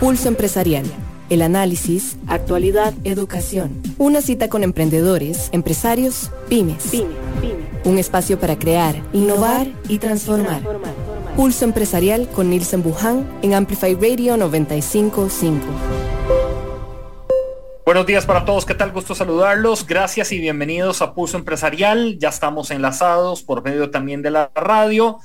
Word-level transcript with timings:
Pulso 0.00 0.28
Empresarial. 0.28 0.84
El 1.28 1.42
análisis, 1.42 2.18
actualidad, 2.28 2.94
educación. 3.02 3.82
Una 3.98 4.22
cita 4.22 4.48
con 4.48 4.62
emprendedores, 4.62 5.48
empresarios, 5.50 6.30
pymes. 6.48 6.92
Un 7.82 7.98
espacio 7.98 8.38
para 8.38 8.56
crear, 8.60 8.94
innovar 9.12 9.66
y 9.88 9.98
transformar. 9.98 10.62
Pulso 11.34 11.64
Empresarial 11.64 12.28
con 12.28 12.48
Nielsen 12.48 12.84
Buján 12.84 13.28
en 13.42 13.54
Amplify 13.54 13.96
Radio 13.96 14.36
955. 14.36 15.66
Buenos 17.84 18.06
días 18.06 18.24
para 18.24 18.44
todos, 18.44 18.64
¿qué 18.64 18.74
tal? 18.74 18.92
Gusto 18.92 19.16
saludarlos. 19.16 19.84
Gracias 19.84 20.30
y 20.30 20.38
bienvenidos 20.38 21.02
a 21.02 21.12
Pulso 21.12 21.36
Empresarial. 21.36 22.18
Ya 22.20 22.28
estamos 22.28 22.70
enlazados 22.70 23.42
por 23.42 23.64
medio 23.64 23.90
también 23.90 24.22
de 24.22 24.30
la 24.30 24.52
radio 24.54 25.18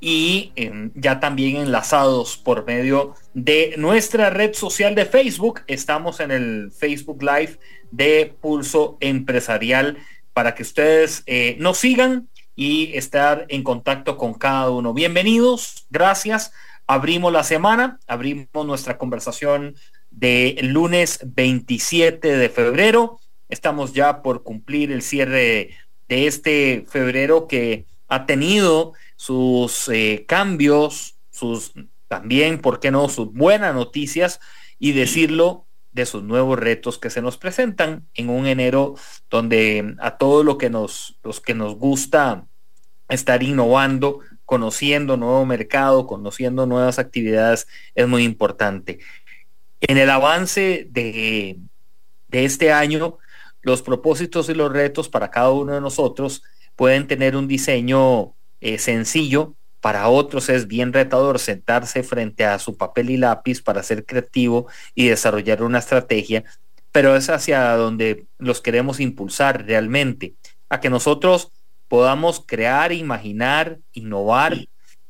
y 0.00 0.52
em, 0.56 0.90
ya 0.94 1.20
también 1.20 1.56
enlazados 1.56 2.36
por 2.36 2.66
medio 2.66 3.14
de 3.34 3.74
nuestra 3.78 4.30
red 4.30 4.54
social 4.54 4.94
de 4.94 5.06
Facebook. 5.06 5.62
Estamos 5.66 6.20
en 6.20 6.30
el 6.30 6.70
Facebook 6.72 7.22
Live 7.22 7.58
de 7.90 8.34
Pulso 8.40 8.98
Empresarial 9.00 9.98
para 10.32 10.54
que 10.54 10.62
ustedes 10.62 11.22
eh, 11.26 11.56
nos 11.58 11.78
sigan 11.78 12.28
y 12.54 12.96
estar 12.96 13.46
en 13.48 13.62
contacto 13.62 14.16
con 14.16 14.34
cada 14.34 14.70
uno. 14.70 14.92
Bienvenidos, 14.92 15.86
gracias. 15.90 16.52
Abrimos 16.86 17.32
la 17.32 17.42
semana, 17.42 17.98
abrimos 18.06 18.66
nuestra 18.66 18.98
conversación 18.98 19.74
de 20.10 20.56
lunes 20.62 21.20
27 21.24 22.36
de 22.36 22.48
febrero. 22.48 23.18
Estamos 23.48 23.92
ya 23.92 24.22
por 24.22 24.42
cumplir 24.42 24.92
el 24.92 25.02
cierre 25.02 25.70
de 26.08 26.26
este 26.26 26.86
febrero 26.88 27.46
que 27.46 27.84
ha 28.08 28.26
tenido 28.26 28.92
sus 29.16 29.88
eh, 29.88 30.24
cambios, 30.28 31.16
sus 31.30 31.72
también, 32.08 32.60
¿por 32.60 32.80
qué 32.80 32.90
no?, 32.90 33.08
sus 33.08 33.32
buenas 33.32 33.74
noticias 33.74 34.40
y 34.78 34.92
decirlo 34.92 35.66
de 35.92 36.06
sus 36.06 36.22
nuevos 36.22 36.58
retos 36.58 36.98
que 36.98 37.10
se 37.10 37.22
nos 37.22 37.38
presentan 37.38 38.06
en 38.14 38.28
un 38.28 38.46
enero 38.46 38.94
donde 39.30 39.96
a 39.98 40.18
todo 40.18 40.44
lo 40.44 40.58
que 40.58 40.70
nos, 40.70 41.18
los 41.24 41.40
que 41.40 41.54
nos 41.54 41.76
gusta 41.76 42.46
estar 43.08 43.42
innovando, 43.42 44.20
conociendo 44.44 45.16
nuevo 45.16 45.44
mercado, 45.46 46.06
conociendo 46.06 46.66
nuevas 46.66 46.98
actividades, 46.98 47.66
es 47.94 48.06
muy 48.06 48.24
importante. 48.24 48.98
En 49.80 49.96
el 49.96 50.10
avance 50.10 50.86
de, 50.90 51.58
de 52.28 52.44
este 52.44 52.72
año, 52.72 53.18
los 53.62 53.82
propósitos 53.82 54.48
y 54.48 54.54
los 54.54 54.72
retos 54.72 55.08
para 55.08 55.30
cada 55.30 55.50
uno 55.50 55.72
de 55.72 55.80
nosotros 55.80 56.42
pueden 56.76 57.06
tener 57.06 57.36
un 57.36 57.48
diseño 57.48 58.35
eh, 58.60 58.78
sencillo, 58.78 59.54
para 59.80 60.08
otros 60.08 60.48
es 60.48 60.66
bien 60.66 60.92
retador 60.92 61.38
sentarse 61.38 62.02
frente 62.02 62.44
a 62.44 62.58
su 62.58 62.76
papel 62.76 63.10
y 63.10 63.16
lápiz 63.16 63.62
para 63.62 63.82
ser 63.82 64.04
creativo 64.04 64.66
y 64.94 65.08
desarrollar 65.08 65.62
una 65.62 65.78
estrategia, 65.78 66.44
pero 66.90 67.14
es 67.14 67.28
hacia 67.30 67.76
donde 67.76 68.26
los 68.38 68.60
queremos 68.60 69.00
impulsar 69.00 69.66
realmente, 69.66 70.34
a 70.68 70.80
que 70.80 70.90
nosotros 70.90 71.52
podamos 71.88 72.42
crear, 72.44 72.92
imaginar, 72.92 73.78
innovar 73.92 74.66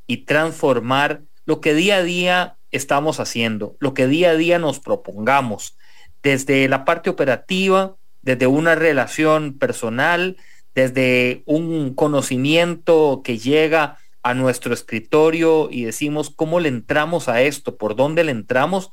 y 0.06 0.19
transformar 0.19 1.22
lo 1.47 1.60
que 1.60 1.75
día 1.75 1.97
a 1.97 2.03
día 2.03 2.56
estamos 2.70 3.20
haciendo, 3.20 3.77
lo 3.81 3.94
que 3.94 4.06
día 4.06 4.31
a 4.31 4.36
día 4.36 4.58
nos 4.58 4.81
propongamos, 4.81 5.77
desde 6.22 6.69
la 6.69 6.84
parte 6.84 7.08
operativa, 7.08 7.97
desde 8.22 8.47
una 8.47 8.75
relación 8.75 9.56
personal, 9.56 10.36
desde 10.77 11.42
un 11.46 11.94
conocimiento 11.94 13.22
que 13.24 13.38
llega 13.38 13.96
a 14.22 14.34
nuestro 14.34 14.74
escritorio 14.74 15.69
y 15.70 15.84
decimos 15.84 16.28
cómo 16.28 16.60
le 16.60 16.69
entramos 16.69 17.28
a 17.28 17.41
esto, 17.41 17.78
por 17.78 17.96
dónde 17.96 18.24
le 18.24 18.32
entramos, 18.32 18.91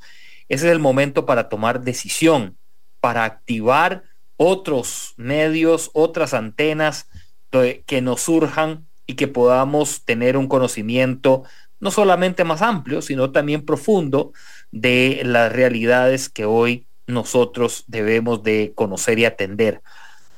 ese 0.48 0.66
es 0.66 0.72
el 0.72 0.78
momento 0.78 1.26
para 1.26 1.50
tomar 1.50 1.82
decisión, 1.82 2.56
para 3.00 3.24
activar 3.24 4.02
otros 4.38 5.12
medios, 5.18 5.90
otras 5.92 6.32
antenas 6.32 7.06
que 7.50 8.00
nos 8.00 8.22
surjan 8.22 8.86
y 9.06 9.14
que 9.14 9.28
podamos 9.28 10.06
tener 10.06 10.38
un 10.38 10.48
conocimiento 10.48 11.44
no 11.80 11.90
solamente 11.90 12.44
más 12.44 12.62
amplio, 12.62 13.02
sino 13.02 13.30
también 13.30 13.62
profundo 13.66 14.32
de 14.72 15.20
las 15.22 15.52
realidades 15.52 16.30
que 16.30 16.46
hoy 16.46 16.86
nosotros 17.06 17.84
debemos 17.88 18.42
de 18.42 18.72
conocer 18.74 19.18
y 19.18 19.26
atender. 19.26 19.82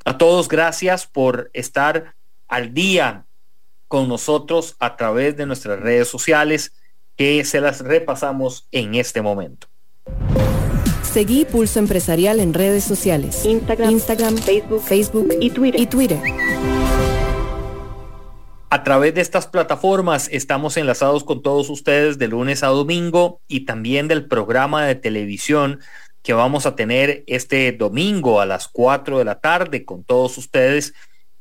A 0.08 0.18
todos 0.18 0.46
gracias 0.46 1.04
por 1.04 1.50
estar 1.52 2.14
al 2.46 2.72
día 2.72 3.26
con 3.88 4.08
nosotros 4.08 4.76
a 4.78 4.94
través 4.94 5.36
de 5.36 5.46
nuestras 5.46 5.80
redes 5.80 6.06
sociales 6.06 6.72
que 7.16 7.44
se 7.44 7.60
las 7.60 7.80
repasamos 7.80 8.68
en 8.70 8.94
este 8.94 9.20
momento. 9.20 9.66
Seguí 11.02 11.44
Pulso 11.44 11.80
Empresarial 11.80 12.38
en 12.38 12.54
redes 12.54 12.84
sociales. 12.84 13.44
Instagram, 13.44 13.98
Facebook, 14.38 14.82
Facebook 14.82 15.28
y 15.40 15.50
Twitter. 15.50 15.80
y 15.80 15.86
Twitter. 15.86 16.20
A 18.70 18.84
través 18.84 19.12
de 19.14 19.22
estas 19.22 19.48
plataformas 19.48 20.28
estamos 20.30 20.76
enlazados 20.76 21.24
con 21.24 21.42
todos 21.42 21.68
ustedes 21.68 22.18
de 22.18 22.28
lunes 22.28 22.62
a 22.62 22.68
domingo 22.68 23.40
y 23.48 23.64
también 23.64 24.06
del 24.06 24.26
programa 24.26 24.86
de 24.86 24.94
televisión 24.94 25.80
que 26.26 26.32
vamos 26.32 26.66
a 26.66 26.74
tener 26.74 27.22
este 27.28 27.70
domingo 27.70 28.40
a 28.40 28.46
las 28.46 28.66
4 28.66 29.18
de 29.18 29.24
la 29.24 29.38
tarde 29.38 29.84
con 29.84 30.02
todos 30.02 30.36
ustedes. 30.38 30.92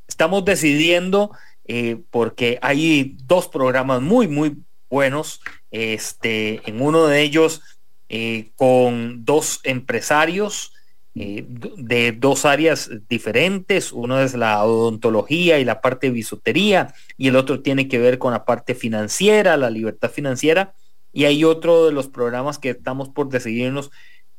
Estamos 0.07 0.45
decidiendo 0.45 1.31
eh, 1.65 1.97
porque 2.11 2.59
hay 2.61 3.17
dos 3.23 3.47
programas 3.47 4.03
muy, 4.03 4.27
muy 4.27 4.57
buenos. 4.87 5.41
Este, 5.71 6.61
en 6.69 6.83
uno 6.83 7.07
de 7.07 7.23
ellos 7.23 7.63
eh, 8.09 8.51
con 8.55 9.25
dos 9.25 9.59
empresarios 9.63 10.71
eh, 11.15 11.43
de 11.47 12.11
dos 12.11 12.45
áreas 12.45 12.91
diferentes. 13.09 13.91
Uno 13.91 14.21
es 14.21 14.35
la 14.35 14.63
odontología 14.63 15.57
y 15.57 15.65
la 15.65 15.81
parte 15.81 16.07
de 16.07 16.13
bisutería 16.13 16.93
y 17.17 17.29
el 17.29 17.37
otro 17.37 17.63
tiene 17.63 17.87
que 17.87 17.97
ver 17.97 18.19
con 18.19 18.33
la 18.33 18.45
parte 18.45 18.75
financiera, 18.75 19.57
la 19.57 19.71
libertad 19.71 20.11
financiera. 20.11 20.75
Y 21.11 21.25
hay 21.25 21.43
otro 21.43 21.87
de 21.87 21.91
los 21.91 22.07
programas 22.07 22.59
que 22.59 22.69
estamos 22.69 23.09
por 23.09 23.29
decidirnos 23.29 23.89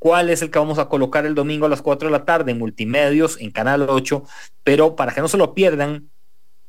cuál 0.06 0.30
es 0.30 0.40
el 0.40 0.52
que 0.52 0.60
vamos 0.60 0.78
a 0.78 0.88
colocar 0.88 1.26
el 1.26 1.34
domingo 1.34 1.66
a 1.66 1.68
las 1.68 1.82
4 1.82 2.06
de 2.06 2.12
la 2.12 2.24
tarde 2.24 2.52
en 2.52 2.60
multimedios, 2.60 3.40
en 3.40 3.50
Canal 3.50 3.88
8, 3.88 4.22
pero 4.62 4.94
para 4.94 5.12
que 5.12 5.20
no 5.20 5.26
se 5.26 5.36
lo 5.36 5.52
pierdan, 5.52 6.12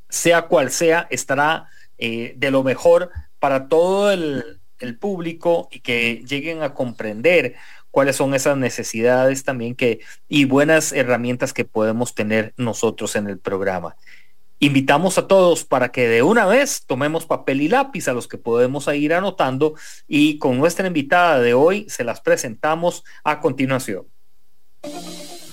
sea 0.10 0.48
cual 0.48 0.72
sea, 0.72 1.06
estará 1.12 1.70
eh, 2.00 2.34
de 2.36 2.50
lo 2.50 2.64
mejor 2.64 3.12
para 3.38 3.68
todo 3.68 4.12
el, 4.12 4.60
el 4.80 4.98
público 4.98 5.70
y 5.72 5.82
que 5.82 6.24
lleguen 6.28 6.64
a 6.64 6.74
comprender 6.74 7.54
cuáles 7.92 8.16
son 8.16 8.34
esas 8.34 8.58
necesidades 8.58 9.44
también 9.44 9.76
que 9.76 10.00
y 10.28 10.46
buenas 10.46 10.92
herramientas 10.92 11.54
que 11.54 11.64
podemos 11.64 12.16
tener 12.16 12.56
nosotros 12.58 13.16
en 13.16 13.28
el 13.28 13.38
programa. 13.38 13.98
Invitamos 14.60 15.20
a 15.20 15.28
todos 15.28 15.66
para 15.66 15.90
que 15.90 16.08
de 16.08 16.24
una 16.24 16.48
vez 16.48 16.84
tomemos 16.88 17.28
papel 17.28 17.62
y 17.62 17.68
lápiz 17.68 18.08
a 18.08 18.14
los 18.14 18.28
que 18.28 18.40
podemos 18.40 18.88
ir 18.88 19.14
anotando 19.14 19.76
y 20.08 20.40
con 20.40 20.58
nuestra 20.58 20.88
invitada 20.88 21.40
de 21.40 21.54
hoy 21.54 21.86
se 21.90 22.04
las 22.04 22.22
presentamos 22.22 23.04
a 23.24 23.40
continuación. 23.40 24.06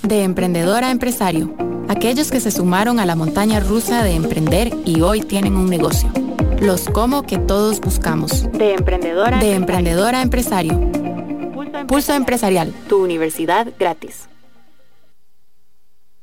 De 0.03 0.23
emprendedor 0.23 0.85
a 0.85 0.91
empresario, 0.91 1.55
aquellos 1.89 2.31
que 2.31 2.41
se 2.41 2.51
sumaron 2.51 2.99
a 2.99 3.05
la 3.05 3.15
montaña 3.15 3.61
rusa 3.61 4.03
de 4.03 4.15
emprender 4.15 4.73
y 4.87 5.03
hoy 5.03 5.21
tienen 5.21 5.57
un 5.57 5.69
negocio. 5.69 6.11
Los 6.61 6.89
como 6.89 7.25
que 7.25 7.37
todos 7.37 7.81
buscamos. 7.81 8.51
De 8.53 8.73
emprendedora, 8.73 9.39
de 9.39 9.55
emprendedora 9.55 10.21
a 10.21 10.23
empresario. 10.23 10.81
Pulso 11.87 12.15
empresarial, 12.15 12.73
tu 12.89 13.05
universidad 13.05 13.69
gratis. 13.79 14.29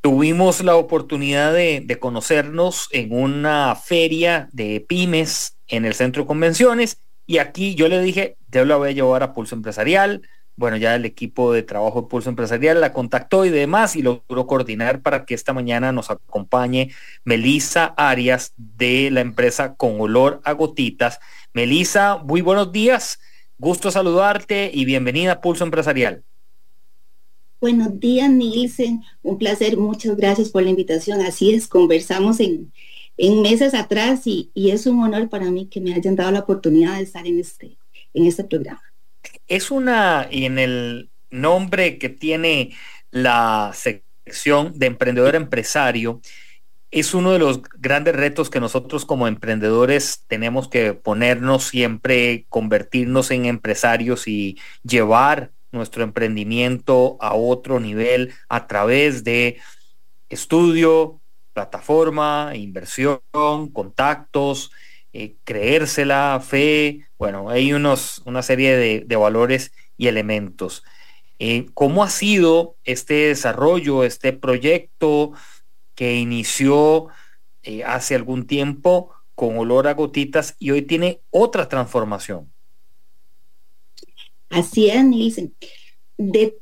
Tuvimos 0.02 0.64
la 0.64 0.76
oportunidad 0.76 1.54
de, 1.54 1.98
conocernos 2.00 2.88
en 2.92 3.14
una 3.14 3.76
feria 3.76 4.50
de 4.52 4.84
pymes 4.88 5.58
en 5.68 5.86
el 5.86 5.94
centro 5.94 6.26
convenciones 6.26 7.04
y 7.28 7.38
aquí 7.38 7.76
yo 7.76 7.88
le 7.88 8.02
dije, 8.02 8.36
yo 8.50 8.66
la 8.66 8.78
voy 8.78 8.90
a 8.90 8.94
llevar 8.94 9.22
a 9.22 9.34
Pulso 9.34 9.54
Empresarial. 9.54 10.24
Bueno, 10.56 10.76
ya 10.78 10.96
el 10.96 11.06
equipo 11.06 11.54
de 11.54 11.62
trabajo 11.62 12.02
de 12.02 12.08
Pulso 12.08 12.30
Empresarial 12.30 12.82
la 12.82 12.94
contactó 12.94 13.46
y 13.46 13.50
demás 13.50 13.96
y 13.96 14.02
logró 14.02 14.48
coordinar 14.48 15.04
para 15.04 15.24
que 15.24 15.36
esta 15.36 15.54
mañana 15.54 15.92
nos 15.92 16.10
acompañe 16.10 16.92
Melisa 17.24 17.94
Arias 17.96 18.54
de 18.58 19.12
la 19.12 19.22
empresa 19.22 19.76
Con 19.76 20.02
Olor 20.02 20.42
a 20.44 20.54
Gotitas. 20.54 21.20
Melisa, 21.54 22.18
muy 22.18 22.42
buenos 22.42 22.72
días. 22.72 23.20
Gusto 23.60 23.92
saludarte 23.92 24.72
y 24.74 24.84
bienvenida 24.86 25.34
a 25.34 25.42
Pulso 25.42 25.64
Empresarial. 25.64 26.24
Buenos 27.62 28.00
días, 28.00 28.28
Nielsen. 28.28 29.04
Un 29.22 29.38
placer. 29.38 29.78
Muchas 29.78 30.18
gracias 30.18 30.50
por 30.50 30.64
la 30.64 30.72
invitación. 30.72 31.22
Así 31.22 31.54
es, 31.54 31.68
conversamos 31.68 32.40
en, 32.40 32.74
meses 33.44 33.76
atrás 33.76 34.22
y, 34.26 34.52
es 34.56 34.88
un 34.88 35.04
honor 35.04 35.30
para 35.30 35.52
mí 35.52 35.68
que 35.68 35.80
me 35.80 35.94
hayan 35.94 36.16
dado 36.16 36.32
la 36.32 36.40
oportunidad 36.40 36.96
de 36.96 37.04
estar 37.04 37.28
en 37.28 37.40
este, 37.40 37.78
en 38.16 38.26
este 38.26 38.46
programa. 38.46 38.82
Es 39.48 39.70
una, 39.70 40.28
y 40.32 40.46
en 40.46 40.58
el 40.58 41.12
nombre 41.30 42.00
que 42.00 42.10
tiene 42.10 42.74
la 43.12 43.72
sección 43.76 44.74
de 44.80 44.88
emprendedor 44.88 45.36
empresario, 45.36 46.20
es 46.90 47.14
uno 47.14 47.32
de 47.32 47.38
los 47.38 47.62
grandes 47.78 48.16
retos 48.16 48.50
que 48.50 48.60
nosotros 48.60 49.06
como 49.06 49.28
emprendedores 49.28 50.24
tenemos 50.28 50.68
que 50.68 50.96
ponernos 50.96 51.66
siempre, 51.66 52.48
convertirnos 52.50 53.30
en 53.30 53.46
empresarios 53.46 54.28
y 54.28 54.58
llevar 54.82 55.52
nuestro 55.72 56.04
emprendimiento 56.04 57.18
a 57.20 57.34
otro 57.36 57.80
nivel 57.80 58.34
a 58.50 58.68
través 58.68 59.24
de 59.24 59.60
estudio, 60.30 61.22
plataforma, 61.54 62.52
inversión, 62.56 63.20
contactos, 63.74 64.72
eh, 65.14 65.36
creérsela, 65.44 66.42
fe, 66.42 67.06
bueno, 67.18 67.50
hay 67.50 67.74
unos, 67.74 68.22
una 68.26 68.42
serie 68.42 69.04
de, 69.06 69.16
valores 69.16 69.74
y 69.98 70.08
elementos. 70.08 70.84
Eh, 71.40 71.68
¿Cómo 71.74 72.04
ha 72.04 72.10
sido 72.10 72.78
este 72.84 73.28
desarrollo, 73.28 74.04
este 74.04 74.32
proyecto 74.34 75.34
que 75.96 76.16
inició 76.16 77.08
eh, 77.64 77.84
hace 77.84 78.16
algún 78.16 78.48
tiempo 78.48 79.14
con 79.36 79.58
olor 79.58 79.88
a 79.88 79.94
gotitas 79.94 80.56
y 80.60 80.72
hoy 80.72 80.84
tiene 80.84 81.22
otra 81.30 81.68
transformación? 81.68 82.52
Es, 84.52 84.76
Nielsen. 84.76 85.56
De 86.18 86.58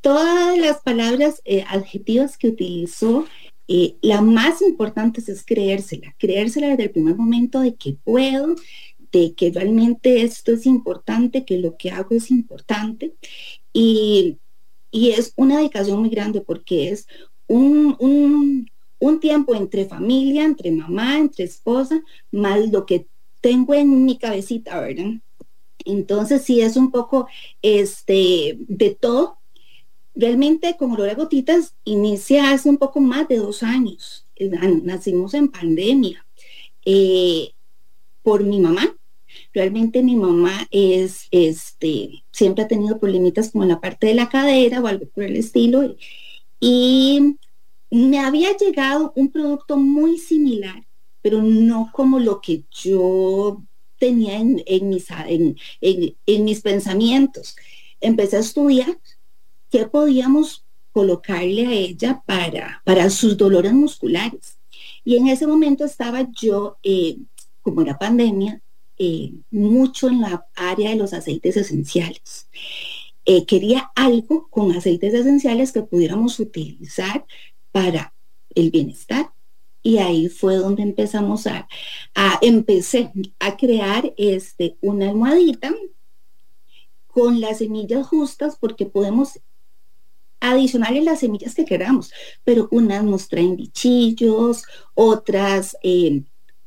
todas 0.00 0.58
las 0.58 0.80
palabras 0.82 1.42
adjetivas 1.68 2.38
que 2.38 2.48
utilizó, 2.48 3.26
eh, 3.72 3.96
la 4.02 4.20
más 4.20 4.62
importante 4.62 5.22
es 5.24 5.44
creérsela, 5.44 6.16
creérsela 6.18 6.70
desde 6.70 6.82
el 6.84 6.90
primer 6.90 7.14
momento 7.14 7.60
de 7.60 7.76
que 7.76 7.96
puedo, 8.02 8.56
de 9.12 9.32
que 9.34 9.52
realmente 9.52 10.22
esto 10.22 10.50
es 10.52 10.66
importante, 10.66 11.44
que 11.44 11.58
lo 11.58 11.76
que 11.76 11.92
hago 11.92 12.16
es 12.16 12.32
importante. 12.32 13.14
Y, 13.72 14.38
es 14.92 15.32
una 15.36 15.58
dedicación 15.58 16.00
muy 16.00 16.08
grande 16.10 16.40
porque 16.40 16.90
es 16.90 17.06
un, 17.46 17.96
un, 18.98 19.20
tiempo 19.20 19.54
entre 19.54 19.84
familia, 19.84 20.44
entre 20.44 20.72
mamá, 20.72 21.18
entre 21.18 21.44
esposa, 21.44 22.02
más 22.32 22.70
lo 22.70 22.86
que 22.86 23.06
tengo 23.40 23.74
en 23.74 24.04
mi 24.04 24.18
cabecita, 24.18 24.80
¿verdad? 24.80 25.12
Entonces 25.84 26.42
sí 26.42 26.60
es 26.60 26.76
un 26.76 26.90
poco 26.90 27.28
este, 27.62 28.56
de 28.60 28.90
todo, 28.90 29.40
Realmente 30.14 30.76
como 30.76 30.94
Olor 30.94 31.14
Gotitas 31.14 31.74
inicia 31.84 32.50
hace 32.50 32.68
un 32.68 32.78
poco 32.78 33.00
más 33.00 33.28
de 33.28 33.36
dos 33.36 33.62
años. 33.62 34.26
Nacimos 34.82 35.34
en 35.34 35.48
pandemia 35.48 36.26
eh, 36.84 37.52
por 38.22 38.44
mi 38.44 38.60
mamá. 38.60 38.94
Realmente 39.54 40.02
mi 40.02 40.16
mamá 40.16 40.66
es, 40.70 41.28
este, 41.30 42.24
siempre 42.32 42.64
ha 42.64 42.68
tenido 42.68 42.98
problemitas 42.98 43.52
como 43.52 43.64
en 43.64 43.70
la 43.70 43.80
parte 43.80 44.08
de 44.08 44.14
la 44.14 44.28
cadera 44.28 44.80
o 44.80 44.86
algo 44.86 45.06
por 45.06 45.24
el 45.24 45.36
estilo. 45.36 45.96
Y 46.58 47.36
me 47.90 48.18
había 48.18 48.56
llegado 48.56 49.12
un 49.14 49.30
producto 49.30 49.76
muy 49.76 50.18
similar, 50.18 50.84
pero 51.22 51.40
no 51.40 51.90
como 51.92 52.18
lo 52.18 52.40
que 52.40 52.64
yo 52.70 53.62
tenía 54.00 54.36
en, 54.38 54.88
mis, 54.88 55.06
en 55.80 56.44
mis 56.44 56.60
pensamientos. 56.60 57.54
Empecé 58.00 58.38
a 58.38 58.40
estudiar 58.40 58.98
qué 59.70 59.86
podíamos 59.86 60.64
colocarle 60.92 61.66
a 61.66 61.72
ella 61.72 62.22
para, 62.26 62.82
para 62.84 63.08
sus 63.10 63.36
dolores 63.36 63.72
musculares. 63.72 64.58
Y 65.04 65.16
en 65.16 65.28
ese 65.28 65.46
momento 65.46 65.84
estaba 65.84 66.28
yo, 66.32 66.78
eh, 66.82 67.18
como 67.62 67.82
era 67.82 67.98
pandemia, 67.98 68.60
eh, 68.98 69.32
mucho 69.50 70.08
en 70.08 70.20
la 70.20 70.46
área 70.54 70.90
de 70.90 70.96
los 70.96 71.12
aceites 71.12 71.56
esenciales. 71.56 72.48
Eh, 73.24 73.46
quería 73.46 73.90
algo 73.94 74.48
con 74.50 74.72
aceites 74.72 75.14
esenciales 75.14 75.72
que 75.72 75.82
pudiéramos 75.82 76.40
utilizar 76.40 77.24
para 77.70 78.12
el 78.54 78.70
bienestar. 78.70 79.30
Y 79.82 79.98
ahí 79.98 80.28
fue 80.28 80.56
donde 80.56 80.82
empezamos 80.82 81.46
a, 81.46 81.66
a 82.14 82.38
empecé 82.42 83.12
a 83.38 83.56
crear 83.56 84.12
este, 84.16 84.76
una 84.80 85.08
almohadita 85.08 85.74
con 87.06 87.40
las 87.40 87.58
semillas 87.58 88.06
justas 88.06 88.56
porque 88.60 88.86
podemos 88.86 89.40
adicionales 90.40 91.04
las 91.04 91.20
semillas 91.20 91.54
que 91.54 91.64
queramos, 91.64 92.10
pero 92.44 92.68
unas 92.70 93.04
nos 93.04 93.28
traen 93.28 93.56
bichillos, 93.56 94.64
otras 94.94 95.76
eh, 95.82 96.22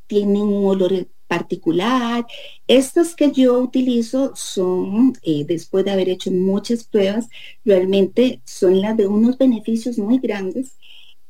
tienen 0.08 0.44
un 0.44 0.66
olor 0.66 1.08
particular. 1.28 2.26
Estas 2.68 3.16
que 3.16 3.32
yo 3.32 3.58
utilizo 3.60 4.36
son, 4.36 5.14
eh, 5.24 5.44
después 5.46 5.84
de 5.84 5.92
haber 5.92 6.10
hecho 6.10 6.30
muchas 6.32 6.84
pruebas, 6.84 7.28
realmente 7.66 8.42
son 8.46 8.80
las 8.82 8.96
de 8.96 9.08
unos 9.08 9.38
beneficios 9.38 9.98
muy 9.98 10.20
grandes. 10.20 10.78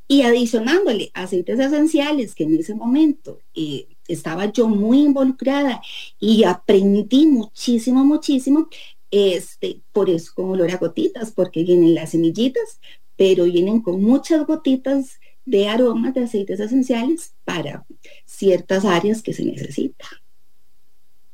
Y 0.07 0.23
adicionándole 0.23 1.11
aceites 1.13 1.59
esenciales, 1.59 2.35
que 2.35 2.43
en 2.43 2.59
ese 2.59 2.75
momento 2.75 3.39
eh, 3.55 3.87
estaba 4.07 4.51
yo 4.51 4.67
muy 4.67 5.01
involucrada 5.01 5.81
y 6.19 6.43
aprendí 6.43 7.25
muchísimo, 7.25 8.03
muchísimo, 8.03 8.67
este, 9.11 9.79
por 9.91 10.09
eso 10.09 10.31
con 10.35 10.49
olor 10.49 10.71
a 10.71 10.77
gotitas, 10.77 11.31
porque 11.31 11.63
vienen 11.63 11.95
las 11.95 12.11
semillitas, 12.11 12.79
pero 13.15 13.45
vienen 13.45 13.81
con 13.81 14.01
muchas 14.01 14.45
gotitas 14.45 15.19
de 15.45 15.67
aromas 15.67 16.13
de 16.13 16.23
aceites 16.23 16.59
esenciales 16.59 17.33
para 17.43 17.85
ciertas 18.25 18.85
áreas 18.85 19.21
que 19.21 19.33
se 19.33 19.45
necesita. 19.45 20.05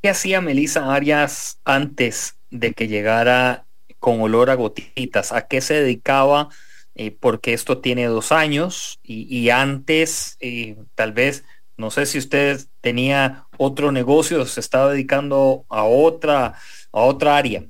¿Qué 0.02 0.08
hacía 0.08 0.40
Melissa 0.40 0.94
Arias 0.94 1.58
antes 1.64 2.36
de 2.50 2.72
que 2.72 2.88
llegara 2.88 3.66
con 3.98 4.20
olor 4.20 4.50
a 4.50 4.54
gotitas? 4.54 5.32
¿A 5.32 5.46
qué 5.46 5.60
se 5.60 5.74
dedicaba? 5.74 6.48
Eh, 6.94 7.12
porque 7.12 7.52
esto 7.52 7.78
tiene 7.78 8.06
dos 8.06 8.32
años 8.32 8.98
y, 9.02 9.48
antes 9.50 10.36
eh, 10.40 10.76
tal 10.94 11.12
vez, 11.12 11.44
no 11.76 11.90
sé 11.90 12.04
si 12.04 12.18
usted 12.18 12.60
tenía 12.80 13.46
otro 13.58 13.92
negocio, 13.92 14.44
se 14.44 14.60
estaba 14.60 14.92
dedicando 14.92 15.64
a 15.68 15.84
otra 15.84 16.56
a 16.92 17.02
otra 17.02 17.36
área? 17.36 17.66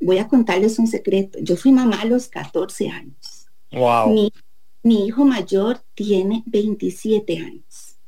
Voy 0.00 0.18
a 0.18 0.28
contarles 0.28 0.78
un 0.78 0.86
secreto. 0.86 1.38
Yo 1.40 1.56
fui 1.56 1.72
mamá 1.72 2.00
a 2.02 2.06
los 2.06 2.28
14 2.28 2.88
años. 2.88 3.46
Wow. 3.72 4.30
Mi, 4.82 5.06
hijo 5.06 5.24
mayor 5.24 5.80
tiene 5.94 6.42
27 6.46 7.38
años. 7.38 7.98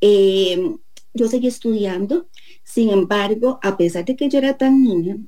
Eh, 0.00 0.76
yo 1.12 1.28
seguí 1.28 1.48
estudiando, 1.48 2.28
sin 2.64 2.90
embargo, 2.90 3.60
a 3.62 3.76
pesar 3.76 4.04
de 4.06 4.16
que 4.16 4.28
yo 4.30 4.38
era 4.38 4.56
tan 4.56 4.82
niña, 4.82 5.18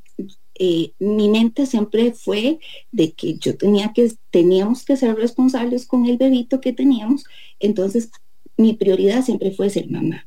eh, 0.56 0.92
mi 0.98 1.28
mente 1.28 1.66
siempre 1.66 2.12
fue 2.12 2.58
de 2.92 3.12
que 3.12 3.36
yo 3.38 3.56
tenía 3.56 3.92
que, 3.92 4.12
teníamos 4.30 4.84
que 4.84 4.96
ser 4.96 5.16
responsables 5.16 5.86
con 5.86 6.06
el 6.06 6.16
bebito 6.16 6.60
que 6.60 6.72
teníamos, 6.72 7.24
entonces 7.60 8.10
mi 8.56 8.74
prioridad 8.74 9.24
siempre 9.24 9.50
fue 9.50 9.70
ser 9.70 9.90
mamá. 9.90 10.26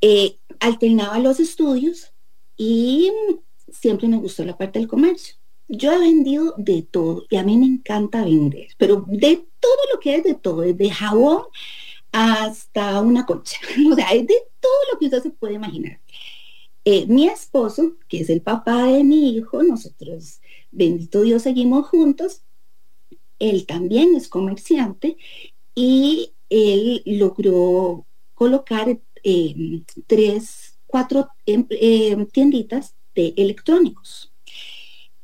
Eh, 0.00 0.36
alternaba 0.58 1.18
los 1.18 1.40
estudios, 1.40 2.12
y 2.62 3.10
siempre 3.72 4.06
me 4.06 4.18
gustó 4.18 4.44
la 4.44 4.58
parte 4.58 4.78
del 4.78 4.86
comercio. 4.86 5.36
Yo 5.66 5.92
he 5.92 5.98
vendido 5.98 6.52
de 6.58 6.82
todo 6.82 7.24
y 7.30 7.36
a 7.36 7.42
mí 7.42 7.56
me 7.56 7.64
encanta 7.64 8.22
vender, 8.22 8.66
pero 8.76 9.06
de 9.08 9.46
todo 9.58 9.78
lo 9.94 9.98
que 9.98 10.16
es 10.16 10.24
de 10.24 10.34
todo, 10.34 10.60
desde 10.60 10.90
jabón 10.90 11.44
hasta 12.12 13.00
una 13.00 13.24
concha, 13.24 13.58
o 13.90 13.94
sea, 13.94 14.10
es 14.10 14.26
de 14.26 14.34
todo 14.60 14.72
lo 14.92 14.98
que 14.98 15.06
usted 15.06 15.22
se 15.22 15.30
puede 15.30 15.54
imaginar. 15.54 16.00
Eh, 16.92 17.06
mi 17.06 17.28
esposo, 17.28 17.98
que 18.08 18.22
es 18.22 18.30
el 18.30 18.42
papá 18.42 18.86
de 18.86 19.04
mi 19.04 19.36
hijo, 19.36 19.62
nosotros, 19.62 20.40
bendito 20.72 21.20
Dios, 21.20 21.42
seguimos 21.42 21.86
juntos, 21.86 22.42
él 23.38 23.64
también 23.64 24.16
es 24.16 24.26
comerciante 24.26 25.16
y 25.72 26.32
él 26.48 27.02
logró 27.06 28.06
colocar 28.34 28.98
eh, 29.22 29.82
tres 30.08 30.80
cuatro 30.84 31.28
em, 31.46 32.26
tienditas 32.26 32.96
de 33.14 33.34
electrónicos. 33.36 34.32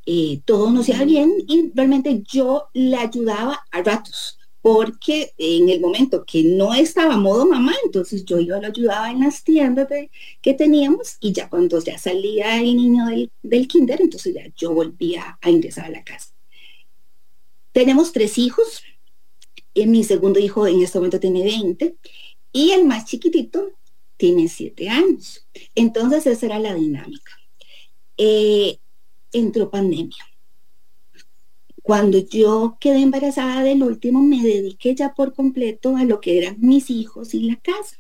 Eh, 0.07 0.43
todo 0.45 0.71
nos 0.71 0.89
iba 0.89 1.03
bien 1.03 1.33
y 1.49 1.73
realmente 1.75 2.23
yo 2.33 2.69
le 2.75 2.97
ayudaba 2.97 3.59
a 3.73 3.83
ratos, 3.83 4.36
porque 4.67 5.33
en 5.39 5.69
el 5.69 5.81
momento 5.81 6.25
que 6.27 6.43
no 6.43 6.75
estaba 6.75 7.17
modo 7.17 7.47
mamá, 7.47 7.73
entonces 7.85 8.25
yo 8.25 8.41
iba 8.41 8.59
lo 8.59 8.67
ayudaba 8.67 9.13
en 9.13 9.21
las 9.21 9.45
tiendas 9.45 9.87
que 10.43 10.55
teníamos 10.55 11.19
y 11.21 11.31
ya 11.33 11.49
cuando 11.49 11.81
ya 11.81 11.97
salía 11.99 12.61
el 12.61 12.75
niño 12.75 13.05
del, 13.45 13.69
kinder, 13.69 14.01
entonces 14.01 14.35
ya 14.35 14.43
yo 14.57 14.75
volvía 14.75 15.39
a 15.41 15.51
ingresar 15.51 15.85
a 15.85 15.91
la 15.91 16.03
casa. 16.03 16.35
Tenemos 17.71 18.11
tres 18.11 18.39
hijos, 18.39 18.83
y 19.73 19.87
mi 19.87 20.03
segundo 20.03 20.41
hijo 20.41 20.67
en 20.67 20.83
este 20.83 20.99
momento 20.99 21.21
tiene 21.21 21.45
20 21.45 21.95
y 22.51 22.73
el 22.73 22.87
más 22.87 23.05
chiquitito 23.05 23.71
tiene 24.17 24.49
siete 24.49 24.89
años. 24.89 25.47
Entonces 25.77 26.27
esa 26.27 26.45
era 26.45 26.59
la 26.59 26.75
dinámica. 26.75 27.31
Eh, 28.17 28.81
entró 29.31 29.71
pandemia. 29.71 30.25
Cuando 31.87 32.19
yo 32.19 32.79
quedé 32.81 32.99
embarazada 32.99 33.63
del 33.63 33.85
último, 33.85 34.21
me 34.21 34.43
dediqué 34.43 34.97
ya 34.97 35.15
por 35.15 35.35
completo 35.35 35.97
a 35.97 36.03
lo 36.03 36.21
que 36.21 36.37
eran 36.37 36.57
mis 36.59 36.91
hijos 36.91 37.33
y 37.33 37.43
la 37.43 37.55
casa. 37.55 37.97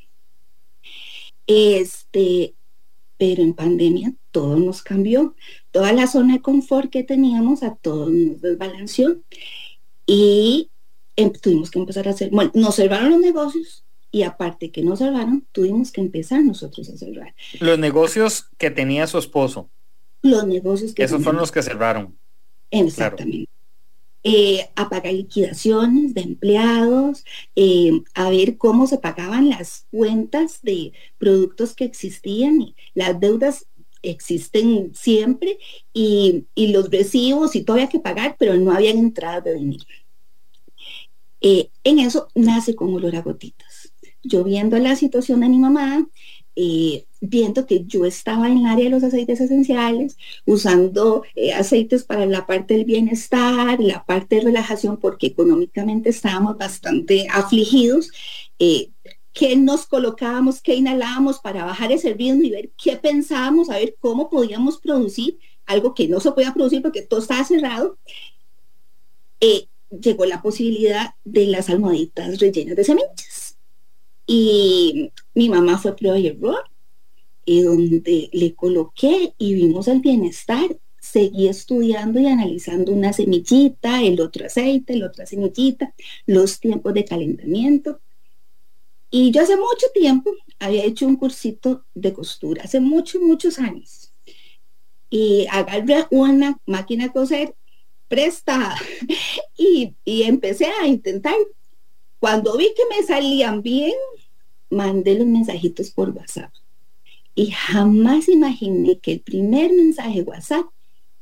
Este, 1.46 2.56
pero 3.16 3.44
en 3.44 3.54
pandemia 3.54 4.12
todo 4.32 4.56
nos 4.56 4.82
cambió. 4.82 5.36
Toda 5.70 5.92
la 5.92 6.08
zona 6.08 6.34
de 6.34 6.42
confort 6.42 6.90
que 6.90 7.04
teníamos 7.04 7.62
a 7.62 7.76
todos 7.76 8.10
nos 8.10 8.40
desbalanceó. 8.40 9.18
Y 10.04 10.68
em, 11.14 11.30
tuvimos 11.30 11.70
que 11.70 11.78
empezar 11.78 12.08
a 12.08 12.10
hacer, 12.10 12.30
bueno, 12.30 12.50
nos 12.54 12.74
cerraron 12.74 13.10
los 13.10 13.20
negocios 13.20 13.84
y 14.10 14.24
aparte 14.24 14.72
que 14.72 14.82
nos 14.82 14.98
cerraron, 14.98 15.46
tuvimos 15.52 15.92
que 15.92 16.00
empezar 16.00 16.42
nosotros 16.42 16.88
a 16.88 16.96
cerrar. 16.96 17.36
Los 17.60 17.78
negocios 17.78 18.46
que 18.58 18.72
tenía 18.72 19.06
su 19.06 19.18
esposo. 19.18 19.70
Los 20.22 20.44
negocios 20.44 20.92
que... 20.92 21.04
Esos 21.04 21.22
fueron 21.22 21.40
los 21.40 21.52
que 21.52 21.62
cerraron. 21.62 22.18
Exactamente. 22.72 23.48
Eh, 24.28 24.68
a 24.74 24.88
pagar 24.88 25.12
liquidaciones 25.12 26.12
de 26.12 26.22
empleados, 26.22 27.24
eh, 27.54 27.92
a 28.12 28.28
ver 28.28 28.56
cómo 28.56 28.88
se 28.88 28.98
pagaban 28.98 29.50
las 29.50 29.86
cuentas 29.92 30.62
de 30.62 30.92
productos 31.16 31.76
que 31.76 31.84
existían. 31.84 32.74
Las 32.92 33.20
deudas 33.20 33.66
existen 34.02 34.92
siempre 34.96 35.58
y, 35.92 36.44
los 36.56 36.90
recibos 36.90 37.54
y 37.54 37.62
todo 37.62 37.76
había 37.76 37.88
que 37.88 38.00
pagar, 38.00 38.34
pero 38.36 38.56
no 38.56 38.72
habían 38.72 38.98
entradas 38.98 39.44
de 39.44 39.54
dinero. 39.54 39.84
Eh, 41.40 41.70
en 41.84 42.00
eso 42.00 42.26
nace 42.34 42.74
con 42.74 42.92
olor 42.92 43.14
a 43.14 43.22
gotitas. 43.22 43.92
Yo 44.24 44.42
viendo 44.42 44.76
la 44.78 44.96
situación 44.96 45.38
de 45.38 45.50
mi 45.50 45.58
mamá, 45.58 46.04
eh, 46.58 47.04
viendo 47.20 47.66
que 47.66 47.84
yo 47.84 48.06
estaba 48.06 48.48
en 48.48 48.58
el 48.58 48.66
área 48.66 48.84
de 48.84 48.90
los 48.90 49.04
aceites 49.04 49.40
esenciales, 49.42 50.16
usando 50.46 51.22
eh, 51.34 51.52
aceites 51.52 52.04
para 52.04 52.24
la 52.24 52.46
parte 52.46 52.74
del 52.74 52.86
bienestar, 52.86 53.78
la 53.78 54.04
parte 54.06 54.36
de 54.36 54.42
relajación, 54.42 54.96
porque 54.96 55.26
económicamente 55.26 56.08
estábamos 56.08 56.56
bastante 56.56 57.26
afligidos. 57.30 58.10
Eh, 58.58 58.90
qué 59.34 59.54
nos 59.56 59.86
colocábamos, 59.86 60.62
qué 60.62 60.74
inhalábamos 60.74 61.40
para 61.40 61.66
bajar 61.66 61.92
ese 61.92 62.14
ritmo 62.14 62.42
y 62.42 62.50
ver 62.50 62.70
qué 62.82 62.96
pensábamos, 62.96 63.68
a 63.68 63.78
ver 63.78 63.96
cómo 64.00 64.30
podíamos 64.30 64.78
producir 64.78 65.38
algo 65.66 65.94
que 65.94 66.08
no 66.08 66.20
se 66.20 66.32
podía 66.32 66.54
producir 66.54 66.80
porque 66.80 67.02
todo 67.02 67.20
estaba 67.20 67.44
cerrado. 67.44 67.98
llegó 69.90 70.24
la 70.24 70.42
posibilidad 70.42 71.14
de 71.24 71.46
las 71.46 71.68
almohaditas 71.70 72.40
rellenas 72.40 72.76
de 72.76 72.84
semillas 72.84 73.35
y 74.26 75.12
mi 75.34 75.48
mamá 75.48 75.78
fue 75.78 75.94
prueba 75.94 76.18
y 76.18 76.26
error, 76.26 76.64
y 77.44 77.62
donde 77.62 78.28
le 78.32 78.54
coloqué 78.54 79.34
y 79.38 79.54
vimos 79.54 79.88
el 79.88 80.00
bienestar. 80.00 80.76
Seguí 81.00 81.46
estudiando 81.46 82.18
y 82.18 82.26
analizando 82.26 82.90
una 82.90 83.12
semillita, 83.12 84.02
el 84.02 84.20
otro 84.20 84.46
aceite, 84.46 84.96
la 84.96 85.06
otra 85.06 85.24
semillita, 85.24 85.94
los 86.26 86.58
tiempos 86.58 86.92
de 86.94 87.04
calentamiento. 87.04 88.00
Y 89.08 89.30
yo 89.30 89.42
hace 89.42 89.56
mucho 89.56 89.86
tiempo 89.94 90.32
había 90.58 90.84
hecho 90.84 91.06
un 91.06 91.14
cursito 91.14 91.84
de 91.94 92.12
costura, 92.12 92.64
hace 92.64 92.80
muchos, 92.80 93.22
muchos 93.22 93.60
años. 93.60 94.12
Y 95.08 95.46
agarré 95.48 96.06
una 96.10 96.58
máquina 96.66 97.04
de 97.04 97.12
coser 97.12 97.54
prestada 98.08 98.76
y, 99.56 99.94
y 100.04 100.24
empecé 100.24 100.66
a 100.66 100.88
intentar. 100.88 101.36
Cuando 102.18 102.56
vi 102.56 102.72
que 102.74 102.82
me 102.86 103.02
salían 103.06 103.62
bien, 103.62 103.94
mandé 104.70 105.18
los 105.18 105.26
mensajitos 105.26 105.90
por 105.90 106.10
WhatsApp. 106.10 106.52
Y 107.34 107.50
jamás 107.50 108.28
imaginé 108.28 108.98
que 108.98 109.12
el 109.12 109.20
primer 109.20 109.72
mensaje 109.72 110.22
WhatsApp 110.22 110.66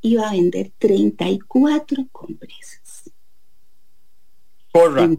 iba 0.00 0.28
a 0.28 0.32
vender 0.32 0.70
34 0.78 2.06
compresas. 2.12 3.10
Corra. 4.72 5.10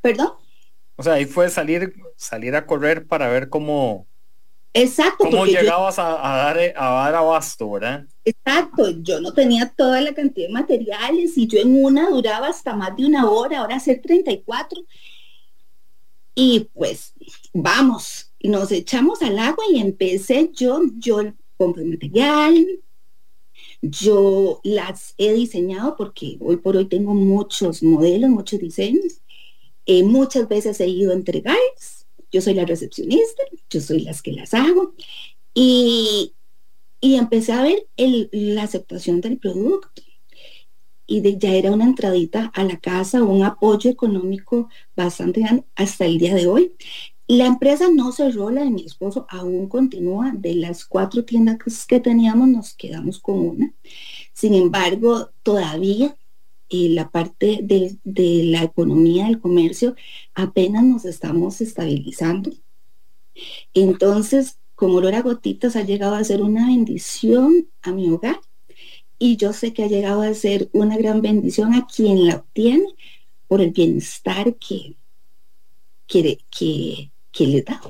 ¿Perdón? 0.00 0.32
O 0.96 1.02
sea, 1.02 1.14
ahí 1.14 1.24
fue 1.24 1.48
salir, 1.48 1.94
salir 2.16 2.56
a 2.56 2.66
correr 2.66 3.06
para 3.06 3.28
ver 3.28 3.48
cómo, 3.48 4.06
Exacto. 4.82 5.24
¿Cómo 5.24 5.46
llegabas 5.46 5.98
a, 5.98 6.04
dar, 6.04 6.58
a 6.76 6.90
dar 6.90 7.14
abasto, 7.14 7.70
verdad? 7.70 8.06
Exacto, 8.24 8.90
yo 9.02 9.20
no 9.20 9.32
tenía 9.32 9.72
toda 9.76 10.00
la 10.00 10.14
cantidad 10.14 10.48
de 10.48 10.52
materiales 10.52 11.36
y 11.36 11.46
yo 11.46 11.58
en 11.60 11.82
una 11.84 12.10
duraba 12.10 12.48
hasta 12.48 12.74
más 12.74 12.96
de 12.96 13.06
una 13.06 13.30
hora, 13.30 13.60
ahora 13.60 13.76
hacer 13.76 14.00
34 14.00 14.84
y 16.40 16.68
pues 16.72 17.14
vamos, 17.52 18.32
nos 18.40 18.70
echamos 18.70 19.22
al 19.22 19.38
agua 19.40 19.64
y 19.72 19.80
empecé 19.80 20.52
yo, 20.54 20.82
yo 20.96 21.20
compré 21.56 21.84
material, 21.84 22.64
yo 23.82 24.60
las 24.62 25.14
he 25.18 25.32
diseñado 25.32 25.96
porque 25.96 26.36
hoy 26.40 26.58
por 26.58 26.76
hoy 26.76 26.86
tengo 26.86 27.12
muchos 27.12 27.82
modelos, 27.82 28.30
muchos 28.30 28.60
diseños. 28.60 29.20
Eh, 29.86 30.04
muchas 30.04 30.46
veces 30.48 30.80
he 30.80 30.86
ido 30.86 31.10
a 31.10 31.14
entregarles. 31.14 31.97
Yo 32.32 32.40
soy 32.40 32.54
la 32.54 32.64
recepcionista, 32.64 33.42
yo 33.70 33.80
soy 33.80 34.00
las 34.00 34.22
que 34.22 34.32
las 34.32 34.54
hago. 34.54 34.94
Y, 35.54 36.34
y 37.00 37.16
empecé 37.16 37.52
a 37.52 37.62
ver 37.62 37.86
la 37.96 38.62
aceptación 38.62 39.20
del 39.20 39.38
producto 39.38 40.02
y 41.08 41.22
de, 41.22 41.38
ya 41.38 41.54
era 41.54 41.72
una 41.72 41.84
entradita 41.84 42.52
a 42.54 42.62
la 42.64 42.78
casa, 42.78 43.22
un 43.22 43.42
apoyo 43.42 43.90
económico 43.90 44.68
bastante 44.94 45.40
grande 45.40 45.64
hasta 45.74 46.04
el 46.04 46.18
día 46.18 46.34
de 46.34 46.46
hoy. 46.46 46.74
La 47.26 47.46
empresa 47.46 47.88
no 47.92 48.12
cerró, 48.12 48.50
la 48.50 48.62
de 48.62 48.70
mi 48.70 48.84
esposo 48.84 49.26
aún 49.30 49.68
continúa. 49.68 50.32
De 50.34 50.54
las 50.54 50.84
cuatro 50.84 51.24
tiendas 51.24 51.58
que 51.86 52.00
teníamos, 52.00 52.48
nos 52.48 52.74
quedamos 52.74 53.18
con 53.18 53.38
una. 53.38 53.74
Sin 54.34 54.54
embargo, 54.54 55.30
todavía 55.42 56.14
eh, 56.70 56.88
la 56.90 57.10
parte 57.10 57.60
de, 57.62 57.98
la 58.04 58.62
economía 58.62 59.24
del 59.26 59.40
comercio 59.40 59.96
apenas 60.34 60.84
nos 60.84 61.04
estamos 61.06 61.60
estabilizando. 61.60 62.52
Entonces, 63.72 64.58
como 64.74 65.00
Lora 65.00 65.22
Gotitas 65.22 65.76
ha 65.76 65.82
llegado 65.82 66.14
a 66.14 66.24
ser 66.24 66.42
una 66.42 66.66
bendición 66.66 67.68
a 67.82 67.92
mi 67.92 68.10
hogar 68.10 68.40
y 69.18 69.36
yo 69.36 69.52
sé 69.52 69.72
que 69.72 69.84
ha 69.84 69.88
llegado 69.88 70.22
a 70.22 70.34
ser 70.34 70.68
una 70.72 70.96
gran 70.96 71.22
bendición 71.22 71.74
a 71.74 71.86
quien 71.86 72.26
la 72.26 72.36
obtiene 72.36 72.86
por 73.46 73.62
el 73.62 73.70
bienestar 73.70 74.54
que, 74.56 74.96
que, 76.06 76.38
que, 76.50 77.46
le 77.46 77.62
da. 77.62 77.80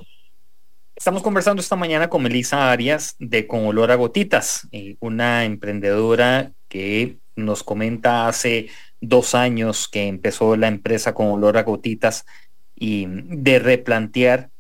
Estamos 0.95 1.23
conversando 1.23 1.61
esta 1.61 1.77
mañana 1.77 2.09
con 2.09 2.23
Melissa 2.23 2.71
Arias 2.71 3.17
de 3.19 3.47
Con 3.47 3.67
Olor 3.67 3.91
a 3.91 3.97
Gotitas, 3.97 4.69
eh, 4.73 4.97
una 5.01 5.45
emprendedora 5.45 6.53
que 6.69 7.19
nos 7.39 7.63
comenta 7.63 8.29
hace 8.29 8.69
dos 9.01 9.35
años 9.35 9.89
que 9.89 10.07
empezó 10.07 10.57
la 10.57 10.69
empresa 10.69 11.15
Con 11.15 11.29
Olor 11.29 11.57
a 11.57 11.63
Gotitas 11.63 12.27
y 12.75 13.07
de 13.09 13.59
replantear, 13.59 14.51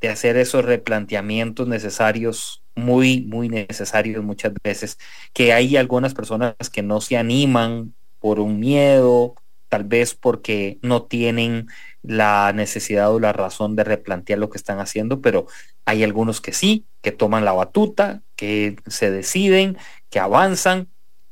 de 0.00 0.08
hacer 0.08 0.36
esos 0.36 0.64
replanteamientos 0.64 1.66
necesarios 1.68 2.62
muy, 2.74 3.22
muy 3.22 3.48
necesarios 3.48 4.24
muchas 4.24 4.52
veces, 4.62 4.98
que 5.32 5.52
hay 5.52 5.76
algunas 5.76 6.14
personas 6.14 6.54
que 6.72 6.82
no 6.82 7.00
se 7.00 7.16
animan 7.16 7.94
por 8.20 8.40
un 8.40 8.60
miedo, 8.60 9.34
tal 9.68 9.84
vez 9.84 10.14
porque 10.14 10.78
no 10.82 11.02
tienen 11.02 11.68
la 12.02 12.52
necesidad 12.54 13.12
o 13.12 13.20
la 13.20 13.32
razón 13.32 13.76
de 13.76 13.84
replantear 13.84 14.38
lo 14.38 14.48
que 14.48 14.58
están 14.58 14.78
haciendo, 14.80 15.20
pero 15.20 15.46
hay 15.84 16.04
algunos 16.04 16.40
que 16.40 16.52
sí, 16.52 16.86
que 17.02 17.12
toman 17.12 17.44
la 17.44 17.52
batuta, 17.52 18.22
que 18.36 18.76
se 18.86 19.10
deciden, 19.10 19.76
que 20.10 20.20
avanzan, 20.20 20.88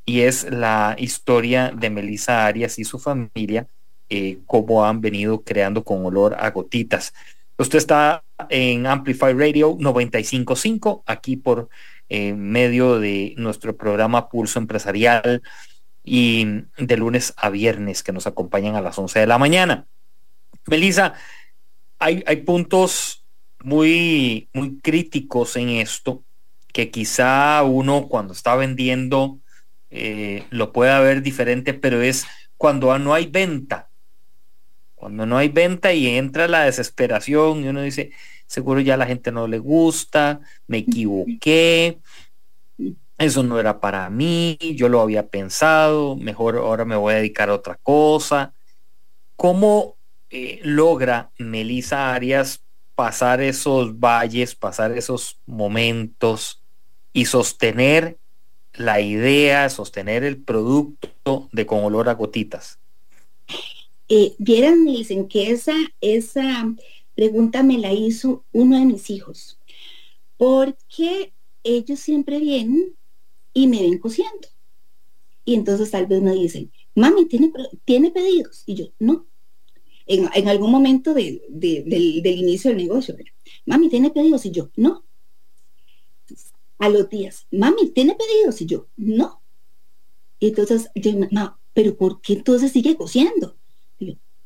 y 0.06 0.20
es 0.20 0.48
la 0.48 0.94
historia 0.98 1.72
de 1.76 1.90
Melissa 1.90 2.46
Arias 2.46 2.78
y 2.78 2.84
su 2.84 3.00
familia, 3.00 3.66
eh, 4.08 4.38
cómo 4.46 4.86
han 4.86 5.00
venido 5.00 5.42
creando 5.42 5.82
con 5.82 6.06
olor 6.06 6.36
a 6.38 6.50
gotitas. 6.52 7.12
Usted 7.58 7.78
está 7.78 8.22
en 8.48 8.86
Amplify 8.86 9.32
Radio 9.32 9.76
955, 9.78 11.02
aquí 11.06 11.36
por 11.36 11.68
eh, 12.08 12.34
medio 12.34 13.00
de 13.00 13.34
nuestro 13.36 13.76
programa 13.76 14.28
Pulso 14.28 14.60
Empresarial 14.60 15.42
y 16.04 16.46
de 16.78 16.96
lunes 16.96 17.34
a 17.36 17.50
viernes 17.50 18.04
que 18.04 18.12
nos 18.12 18.28
acompañan 18.28 18.76
a 18.76 18.80
las 18.80 18.96
11 18.96 19.18
de 19.18 19.26
la 19.26 19.38
mañana. 19.38 19.86
Melissa, 20.66 21.14
hay, 21.98 22.22
hay 22.28 22.36
puntos 22.36 23.24
muy, 23.64 24.48
muy 24.52 24.78
críticos 24.78 25.56
en 25.56 25.70
esto 25.70 26.22
que 26.72 26.92
quizá 26.92 27.64
uno 27.64 28.06
cuando 28.06 28.34
está 28.34 28.54
vendiendo 28.54 29.40
eh, 29.96 30.46
lo 30.50 30.72
pueda 30.72 31.00
ver 31.00 31.22
diferente, 31.22 31.74
pero 31.74 32.02
es 32.02 32.26
cuando 32.56 32.96
no 32.98 33.14
hay 33.14 33.26
venta 33.26 33.90
cuando 34.96 35.26
no 35.26 35.36
hay 35.36 35.50
venta 35.50 35.92
y 35.92 36.08
entra 36.08 36.48
la 36.48 36.64
desesperación 36.64 37.62
y 37.62 37.68
uno 37.68 37.82
dice, 37.82 38.10
seguro 38.46 38.80
ya 38.80 38.96
la 38.96 39.06
gente 39.06 39.30
no 39.30 39.46
le 39.46 39.58
gusta, 39.58 40.40
me 40.66 40.78
equivoqué, 40.78 42.00
eso 43.18 43.42
no 43.42 43.60
era 43.60 43.78
para 43.78 44.08
mí, 44.10 44.58
yo 44.74 44.88
lo 44.88 45.00
había 45.00 45.28
pensado, 45.28 46.16
mejor 46.16 46.56
ahora 46.56 46.86
me 46.86 46.96
voy 46.96 47.12
a 47.12 47.18
dedicar 47.18 47.50
a 47.50 47.54
otra 47.54 47.78
cosa. 47.82 48.54
¿Cómo 49.36 49.96
eh, 50.30 50.60
logra 50.62 51.30
Melissa 51.38 52.14
Arias 52.14 52.64
pasar 52.94 53.42
esos 53.42 54.00
valles, 54.00 54.54
pasar 54.54 54.92
esos 54.92 55.40
momentos 55.44 56.64
y 57.12 57.26
sostener 57.26 58.18
la 58.78 59.00
idea, 59.00 59.68
sostener 59.68 60.24
el 60.24 60.42
producto 60.42 61.48
de 61.52 61.66
con 61.66 61.84
olor 61.84 62.08
a 62.08 62.14
gotitas? 62.14 62.78
Eh, 64.08 64.34
vieran, 64.38 64.84
dicen 64.84 65.28
que 65.28 65.50
esa, 65.50 65.74
esa 66.00 66.74
pregunta 67.14 67.62
me 67.62 67.78
la 67.78 67.92
hizo 67.92 68.44
uno 68.52 68.78
de 68.78 68.84
mis 68.84 69.10
hijos, 69.10 69.58
porque 70.36 71.32
ellos 71.64 71.98
siempre 71.98 72.38
vienen 72.38 72.94
y 73.52 73.66
me 73.66 73.82
ven 73.82 73.98
cosiendo. 73.98 74.48
Y 75.44 75.54
entonces 75.54 75.90
tal 75.90 76.06
vez 76.06 76.20
me 76.22 76.32
dicen, 76.32 76.70
mami, 76.94 77.26
¿tiene, 77.26 77.52
¿tiene 77.84 78.10
pedidos? 78.10 78.62
Y 78.66 78.74
yo, 78.74 78.86
no. 78.98 79.26
En, 80.08 80.48
algún 80.48 80.70
momento 80.70 81.14
del, 81.14 81.42
inicio 81.50 82.70
del 82.70 82.78
negocio, 82.78 83.16
mami, 83.64 83.88
¿tiene 83.88 84.10
pedidos? 84.10 84.44
Y 84.46 84.52
yo, 84.52 84.70
no. 84.76 85.05
A 86.78 86.88
los 86.88 87.08
días, 87.08 87.46
mami, 87.50 87.90
¿tiene 87.90 88.14
pedidos? 88.14 88.60
Y 88.60 88.66
yo, 88.66 88.86
no. 88.96 89.40
Entonces, 90.40 90.88
yo, 90.94 91.12
no, 91.30 91.58
pero 91.72 91.96
¿por 91.96 92.20
qué 92.20 92.34
entonces 92.34 92.72
sigue 92.72 92.96
cosiendo? 92.96 93.56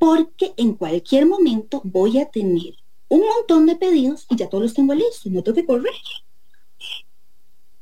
porque 0.01 0.55
en 0.57 0.73
cualquier 0.73 1.27
momento 1.27 1.79
voy 1.83 2.17
a 2.17 2.25
tener 2.25 2.73
un 3.07 3.19
montón 3.19 3.67
de 3.67 3.75
pedidos 3.75 4.25
y 4.31 4.35
ya 4.35 4.49
todos 4.49 4.63
los 4.63 4.73
tengo 4.73 4.95
listos, 4.95 5.31
no 5.31 5.43
tengo 5.43 5.55
que 5.55 5.65
correr. 5.67 5.93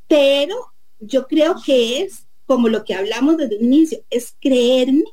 Pero 0.09 0.73
yo 0.99 1.27
creo 1.27 1.55
que 1.65 2.01
es 2.01 2.27
como 2.45 2.67
lo 2.67 2.83
que 2.83 2.93
hablamos 2.93 3.37
desde 3.37 3.59
un 3.59 3.73
inicio, 3.73 4.03
es 4.09 4.35
creerme 4.41 5.05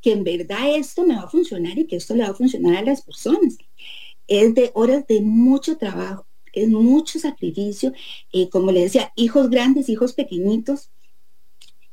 que 0.00 0.12
en 0.12 0.24
verdad 0.24 0.74
esto 0.74 1.04
me 1.04 1.16
va 1.16 1.24
a 1.24 1.28
funcionar 1.28 1.76
y 1.76 1.86
que 1.86 1.96
esto 1.96 2.14
le 2.14 2.22
va 2.22 2.30
a 2.30 2.34
funcionar 2.34 2.76
a 2.78 2.82
las 2.82 3.02
personas. 3.02 3.58
Es 4.26 4.54
de 4.54 4.70
horas 4.72 5.06
de 5.06 5.20
mucho 5.20 5.76
trabajo, 5.76 6.24
es 6.62 6.68
mucho 6.68 7.18
sacrificio, 7.18 7.92
eh, 8.32 8.48
como 8.48 8.72
le 8.72 8.82
decía, 8.82 9.12
hijos 9.16 9.50
grandes, 9.50 9.88
hijos 9.88 10.12
pequeñitos, 10.12 10.90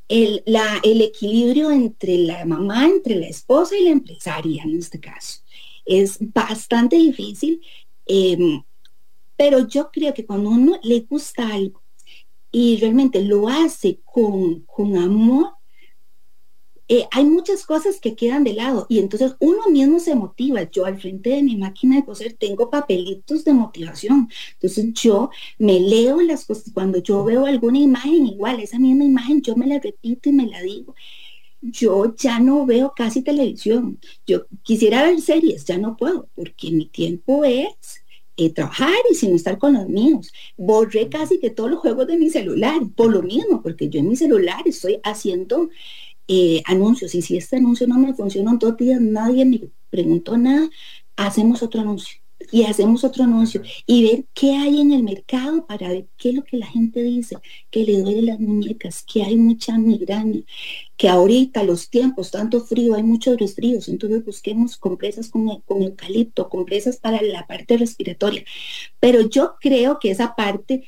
el, 0.07 0.43
la, 0.45 0.79
el 0.83 1.01
equilibrio 1.01 1.71
entre 1.71 2.17
la 2.17 2.45
mamá, 2.45 2.85
entre 2.85 3.15
la 3.15 3.27
esposa 3.27 3.75
y 3.77 3.83
la 3.83 3.91
empresaria 3.91 4.63
en 4.63 4.77
este 4.77 4.99
caso. 4.99 5.41
Es 5.85 6.17
bastante 6.19 6.95
difícil, 6.95 7.61
em, 8.05 8.63
pero 9.35 9.67
yo 9.67 9.89
creo 9.91 10.13
que 10.13 10.25
cuando 10.25 10.49
uno 10.49 10.79
le 10.83 11.01
gusta 11.01 11.47
algo 11.47 11.81
y 12.51 12.77
realmente 12.77 13.21
lo 13.21 13.49
hace 13.49 13.99
con, 14.05 14.61
con 14.61 14.97
amor, 14.97 15.54
eh, 16.87 17.05
hay 17.11 17.25
muchas 17.25 17.65
cosas 17.65 17.99
que 17.99 18.15
quedan 18.15 18.43
de 18.43 18.53
lado 18.53 18.85
y 18.89 18.99
entonces 18.99 19.35
uno 19.39 19.67
mismo 19.69 19.99
se 19.99 20.13
motiva. 20.15 20.69
Yo 20.69 20.85
al 20.85 20.99
frente 20.99 21.31
de 21.31 21.43
mi 21.43 21.55
máquina 21.57 21.95
de 21.95 22.05
coser 22.05 22.33
tengo 22.33 22.69
papelitos 22.69 23.43
de 23.43 23.53
motivación. 23.53 24.29
Entonces 24.53 24.93
yo 24.93 25.29
me 25.57 25.79
leo 25.79 26.21
las 26.21 26.45
cosas. 26.45 26.71
Cuando 26.73 26.99
yo 27.01 27.23
veo 27.23 27.45
alguna 27.45 27.79
imagen 27.79 28.27
igual, 28.27 28.59
esa 28.59 28.77
misma 28.79 29.03
imagen, 29.03 29.41
yo 29.41 29.55
me 29.55 29.67
la 29.67 29.79
repito 29.79 30.29
y 30.29 30.33
me 30.33 30.47
la 30.47 30.61
digo. 30.61 30.95
Yo 31.61 32.15
ya 32.15 32.39
no 32.39 32.65
veo 32.65 32.93
casi 32.95 33.23
televisión. 33.23 33.99
Yo 34.27 34.45
quisiera 34.63 35.03
ver 35.03 35.19
series, 35.21 35.65
ya 35.65 35.77
no 35.79 35.97
puedo, 35.97 36.29
porque 36.35 36.69
mi 36.69 36.85
tiempo 36.85 37.43
es 37.43 37.73
eh, 38.37 38.51
trabajar 38.53 38.93
y 39.09 39.15
sin 39.15 39.33
estar 39.33 39.57
con 39.57 39.73
los 39.73 39.87
míos. 39.87 40.31
Borré 40.57 41.09
casi 41.09 41.39
que 41.39 41.49
todos 41.49 41.71
los 41.71 41.79
juegos 41.79 42.05
de 42.07 42.17
mi 42.17 42.29
celular, 42.29 42.81
por 42.95 43.11
lo 43.11 43.23
mismo, 43.23 43.61
porque 43.63 43.89
yo 43.89 43.99
en 43.99 44.09
mi 44.09 44.15
celular 44.17 44.61
estoy 44.65 44.99
haciendo 45.03 45.69
eh, 46.27 46.61
anuncios. 46.65 47.15
Y 47.15 47.21
si 47.21 47.37
este 47.37 47.57
anuncio 47.57 47.87
no 47.87 47.97
me 47.99 48.13
funcionó 48.13 48.51
en 48.51 48.59
dos 48.59 48.77
días, 48.77 49.01
nadie 49.01 49.45
me 49.45 49.61
preguntó 49.89 50.37
nada, 50.37 50.69
hacemos 51.15 51.63
otro 51.63 51.81
anuncio. 51.81 52.19
Y 52.51 52.63
hacemos 52.63 53.03
otro 53.03 53.23
anuncio 53.23 53.61
y 53.87 54.03
ver 54.03 54.25
qué 54.33 54.51
hay 54.51 54.81
en 54.81 54.91
el 54.91 55.03
mercado 55.03 55.65
para 55.65 55.89
ver 55.89 56.07
qué 56.17 56.29
es 56.29 56.35
lo 56.35 56.43
que 56.43 56.57
la 56.57 56.67
gente 56.67 57.01
dice, 57.01 57.37
que 57.71 57.83
le 57.85 57.99
duele 58.01 58.21
las 58.21 58.39
muñecas, 58.39 59.03
que 59.03 59.23
hay 59.23 59.35
mucha 59.37 59.77
migraña, 59.77 60.41
que 60.97 61.09
ahorita 61.09 61.63
los 61.63 61.89
tiempos, 61.89 62.31
tanto 62.31 62.61
frío, 62.61 62.93
hay 62.95 63.03
muchos 63.03 63.37
resfríos, 63.37 63.87
entonces 63.87 64.23
busquemos 64.23 64.77
compresas 64.77 65.29
con, 65.29 65.61
con 65.61 65.81
eucalipto, 65.81 66.49
compresas 66.49 66.97
para 66.97 67.21
la 67.21 67.47
parte 67.47 67.77
respiratoria. 67.77 68.43
Pero 68.99 69.21
yo 69.21 69.55
creo 69.59 69.97
que 69.99 70.11
esa 70.11 70.35
parte 70.35 70.83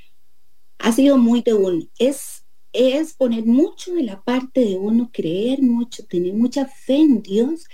ha 0.80 0.92
sido 0.92 1.18
muy 1.18 1.42
de 1.42 1.54
uno. 1.54 1.86
Es 1.98 2.37
es 2.78 3.14
poner 3.14 3.46
mucho 3.46 3.94
de 3.96 4.04
la 4.04 4.22
parte 4.22 4.62
de 4.62 4.78
uno, 4.78 5.10
creer 5.12 5.62
mucho, 5.64 6.06
tener 6.06 6.34
mucha 6.34 6.68
fe 6.68 6.98
en 6.98 7.24
Dios, 7.24 7.66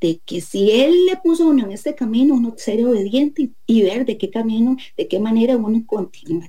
de 0.00 0.20
que 0.24 0.40
si 0.40 0.70
Él 0.72 1.06
le 1.06 1.16
puso 1.16 1.46
uno 1.46 1.64
en 1.64 1.72
este 1.72 1.94
camino, 1.94 2.34
uno 2.34 2.54
ser 2.56 2.84
obediente 2.84 3.50
y, 3.66 3.82
ver 3.82 4.04
de 4.04 4.18
qué 4.18 4.30
camino, 4.30 4.76
de 4.96 5.06
qué 5.06 5.20
manera 5.20 5.56
uno 5.56 5.82
continúa. 5.86 6.48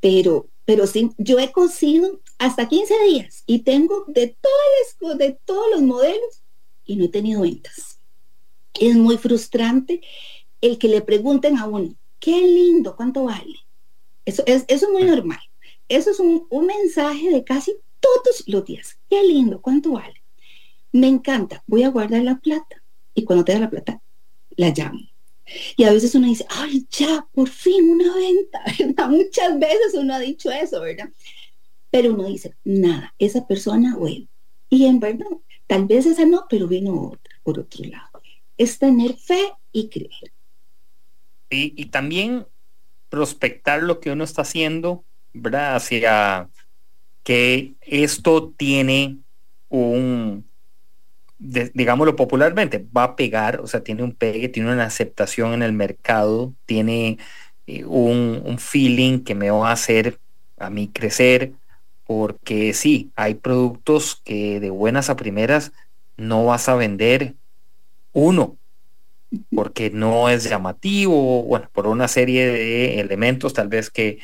Pero, 0.00 0.48
pero 0.64 0.86
sí, 0.86 1.10
yo 1.16 1.38
he 1.38 1.52
cosido 1.52 2.20
hasta 2.38 2.68
15 2.68 2.94
días 3.04 3.44
y 3.46 3.60
tengo 3.60 4.04
de, 4.08 4.36
todas 4.40 5.18
de 5.18 5.38
todos 5.44 5.66
los 5.72 5.82
modelos 5.82 6.42
y 6.84 6.96
no 6.96 7.06
he 7.06 7.08
tenido 7.08 7.42
ventas. 7.42 7.98
Es 8.78 8.94
muy 8.94 9.16
frustrante 9.16 10.02
el 10.60 10.78
que 10.78 10.88
le 10.88 11.00
pregunten 11.00 11.58
a 11.58 11.66
uno, 11.66 11.94
qué 12.18 12.40
lindo, 12.40 12.94
¿cuánto 12.94 13.24
vale? 13.24 13.56
Eso 14.24 14.42
es, 14.46 14.64
eso 14.68 14.86
es 14.86 14.92
muy 14.92 15.04
normal. 15.04 15.40
Eso 15.92 16.10
es 16.10 16.20
un, 16.20 16.48
mensaje 16.66 17.28
de 17.28 17.44
casi 17.44 17.76
todos 18.00 18.44
los 18.46 18.64
días. 18.64 18.98
Qué 19.10 19.22
lindo, 19.22 19.60
¿cuánto 19.60 19.92
vale? 19.92 20.22
Me 20.90 21.06
encanta, 21.06 21.62
voy 21.66 21.82
a 21.82 21.90
guardar 21.90 22.22
la 22.22 22.38
plata. 22.38 22.82
Y 23.14 23.24
cuando 23.24 23.44
te 23.44 23.52
da 23.52 23.58
la 23.58 23.68
plata, 23.68 24.00
la 24.56 24.70
llamo. 24.70 25.00
Y 25.76 25.84
a 25.84 25.92
veces 25.92 26.14
uno 26.14 26.28
dice, 26.28 26.46
ay, 26.48 26.86
ya, 26.88 27.28
por 27.32 27.50
fin 27.50 27.90
una 27.90 28.14
venta, 28.14 28.64
¿verdad? 28.78 29.10
Muchas 29.10 29.58
veces 29.58 29.92
uno 29.92 30.14
ha 30.14 30.18
dicho 30.18 30.50
eso, 30.50 30.80
¿verdad? 30.80 31.10
Pero 31.90 32.14
uno 32.14 32.24
dice, 32.24 32.54
nada, 32.64 33.14
esa 33.18 33.46
persona, 33.46 33.94
bueno. 33.94 34.26
Y 34.70 34.86
en 34.86 34.98
verdad, 34.98 35.26
tal 35.66 35.84
vez 35.84 36.06
esa 36.06 36.24
no, 36.24 36.46
pero 36.48 36.68
vino 36.68 37.08
otra, 37.08 37.34
por 37.42 37.58
otro 37.58 37.84
lado. 37.84 38.22
Es 38.56 38.78
tener 38.78 39.18
fe 39.18 39.52
y 39.72 39.90
creer. 39.90 40.32
Y 41.50 41.84
también 41.90 42.46
prospectar 43.10 43.82
lo 43.82 44.00
que 44.00 44.10
uno 44.10 44.24
está 44.24 44.40
haciendo 44.40 45.04
¿verdad? 45.32 46.48
Que 47.22 47.74
esto 47.82 48.52
tiene 48.56 49.18
un, 49.68 50.44
digámoslo 51.38 52.16
popularmente, 52.16 52.84
va 52.96 53.04
a 53.04 53.16
pegar, 53.16 53.60
o 53.60 53.66
sea, 53.66 53.82
tiene 53.82 54.02
un 54.02 54.12
pegue, 54.12 54.48
tiene 54.48 54.72
una 54.72 54.84
aceptación 54.84 55.54
en 55.54 55.62
el 55.62 55.72
mercado, 55.72 56.54
tiene 56.66 57.18
eh, 57.66 57.84
un, 57.84 58.42
un, 58.44 58.58
feeling 58.58 59.20
que 59.20 59.34
me 59.34 59.50
va 59.50 59.70
a 59.70 59.72
hacer 59.72 60.18
a 60.58 60.70
mí 60.70 60.88
crecer, 60.88 61.52
porque 62.06 62.74
sí, 62.74 63.10
hay 63.16 63.34
productos 63.34 64.20
que 64.24 64.60
de 64.60 64.70
buenas 64.70 65.10
a 65.10 65.16
primeras 65.16 65.72
no 66.16 66.44
vas 66.46 66.68
a 66.68 66.76
vender 66.76 67.34
uno, 68.12 68.56
porque 69.54 69.90
no 69.90 70.28
es 70.28 70.44
llamativo, 70.44 71.42
bueno, 71.44 71.68
por 71.72 71.86
una 71.86 72.08
serie 72.08 72.46
de 72.46 73.00
elementos 73.00 73.54
tal 73.54 73.68
vez 73.68 73.90
que 73.90 74.18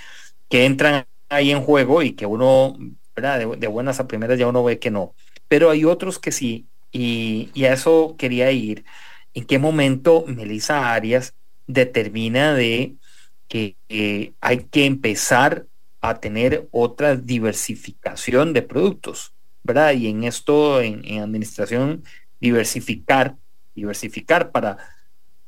que 0.48 0.64
entran 0.64 1.06
ahí 1.28 1.50
en 1.50 1.62
juego 1.62 2.02
y 2.02 2.12
que 2.12 2.26
uno. 2.26 2.76
De, 3.16 3.66
buenas 3.66 3.98
a 3.98 4.06
primeras 4.06 4.38
ya 4.38 4.46
uno 4.46 4.62
ve 4.62 4.78
que 4.78 4.92
no. 4.92 5.14
Pero 5.48 5.70
hay 5.70 5.84
otros 5.84 6.20
que 6.20 6.30
sí, 6.30 6.68
y, 6.92 7.50
a 7.64 7.72
eso 7.72 8.14
quería 8.16 8.52
ir. 8.52 8.84
¿En 9.34 9.44
qué 9.44 9.58
momento 9.58 10.24
Melissa 10.26 10.92
Arias 10.92 11.34
determina 11.66 12.54
de 12.54 12.94
que 13.48 13.76
hay 14.40 14.58
que 14.70 14.84
empezar 14.84 15.66
a 16.00 16.20
tener 16.20 16.68
otra 16.70 17.16
diversificación 17.16 18.52
de 18.52 18.62
productos? 18.62 19.32
¿Verdad? 19.64 19.94
Y 19.94 20.06
en 20.06 20.22
esto, 20.22 20.80
en, 20.80 21.04
en 21.04 21.20
administración, 21.20 22.04
diversificar, 22.40 23.36
diversificar 23.74 24.52
para, 24.52 24.78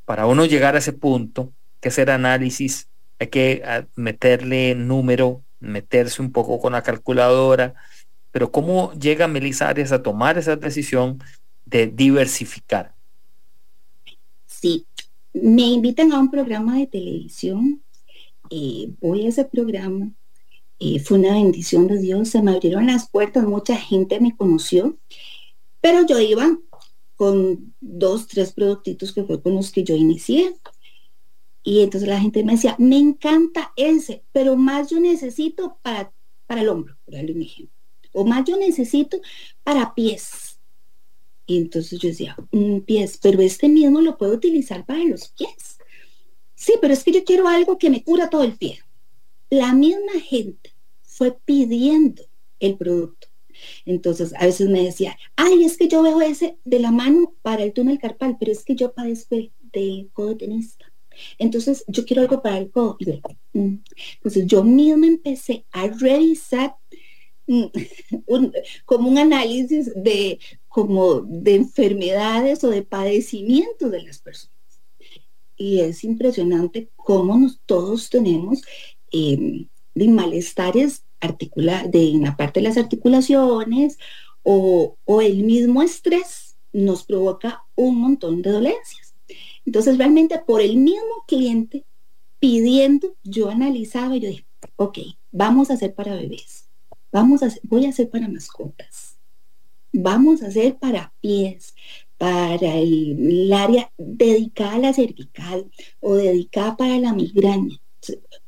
para 0.04 0.26
uno 0.26 0.44
llegar 0.44 0.74
a 0.74 0.78
ese 0.78 0.92
punto, 0.92 1.52
que 1.80 1.88
hacer 1.88 2.10
análisis 2.10 2.89
hay 3.20 3.28
que 3.28 3.62
ah, 3.64 3.86
meterle 3.94 4.74
número, 4.74 5.44
meterse 5.60 6.22
un 6.22 6.32
poco 6.32 6.58
con 6.58 6.72
la 6.72 6.82
calculadora, 6.82 7.74
pero 8.32 8.50
¿cómo 8.50 8.92
llega 8.94 9.28
Melissa 9.28 9.68
Arias 9.68 9.92
a 9.92 10.02
tomar 10.02 10.38
esa 10.38 10.56
decisión 10.56 11.22
de 11.66 11.86
diversificar? 11.86 12.94
Sí, 14.46 14.86
me 15.34 15.62
invitan 15.62 16.12
a 16.12 16.18
un 16.18 16.30
programa 16.30 16.78
de 16.78 16.86
televisión, 16.86 17.82
eh, 18.50 18.90
voy 19.00 19.26
a 19.26 19.28
ese 19.28 19.44
programa, 19.44 20.10
eh, 20.78 20.98
fue 20.98 21.18
una 21.18 21.34
bendición 21.34 21.86
de 21.88 21.98
Dios, 21.98 22.30
se 22.30 22.42
me 22.42 22.52
abrieron 22.52 22.86
las 22.86 23.10
puertas, 23.10 23.44
mucha 23.44 23.76
gente 23.76 24.18
me 24.18 24.34
conoció, 24.34 24.96
pero 25.82 26.06
yo 26.06 26.18
iba 26.18 26.58
con 27.16 27.74
dos, 27.80 28.26
tres 28.28 28.52
productitos 28.54 29.12
que 29.12 29.24
fue 29.24 29.42
con 29.42 29.54
los 29.54 29.70
que 29.70 29.84
yo 29.84 29.94
inicié. 29.94 30.56
Y 31.62 31.82
entonces 31.82 32.08
la 32.08 32.20
gente 32.20 32.42
me 32.42 32.52
decía, 32.52 32.76
me 32.78 32.96
encanta 32.96 33.72
ese, 33.76 34.24
pero 34.32 34.56
más 34.56 34.90
yo 34.90 34.98
necesito 34.98 35.78
para, 35.82 36.12
para 36.46 36.62
el 36.62 36.68
hombro, 36.68 36.96
por 37.04 37.14
darle 37.14 37.32
un 37.32 37.42
ejemplo. 37.42 37.76
O 38.12 38.24
más 38.24 38.44
yo 38.44 38.56
necesito 38.56 39.20
para 39.62 39.94
pies. 39.94 40.58
Y 41.46 41.58
entonces 41.58 41.98
yo 41.98 42.08
decía, 42.08 42.36
un 42.50 42.80
pies, 42.80 43.18
pero 43.20 43.40
este 43.42 43.68
mismo 43.68 44.00
lo 44.00 44.16
puedo 44.16 44.34
utilizar 44.34 44.86
para 44.86 45.04
los 45.04 45.28
pies. 45.28 45.78
Sí, 46.54 46.74
pero 46.80 46.92
es 46.92 47.04
que 47.04 47.12
yo 47.12 47.24
quiero 47.24 47.48
algo 47.48 47.78
que 47.78 47.90
me 47.90 48.02
cura 48.04 48.30
todo 48.30 48.44
el 48.44 48.56
pie. 48.56 48.80
La 49.48 49.72
misma 49.72 50.20
gente 50.22 50.74
fue 51.02 51.36
pidiendo 51.44 52.22
el 52.60 52.76
producto. 52.76 53.28
Entonces, 53.84 54.32
a 54.38 54.46
veces 54.46 54.68
me 54.68 54.82
decía, 54.82 55.18
ay, 55.36 55.64
es 55.64 55.76
que 55.76 55.88
yo 55.88 56.02
veo 56.02 56.20
ese 56.20 56.58
de 56.64 56.78
la 56.78 56.90
mano 56.90 57.34
para 57.42 57.64
el 57.64 57.72
túnel 57.72 57.98
carpal, 57.98 58.36
pero 58.38 58.52
es 58.52 58.64
que 58.64 58.74
yo 58.74 58.92
padezco 58.92 59.36
de 59.72 60.08
codo 60.12 60.36
tenista. 60.36 60.89
Entonces, 61.38 61.84
yo 61.86 62.04
quiero 62.04 62.22
algo 62.22 62.42
para 62.42 62.58
el. 62.58 62.70
Mm". 63.52 63.76
Entonces, 64.14 64.46
yo 64.46 64.64
mismo 64.64 65.04
empecé 65.06 65.64
a 65.72 65.88
revisar 65.88 66.76
mm, 67.46 67.66
como 68.84 69.08
un 69.08 69.18
análisis 69.18 69.92
de 69.94 70.38
como 70.68 71.20
de 71.22 71.56
enfermedades 71.56 72.62
o 72.64 72.70
de 72.70 72.82
padecimientos 72.82 73.90
de 73.90 74.02
las 74.02 74.20
personas. 74.20 74.54
Y 75.56 75.80
es 75.80 76.04
impresionante 76.04 76.90
cómo 76.96 77.38
nos, 77.38 77.60
todos 77.66 78.08
tenemos 78.08 78.62
em, 79.12 79.68
de 79.94 80.08
malestares 80.08 81.04
de 81.20 82.10
en 82.10 82.22
la 82.22 82.36
parte 82.36 82.60
de 82.60 82.68
las 82.68 82.78
articulaciones 82.78 83.98
o, 84.42 84.96
o 85.04 85.20
el 85.20 85.44
mismo 85.44 85.82
estrés 85.82 86.56
nos 86.72 87.04
provoca 87.04 87.64
un 87.74 88.00
montón 88.00 88.42
de 88.42 88.50
dolencias. 88.50 89.09
Entonces 89.70 89.98
realmente 89.98 90.36
por 90.40 90.60
el 90.60 90.78
mismo 90.78 91.24
cliente 91.28 91.84
pidiendo, 92.40 93.14
yo 93.22 93.50
analizaba 93.50 94.16
y 94.16 94.20
yo 94.20 94.28
dije, 94.28 94.44
ok, 94.74 94.98
vamos 95.30 95.70
a 95.70 95.74
hacer 95.74 95.94
para 95.94 96.16
bebés, 96.16 96.68
vamos 97.12 97.44
a 97.44 97.46
hacer, 97.46 97.60
voy 97.62 97.86
a 97.86 97.90
hacer 97.90 98.10
para 98.10 98.26
mascotas, 98.26 99.16
vamos 99.92 100.42
a 100.42 100.48
hacer 100.48 100.76
para 100.76 101.14
pies, 101.20 101.76
para 102.18 102.56
el, 102.56 103.52
área 103.52 103.92
dedicada 103.96 104.74
a 104.74 104.78
la 104.80 104.92
cervical 104.92 105.70
o 106.00 106.16
dedicada 106.16 106.76
para 106.76 106.98
la 106.98 107.12
migraña, 107.12 107.80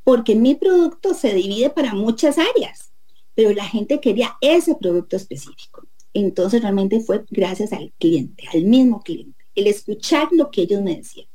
porque 0.03 0.35
mi 0.35 0.57
producto 0.57 1.15
se 1.15 1.33
divide 1.35 1.71
para 1.71 1.95
muchas 1.95 2.37
áreas, 2.37 2.91
pero 3.37 3.53
la 3.53 3.67
gente 3.67 4.01
quería 4.01 4.35
ese 4.41 4.75
producto 4.75 5.15
específico. 5.15 5.87
Entonces 6.15 6.63
realmente 6.63 6.99
fue 6.99 7.25
gracias 7.31 7.73
al 7.73 7.93
cliente, 8.01 8.43
al 8.53 8.65
mismo 8.65 9.03
cliente, 9.03 9.42
el 9.55 9.67
escuchar 9.67 10.29
lo 10.33 10.51
que 10.51 10.63
ellos 10.63 10.83
me 10.83 10.97
decían. 10.97 11.27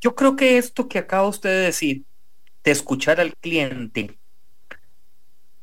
Yo 0.00 0.14
creo 0.14 0.36
que 0.36 0.58
esto 0.58 0.88
que 0.88 0.98
acaba 0.98 1.26
usted 1.26 1.48
de 1.48 1.64
decir, 1.66 2.04
de 2.62 2.70
escuchar 2.70 3.20
al 3.20 3.34
cliente, 3.36 4.18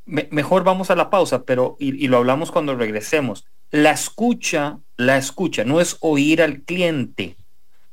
mejor 0.06 0.64
vamos 0.64 0.90
a 0.90 0.96
la 0.96 1.10
pausa, 1.10 1.44
pero 1.44 1.76
y, 1.80 2.08
lo 2.08 2.18
hablamos 2.18 2.52
cuando 2.52 2.76
regresemos. 2.76 3.46
La 3.70 3.92
escucha, 3.92 4.80
la 4.98 5.18
escucha, 5.18 5.64
no 5.64 5.80
es 5.80 5.98
oír 6.02 6.42
al 6.42 6.62
cliente. 6.62 7.38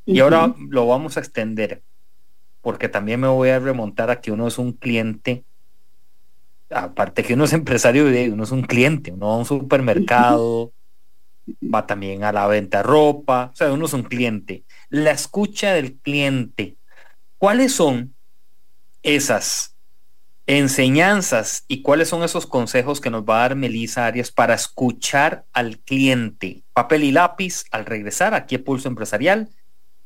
Y 0.06 0.20
ahora 0.20 0.54
lo 0.70 0.86
vamos 0.86 1.18
a 1.18 1.20
extender, 1.20 1.82
porque 2.62 2.88
también 2.88 3.20
me 3.20 3.28
voy 3.28 3.50
a 3.50 3.58
remontar 3.58 4.10
a 4.10 4.22
que 4.22 4.32
uno 4.32 4.48
es 4.48 4.56
un 4.56 4.72
cliente, 4.72 5.44
aparte 6.70 7.22
que 7.22 7.34
uno 7.34 7.44
es 7.44 7.52
empresario, 7.52 8.06
uno 8.32 8.44
es 8.44 8.50
un 8.50 8.62
cliente, 8.62 9.12
uno 9.12 9.26
va 9.28 9.34
a 9.34 9.38
un 9.38 9.44
supermercado, 9.44 10.72
va 11.62 11.86
también 11.86 12.24
a 12.24 12.32
la 12.32 12.46
venta 12.46 12.78
de 12.78 12.82
ropa, 12.84 13.50
o 13.52 13.56
sea, 13.56 13.72
uno 13.72 13.86
es 13.86 13.92
un 13.92 14.02
cliente. 14.02 14.64
La 14.88 15.10
escucha 15.10 15.72
del 15.72 15.96
cliente. 15.96 16.76
¿Cuáles 17.38 17.72
son 17.72 18.14
esas 19.02 19.76
enseñanzas 20.46 21.64
y 21.68 21.82
cuáles 21.82 22.08
son 22.08 22.22
esos 22.22 22.46
consejos 22.46 23.00
que 23.00 23.10
nos 23.10 23.22
va 23.24 23.36
a 23.36 23.48
dar 23.48 23.56
Melissa 23.56 24.06
Arias 24.06 24.30
para 24.30 24.54
escuchar 24.54 25.44
al 25.52 25.78
cliente? 25.78 26.62
Papel 26.72 27.04
y 27.04 27.12
lápiz 27.12 27.64
al 27.70 27.86
regresar 27.86 28.34
aquí 28.34 28.56
a 28.56 28.64
Pulso 28.64 28.88
Empresarial. 28.88 29.48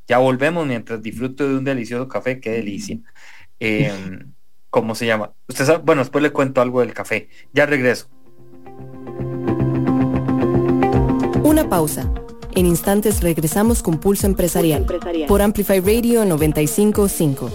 Ya 0.08 0.18
volvemos 0.18 0.66
mientras 0.66 1.00
disfruto 1.02 1.48
de 1.48 1.56
un 1.56 1.64
delicioso 1.64 2.08
café, 2.08 2.40
qué 2.40 2.50
delicia. 2.50 2.98
Em, 3.60 4.32
¿Cómo 4.68 4.94
se 4.94 5.06
llama? 5.06 5.32
Usted 5.48 5.66
sabe, 5.66 5.82
bueno, 5.84 6.02
después 6.02 6.22
le 6.22 6.32
cuento 6.32 6.60
algo 6.60 6.80
del 6.80 6.94
café. 6.94 7.28
Ya 7.52 7.66
regreso. 7.66 8.08
Una 11.52 11.68
pausa. 11.68 12.10
En 12.54 12.64
instantes 12.64 13.22
regresamos 13.22 13.82
con 13.82 13.98
Pulso 13.98 14.26
Empresarial, 14.26 14.86
por 15.28 15.42
Amplify 15.42 15.80
Radio 15.80 16.24
955. 16.24 17.50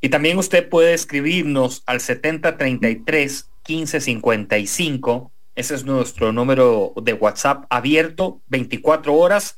Y 0.00 0.08
también 0.08 0.38
usted 0.38 0.68
puede 0.68 0.94
escribirnos 0.94 1.82
al 1.84 2.00
7033 2.00 3.50
1555. 3.66 5.32
Ese 5.56 5.74
es 5.74 5.84
nuestro 5.84 6.32
número 6.32 6.92
de 7.02 7.12
WhatsApp 7.12 7.64
abierto 7.70 8.40
24 8.46 9.12
horas. 9.14 9.56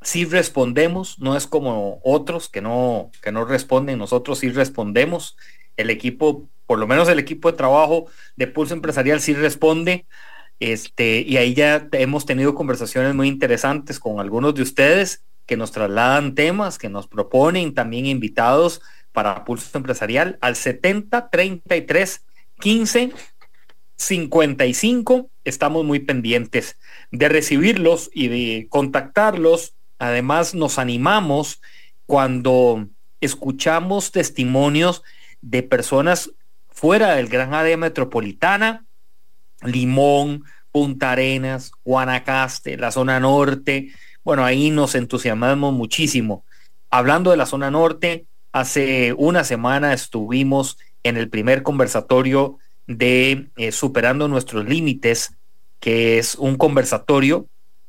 Si 0.00 0.24
respondemos, 0.24 1.18
no 1.18 1.36
es 1.36 1.46
como 1.46 2.00
otros 2.02 2.48
que 2.48 2.62
no, 2.62 3.10
que 3.20 3.30
no 3.30 3.44
responden, 3.44 3.98
nosotros 3.98 4.38
sí 4.38 4.48
respondemos. 4.48 5.36
El 5.76 5.90
equipo, 5.90 6.48
por 6.64 6.78
lo 6.78 6.86
menos 6.86 7.10
el 7.10 7.18
equipo 7.18 7.50
de 7.50 7.58
trabajo 7.58 8.06
de 8.36 8.46
Pulso 8.46 8.72
Empresarial 8.72 9.20
sí 9.20 9.34
responde 9.34 10.06
este, 10.60 11.20
y 11.20 11.36
ahí 11.36 11.54
ya 11.54 11.88
hemos 11.92 12.26
tenido 12.26 12.54
conversaciones 12.54 13.14
muy 13.14 13.28
interesantes 13.28 13.98
con 13.98 14.20
algunos 14.20 14.54
de 14.54 14.62
ustedes 14.62 15.22
que 15.44 15.56
nos 15.56 15.72
trasladan 15.72 16.34
temas, 16.34 16.78
que 16.78 16.88
nos 16.88 17.06
proponen 17.06 17.74
también 17.74 18.06
invitados 18.06 18.80
para 19.12 19.44
Pulso 19.44 19.76
Empresarial 19.78 20.38
al 20.40 20.56
70 20.56 21.30
33 21.30 22.24
15 22.58 23.12
55. 23.96 25.30
Estamos 25.44 25.84
muy 25.84 26.00
pendientes 26.00 26.76
de 27.10 27.28
recibirlos 27.28 28.10
y 28.12 28.28
de 28.28 28.66
contactarlos. 28.68 29.74
Además, 29.98 30.54
nos 30.54 30.78
animamos 30.78 31.60
cuando 32.06 32.88
escuchamos 33.20 34.12
testimonios 34.12 35.02
de 35.40 35.62
personas 35.62 36.32
fuera 36.68 37.14
del 37.14 37.28
gran 37.28 37.54
área 37.54 37.76
metropolitana 37.76 38.85
Limón, 39.62 40.44
Punta 40.72 41.12
Arenas, 41.12 41.72
Guanacaste, 41.84 42.76
la 42.76 42.90
zona 42.90 43.18
norte. 43.18 43.92
Bueno, 44.22 44.44
ahí 44.44 44.70
nos 44.70 44.94
entusiasmamos 44.94 45.72
muchísimo. 45.72 46.44
Hablando 46.90 47.30
de 47.30 47.38
la 47.38 47.46
zona 47.46 47.70
norte, 47.70 48.26
hace 48.52 49.14
una 49.14 49.44
semana 49.44 49.92
estuvimos 49.92 50.78
en 51.02 51.16
el 51.16 51.30
primer 51.30 51.62
conversatorio 51.62 52.58
de 52.86 53.48
eh, 53.56 53.72
Superando 53.72 54.28
nuestros 54.28 54.66
Límites, 54.66 55.36
que 55.80 56.18
es 56.18 56.34
un 56.34 56.56
conversatorio 56.56 57.46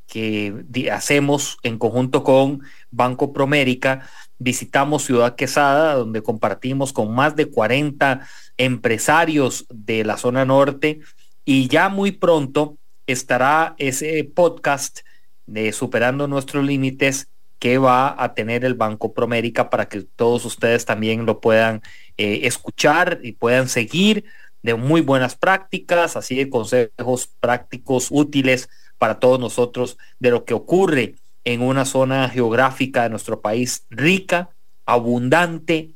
que 0.08 0.64
hacemos 0.92 1.58
en 1.64 1.78
conjunto 1.78 2.24
con 2.24 2.62
Banco 2.90 3.34
Promérica. 3.34 4.08
Visitamos 4.40 5.04
Ciudad 5.04 5.36
Quesada, 5.36 5.96
donde 5.96 6.24
compartimos 6.24 6.94
con 6.94 7.14
más 7.14 7.36
de 7.36 7.48
40 7.48 8.26
empresarios 8.56 9.66
de 9.70 10.06
la 10.06 10.16
zona 10.18 10.46
norte 10.46 11.02
y 11.48 11.70
ya 11.70 11.88
muy 11.88 12.12
pronto 12.12 12.78
estará 13.08 13.74
ese 13.78 14.22
podcast 14.26 15.00
de 15.46 15.72
Superando 15.72 16.28
Nuestros 16.28 16.66
Límites 16.66 17.30
que 17.58 17.78
va 17.78 18.22
a 18.22 18.34
tener 18.34 18.66
el 18.66 18.74
Banco 18.74 19.14
Promérica 19.14 19.70
para 19.70 19.88
que 19.88 20.02
todos 20.02 20.44
ustedes 20.44 20.84
también 20.84 21.26
lo 21.26 21.40
puedan 21.40 21.82
eh, 22.18 22.42
escuchar 22.44 23.22
y 23.24 23.32
puedan 23.32 23.70
seguir 23.70 24.26
de 24.62 24.76
muy 24.76 25.00
buenas 25.00 25.38
prácticas, 25.38 26.18
así 26.18 26.36
de 26.36 26.50
consejos 26.50 27.30
prácticos 27.40 28.10
útiles 28.12 28.68
para 28.98 29.18
todos 29.18 29.40
nosotros 29.40 29.98
de 30.20 30.32
lo 30.32 30.44
que 30.44 30.54
ocurre 30.54 31.16
en 31.46 31.62
una 31.62 31.86
zona 31.86 32.28
geográfica 32.28 33.04
de 33.04 33.10
nuestro 33.10 33.40
país 33.40 33.86
rica, 33.90 34.50
abundante, 34.86 35.92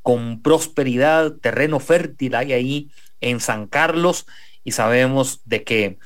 con 0.00 0.40
prosperidad, 0.40 1.32
terreno 1.42 1.78
fértil 1.78 2.36
hay 2.36 2.54
ahí 2.54 2.90
en 3.20 3.40
San 3.40 3.66
Carlos 3.66 4.24
y 4.64 4.72
sabemos 4.72 5.40
de 5.44 5.62
que 5.62 5.98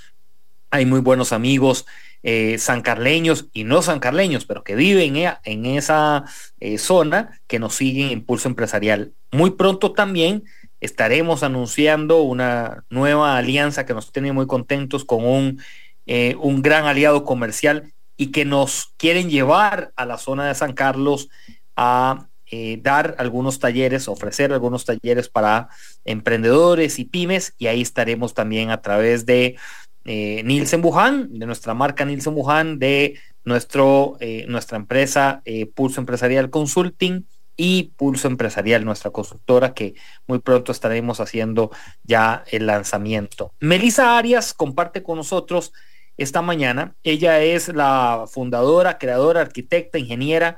hay 0.70 0.84
muy 0.84 1.00
buenos 1.00 1.32
amigos 1.32 1.86
eh, 2.22 2.58
sancarleños 2.58 3.46
y 3.52 3.64
no 3.64 3.80
sancarleños, 3.80 4.44
pero 4.44 4.64
que 4.64 4.74
viven 4.74 5.16
en 5.44 5.66
esa 5.66 6.24
eh, 6.60 6.76
zona 6.78 7.40
que 7.46 7.58
nos 7.58 7.74
siguen 7.74 8.10
Impulso 8.10 8.48
Empresarial. 8.48 9.12
Muy 9.30 9.52
pronto 9.52 9.92
también 9.92 10.44
estaremos 10.80 11.42
anunciando 11.42 12.22
una 12.22 12.84
nueva 12.90 13.36
alianza 13.36 13.86
que 13.86 13.94
nos 13.94 14.12
tiene 14.12 14.32
muy 14.32 14.46
contentos 14.46 15.04
con 15.04 15.24
un, 15.24 15.60
eh, 16.06 16.36
un 16.40 16.60
gran 16.60 16.86
aliado 16.86 17.24
comercial 17.24 17.92
y 18.16 18.32
que 18.32 18.44
nos 18.44 18.92
quieren 18.96 19.30
llevar 19.30 19.92
a 19.96 20.04
la 20.04 20.18
zona 20.18 20.48
de 20.48 20.54
San 20.54 20.72
Carlos 20.72 21.28
a 21.76 22.26
eh, 22.50 22.78
dar 22.82 23.14
algunos 23.18 23.58
talleres, 23.58 24.08
ofrecer 24.08 24.52
algunos 24.52 24.84
talleres 24.84 25.28
para 25.28 25.68
emprendedores 26.04 26.98
y 26.98 27.04
pymes 27.04 27.54
y 27.58 27.66
ahí 27.66 27.82
estaremos 27.82 28.32
también 28.32 28.70
a 28.70 28.80
través 28.80 29.26
de 29.26 29.56
eh, 30.04 30.42
Nielsen 30.44 30.82
Wuhan, 30.82 31.28
de 31.38 31.44
nuestra 31.44 31.74
marca 31.74 32.04
Nielsen 32.04 32.34
Wuhan, 32.34 32.78
de 32.78 33.18
nuestro, 33.44 34.16
eh, 34.20 34.46
nuestra 34.48 34.76
empresa 34.78 35.42
Pulso 35.74 36.00
Empresarial 36.00 36.48
Consulting 36.48 37.26
y 37.56 37.92
Pulso 37.96 38.28
Empresarial, 38.28 38.84
nuestra 38.84 39.10
constructora, 39.10 39.74
que 39.74 39.94
muy 40.26 40.38
pronto 40.38 40.72
estaremos 40.72 41.20
haciendo 41.20 41.70
ya 42.04 42.44
el 42.50 42.66
lanzamiento. 42.66 43.52
Melissa 43.60 44.16
Arias 44.16 44.54
comparte 44.54 45.02
con 45.02 45.18
nosotros 45.18 45.72
esta 46.16 46.40
mañana. 46.40 46.94
Ella 47.02 47.42
es 47.42 47.68
la 47.68 48.24
fundadora, 48.26 48.96
creadora, 48.96 49.40
arquitecta, 49.40 49.98
ingeniera 49.98 50.56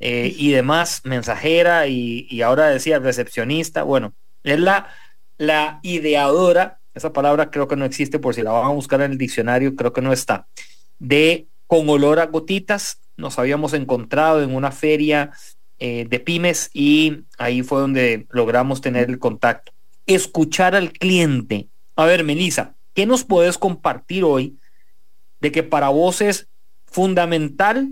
eh, 0.00 0.34
y 0.34 0.50
demás, 0.50 1.02
mensajera 1.04 1.86
y, 1.86 2.40
ahora 2.42 2.70
decía 2.70 2.98
recepcionista. 2.98 3.82
Bueno, 3.82 4.14
es 4.42 4.58
la, 4.58 4.88
la 5.36 5.78
ideadora, 5.82 6.80
esa 6.94 7.12
palabra 7.12 7.50
creo 7.50 7.68
que 7.68 7.76
no 7.76 7.84
existe 7.84 8.18
por 8.18 8.34
si 8.34 8.42
la 8.42 8.52
van 8.52 8.64
a 8.64 8.74
buscar 8.74 9.02
en 9.02 9.12
el 9.12 9.18
diccionario, 9.18 9.76
creo 9.76 9.92
que 9.92 10.00
no 10.00 10.12
está, 10.12 10.46
de 10.98 11.46
con 11.66 11.88
olor 11.88 12.18
a 12.18 12.26
gotitas. 12.26 12.98
Nos 13.16 13.38
habíamos 13.38 13.74
encontrado 13.74 14.42
en 14.42 14.54
una 14.54 14.72
feria 14.72 15.32
eh, 15.78 16.06
de 16.08 16.18
pymes 16.18 16.70
y 16.72 17.24
ahí 17.38 17.62
fue 17.62 17.80
donde 17.80 18.26
logramos 18.30 18.80
tener 18.80 19.10
el 19.10 19.18
contacto. 19.18 19.72
Escuchar 20.06 20.74
al 20.74 20.92
cliente. 20.92 21.68
A 21.94 22.06
ver, 22.06 22.24
Melissa, 22.24 22.74
¿qué 22.94 23.04
nos 23.04 23.24
puedes 23.24 23.58
compartir 23.58 24.24
hoy 24.24 24.56
de 25.40 25.52
que 25.52 25.62
para 25.62 25.90
vos 25.90 26.22
es 26.22 26.48
fundamental 26.86 27.90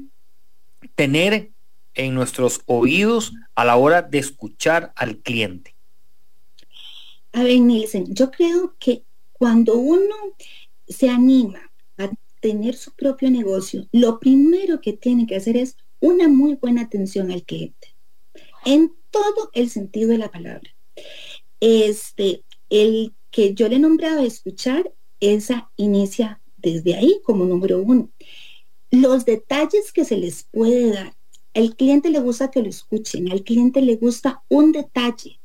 tener 0.95 1.51
en 1.99 2.15
nuestros 2.15 2.63
oídos 2.65 3.35
a 3.55 3.67
la 3.67 3.77
hora 3.77 4.01
de 4.01 4.19
escuchar 4.19 4.93
al 4.97 5.19
cliente? 5.19 5.75
A 7.33 7.43
ver, 7.43 7.61
Nielsen, 7.61 8.15
yo 8.15 8.31
creo 8.31 8.75
que 8.79 9.05
cuando 9.33 9.75
uno 9.75 10.15
se 10.89 11.11
anima 11.11 11.71
a 11.99 12.11
tener 12.41 12.77
su 12.77 12.93
propio 12.93 13.31
negocio, 13.31 13.87
lo 13.93 14.19
primero 14.19 14.81
que 14.81 14.95
tiene 14.95 15.27
que 15.27 15.37
hacer 15.37 15.57
es 15.57 15.77
una 16.01 16.29
muy 16.29 16.55
buena 16.55 16.83
atención 16.83 17.31
al 17.31 17.43
cliente, 17.43 17.95
en 18.65 18.93
todo 19.11 19.51
el 19.53 19.69
sentido 19.69 20.11
de 20.11 20.19
la 20.19 20.31
palabra. 20.31 20.71
Este, 21.61 22.45
el 22.71 23.15
que 23.31 23.55
yo 23.55 23.69
le 23.69 23.77
he 23.77 23.81
nombrado 23.81 24.21
escuchar, 24.21 24.93
esa 25.21 25.71
inicia 25.77 26.41
desde 26.57 26.95
ahí 26.95 27.21
como 27.25 27.45
número 27.45 27.83
uno. 27.83 28.11
Los 28.91 29.25
detalles 29.25 29.93
que 29.93 30.05
se 30.05 30.17
les 30.17 30.45
puede 30.45 30.93
dar 30.93 31.18
el 31.59 31.75
cliente 31.75 32.09
le 32.11 32.21
gusta 32.21 32.53
que 32.53 32.63
lo 32.63 32.69
escuchen, 32.69 33.33
al 33.33 33.43
cliente 33.43 33.83
le 33.83 33.97
gusta 33.97 34.45
un 34.49 34.71
detalle, 34.71 35.41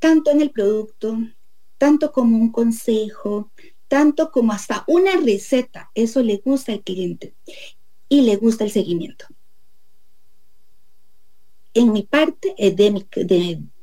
tanto 0.00 0.32
en 0.32 0.40
el 0.40 0.50
producto, 0.50 1.16
tanto 1.78 2.10
como 2.10 2.36
un 2.36 2.50
consejo, 2.50 3.52
tanto 3.86 4.32
como 4.32 4.52
hasta 4.52 4.82
una 4.88 5.12
receta. 5.20 5.92
Eso 5.94 6.24
le 6.24 6.38
gusta 6.38 6.72
al 6.72 6.82
cliente 6.82 7.34
y 8.08 8.22
le 8.22 8.34
gusta 8.34 8.64
el 8.64 8.72
seguimiento. 8.72 9.26
En 11.72 11.92
mi 11.92 12.02
parte, 12.02 12.56
eh, 12.58 12.72
de 12.72 12.90
mi, 12.90 13.06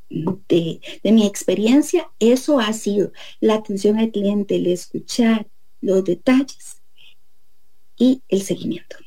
de 0.09 1.11
mi 1.13 1.25
experiencia, 1.25 2.11
eso 2.19 2.59
ha 2.59 2.73
sido 2.73 3.13
la 3.39 3.55
atención 3.55 3.97
al 3.97 4.11
cliente, 4.11 4.57
el 4.57 4.67
escuchar 4.67 5.47
los 5.79 6.03
detalles 6.03 6.81
y 7.95 8.21
el 8.27 8.41
seguimiento 8.41 8.97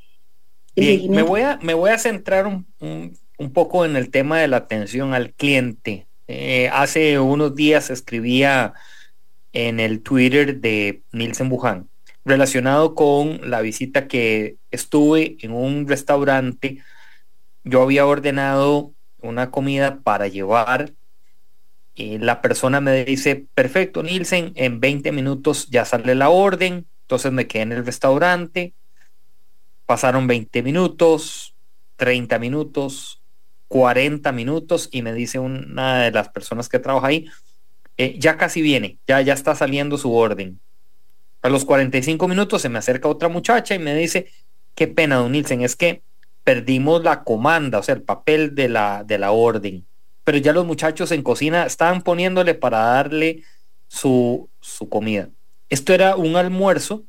me 0.76 1.22
voy 1.22 1.42
a, 1.42 1.58
me 1.62 1.74
voy 1.74 1.90
a 1.90 1.98
centrar 1.98 2.46
un, 2.46 3.18
poco 3.52 3.84
en 3.84 3.96
el 3.96 4.10
tema 4.10 4.38
de 4.40 4.48
la 4.48 4.58
atención 4.58 5.14
al 5.14 5.32
cliente. 5.32 6.06
Eh, 6.26 6.70
hace 6.72 7.18
unos 7.18 7.54
días 7.54 7.90
escribía 7.90 8.74
en 9.52 9.78
el 9.78 10.02
Twitter 10.02 10.60
de 10.60 11.02
Nielsen 11.12 11.50
Wuhan 11.50 11.88
relacionado 12.24 12.94
con 12.94 13.50
la 13.50 13.60
visita 13.60 14.08
que 14.08 14.56
estuve 14.70 15.36
en 15.40 15.52
un 15.52 15.86
restaurante. 15.86 16.82
Yo 17.64 17.82
había 17.82 18.06
ordenado 18.06 18.92
una 19.20 19.50
comida 19.50 20.00
para 20.02 20.28
llevar. 20.28 20.92
Y 21.94 22.18
la 22.18 22.40
persona 22.40 22.80
me 22.80 23.04
dice, 23.04 23.46
perfecto, 23.54 24.02
Nielsen, 24.02 24.52
en 24.56 24.80
20 24.80 25.12
minutos 25.12 25.68
ya 25.70 25.84
sale 25.84 26.14
la 26.14 26.30
orden. 26.30 26.86
Entonces 27.02 27.30
me 27.30 27.46
quedé 27.46 27.62
en 27.62 27.72
el 27.72 27.86
restaurante 27.86 28.74
Pasaron 29.86 30.26
20 30.26 30.62
minutos, 30.62 31.54
30 31.96 32.38
minutos, 32.38 33.22
40 33.68 34.32
minutos 34.32 34.88
y 34.92 35.02
me 35.02 35.12
dice 35.12 35.38
una 35.38 36.04
de 36.04 36.10
las 36.10 36.28
personas 36.28 36.68
que 36.68 36.78
trabaja 36.78 37.08
ahí, 37.08 37.26
eh, 37.96 38.16
ya 38.18 38.36
casi 38.36 38.62
viene, 38.62 38.98
ya, 39.06 39.20
ya 39.20 39.34
está 39.34 39.54
saliendo 39.54 39.98
su 39.98 40.14
orden. 40.14 40.60
A 41.42 41.48
los 41.48 41.64
45 41.64 42.26
minutos 42.28 42.62
se 42.62 42.68
me 42.68 42.78
acerca 42.78 43.08
otra 43.08 43.28
muchacha 43.28 43.74
y 43.74 43.78
me 43.78 43.94
dice, 43.94 44.28
qué 44.74 44.88
pena, 44.88 45.16
don 45.16 45.32
Nielsen, 45.32 45.62
es 45.62 45.76
que 45.76 46.02
perdimos 46.44 47.02
la 47.02 47.24
comanda, 47.24 47.78
o 47.78 47.82
sea, 47.82 47.94
el 47.94 48.02
papel 48.02 48.54
de 48.54 48.68
la, 48.68 49.04
de 49.04 49.18
la 49.18 49.32
orden. 49.32 49.84
Pero 50.24 50.38
ya 50.38 50.52
los 50.52 50.66
muchachos 50.66 51.10
en 51.10 51.22
cocina 51.22 51.66
estaban 51.66 52.02
poniéndole 52.02 52.54
para 52.54 52.78
darle 52.78 53.42
su, 53.88 54.48
su 54.60 54.88
comida. 54.88 55.30
Esto 55.68 55.92
era 55.92 56.16
un 56.16 56.36
almuerzo. 56.36 57.04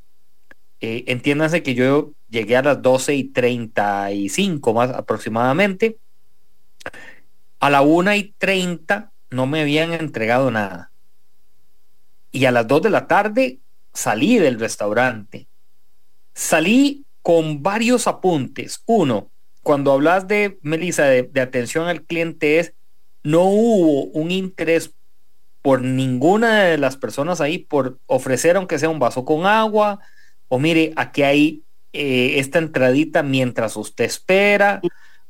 Eh, 0.82 1.04
entiéndanse 1.08 1.64
que 1.64 1.76
yo 1.76 2.15
llegué 2.30 2.58
a 2.58 2.64
las 2.64 2.82
12 2.82 3.16
y 3.16 3.24
35 3.26 4.74
más 4.74 4.92
aproximadamente. 4.92 5.98
A 7.60 7.70
la 7.70 7.82
1 7.82 8.14
y 8.16 8.34
30 8.38 9.12
no 9.30 9.48
me 9.48 9.62
habían 9.62 9.94
entregado 9.94 10.52
nada. 10.52 10.92
Y 12.32 12.46
a 12.46 12.52
las 12.52 12.68
2 12.68 12.84
de 12.84 12.90
la 12.90 13.08
tarde 13.08 13.60
salí 13.94 14.38
del 14.38 14.60
restaurante. 14.60 15.48
Salí 16.34 17.06
con 17.22 17.64
varios 17.64 18.08
apuntes. 18.08 18.84
Uno, 18.86 19.32
cuando 19.64 19.92
hablas 19.92 20.28
de, 20.28 20.60
Melissa, 20.62 21.06
de, 21.06 21.42
atención 21.42 21.88
al 21.88 22.04
cliente 22.04 22.60
es, 22.60 22.74
no 23.24 23.46
hubo 23.46 24.04
un 24.06 24.30
interés 24.30 24.94
por 25.64 25.82
ninguna 25.82 26.66
de 26.66 26.78
las 26.78 26.98
personas 26.98 27.42
ahí 27.42 27.58
por 27.58 27.98
ofrecer 28.06 28.56
aunque 28.56 28.78
sea 28.78 28.90
un 28.90 29.00
vaso 29.00 29.26
con 29.26 29.48
agua 29.48 30.00
o 30.48 30.60
mire, 30.60 30.94
aquí 30.96 31.24
hay 31.24 31.65
eh, 31.96 32.40
esta 32.40 32.60
entradita 32.60 33.24
mientras 33.24 33.78
usted 33.78 34.06
espera, 34.06 34.82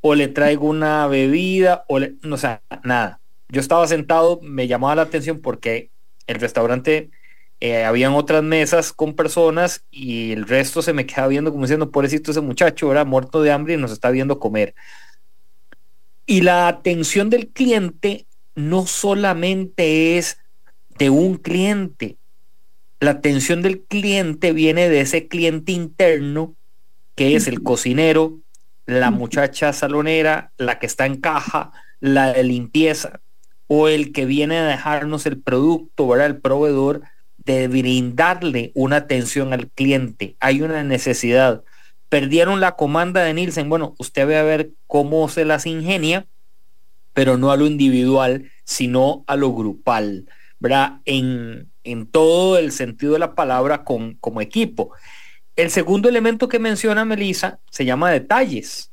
o 0.01 0.15
le 0.15 0.27
traigo 0.27 0.67
una 0.67 1.07
bebida, 1.07 1.85
o 1.87 1.99
le, 1.99 2.15
no 2.21 2.37
sea, 2.37 2.61
nada. 2.83 3.19
Yo 3.49 3.61
estaba 3.61 3.87
sentado, 3.87 4.39
me 4.41 4.67
llamaba 4.67 4.95
la 4.95 5.01
atención 5.03 5.39
porque 5.39 5.91
el 6.27 6.39
restaurante 6.39 7.11
eh, 7.61 7.85
habían 7.85 8.13
otras 8.13 8.43
mesas 8.43 8.91
con 8.91 9.13
personas 9.15 9.85
y 9.91 10.31
el 10.31 10.47
resto 10.47 10.81
se 10.81 10.93
me 10.93 11.05
quedaba 11.05 11.27
viendo 11.27 11.51
como 11.51 11.63
diciendo, 11.63 11.91
pobrecito 11.91 12.31
ese 12.31 12.41
muchacho, 12.41 12.91
era 12.91 13.05
muerto 13.05 13.41
de 13.41 13.51
hambre 13.51 13.75
y 13.75 13.77
nos 13.77 13.91
está 13.91 14.09
viendo 14.09 14.39
comer. 14.39 14.75
Y 16.25 16.41
la 16.41 16.67
atención 16.67 17.29
del 17.29 17.49
cliente 17.49 18.25
no 18.55 18.87
solamente 18.87 20.17
es 20.17 20.39
de 20.97 21.09
un 21.09 21.37
cliente, 21.37 22.17
La 22.99 23.11
atención 23.11 23.61
del 23.61 23.81
cliente 23.81 24.53
viene 24.53 24.89
de 24.89 25.01
ese 25.01 25.27
cliente 25.27 25.71
interno 25.71 26.55
que 27.15 27.35
es 27.35 27.47
el 27.47 27.63
cocinero, 27.63 28.39
la 28.85 29.09
muchacha 29.09 29.73
salonera, 29.73 30.51
la 30.57 30.79
que 30.79 30.85
está 30.85 31.05
en 31.05 31.15
caja, 31.15 31.71
la 31.99 32.33
de 32.33 32.43
limpieza 32.43 33.21
o 33.67 33.87
el 33.87 34.11
que 34.11 34.25
viene 34.25 34.57
a 34.57 34.67
dejarnos 34.67 35.25
el 35.25 35.41
producto, 35.41 36.07
¿verdad? 36.07 36.27
El 36.27 36.37
proveedor 36.37 37.01
de 37.37 37.67
brindarle 37.67 38.71
una 38.75 38.97
atención 38.97 39.53
al 39.53 39.69
cliente. 39.69 40.35
Hay 40.39 40.61
una 40.61 40.83
necesidad. 40.83 41.63
Perdieron 42.09 42.59
la 42.59 42.75
comanda 42.75 43.23
de 43.23 43.33
Nielsen. 43.33 43.69
Bueno, 43.69 43.95
usted 43.97 44.27
ve 44.27 44.37
a 44.37 44.43
ver 44.43 44.71
cómo 44.87 45.27
se 45.29 45.45
las 45.45 45.65
ingenia, 45.65 46.27
pero 47.13 47.37
no 47.37 47.51
a 47.51 47.57
lo 47.57 47.65
individual, 47.65 48.51
sino 48.65 49.23
a 49.27 49.35
lo 49.35 49.53
grupal, 49.53 50.27
En, 51.05 51.71
en 51.83 52.07
todo 52.07 52.57
el 52.57 52.71
sentido 52.71 53.13
de 53.13 53.19
la 53.19 53.35
palabra 53.35 53.83
con, 53.83 54.15
como 54.15 54.41
equipo. 54.41 54.91
El 55.55 55.69
segundo 55.69 56.09
elemento 56.09 56.47
que 56.47 56.59
menciona 56.59 57.05
Melissa 57.05 57.59
se 57.69 57.85
llama 57.85 58.11
detalles. 58.11 58.91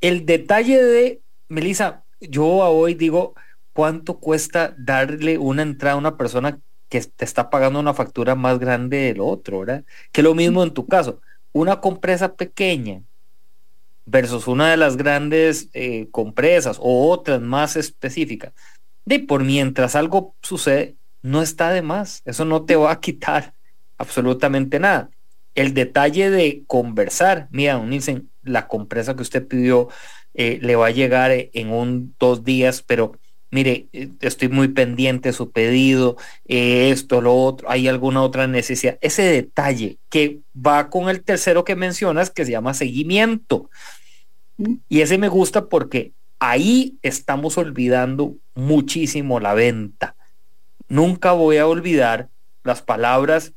El 0.00 0.24
detalle 0.24 0.82
de, 0.82 1.20
Melissa, 1.48 2.04
yo 2.20 2.46
hoy 2.46 2.94
digo, 2.94 3.34
¿cuánto 3.72 4.18
cuesta 4.18 4.74
darle 4.78 5.36
una 5.36 5.62
entrada 5.62 5.94
a 5.94 5.98
una 5.98 6.16
persona 6.16 6.60
que 6.88 7.00
te 7.00 7.24
está 7.24 7.50
pagando 7.50 7.80
una 7.80 7.92
factura 7.92 8.34
más 8.34 8.58
grande 8.58 8.98
del 8.98 9.20
otro, 9.20 9.60
¿verdad? 9.60 9.84
Que 10.12 10.22
lo 10.22 10.34
mismo 10.34 10.62
en 10.62 10.72
tu 10.72 10.86
caso, 10.86 11.20
una 11.52 11.80
compresa 11.80 12.34
pequeña 12.36 13.02
versus 14.06 14.46
una 14.46 14.70
de 14.70 14.76
las 14.76 14.96
grandes 14.96 15.68
eh, 15.72 16.08
compresas 16.10 16.78
o 16.80 17.10
otras 17.10 17.40
más 17.40 17.76
específicas. 17.76 18.52
De 19.04 19.18
por 19.20 19.44
mientras 19.44 19.96
algo 19.96 20.34
sucede, 20.42 20.96
no 21.22 21.42
está 21.42 21.70
de 21.70 21.82
más. 21.82 22.22
Eso 22.24 22.44
no 22.44 22.64
te 22.64 22.76
va 22.76 22.92
a 22.92 23.00
quitar 23.00 23.54
absolutamente 23.98 24.78
nada. 24.78 25.10
El 25.54 25.74
detalle 25.74 26.30
de 26.30 26.64
conversar, 26.66 27.48
mira, 27.50 27.78
un 27.78 27.90
dicen, 27.90 28.30
la 28.42 28.66
compresa 28.66 29.14
que 29.14 29.22
usted 29.22 29.46
pidió 29.46 29.88
eh, 30.34 30.58
le 30.60 30.76
va 30.76 30.88
a 30.88 30.90
llegar 30.90 31.30
en 31.32 31.70
un 31.70 32.14
dos 32.18 32.44
días, 32.44 32.82
pero 32.82 33.12
mire, 33.50 33.86
eh, 33.92 34.10
estoy 34.20 34.48
muy 34.48 34.68
pendiente 34.68 35.28
de 35.28 35.32
su 35.32 35.52
pedido, 35.52 36.16
eh, 36.46 36.90
esto, 36.90 37.20
lo 37.20 37.36
otro, 37.36 37.70
hay 37.70 37.86
alguna 37.86 38.22
otra 38.22 38.48
necesidad. 38.48 38.98
Ese 39.00 39.22
detalle 39.22 39.98
que 40.10 40.40
va 40.54 40.90
con 40.90 41.08
el 41.08 41.22
tercero 41.22 41.64
que 41.64 41.76
mencionas, 41.76 42.30
que 42.30 42.44
se 42.44 42.50
llama 42.50 42.74
seguimiento. 42.74 43.70
Y 44.88 45.02
ese 45.02 45.18
me 45.18 45.28
gusta 45.28 45.68
porque 45.68 46.12
ahí 46.38 46.98
estamos 47.02 47.58
olvidando 47.58 48.36
muchísimo 48.54 49.40
la 49.40 49.54
venta. 49.54 50.16
Nunca 50.88 51.32
voy 51.32 51.56
a 51.58 51.66
olvidar 51.66 52.28
las 52.62 52.82
palabras 52.82 53.52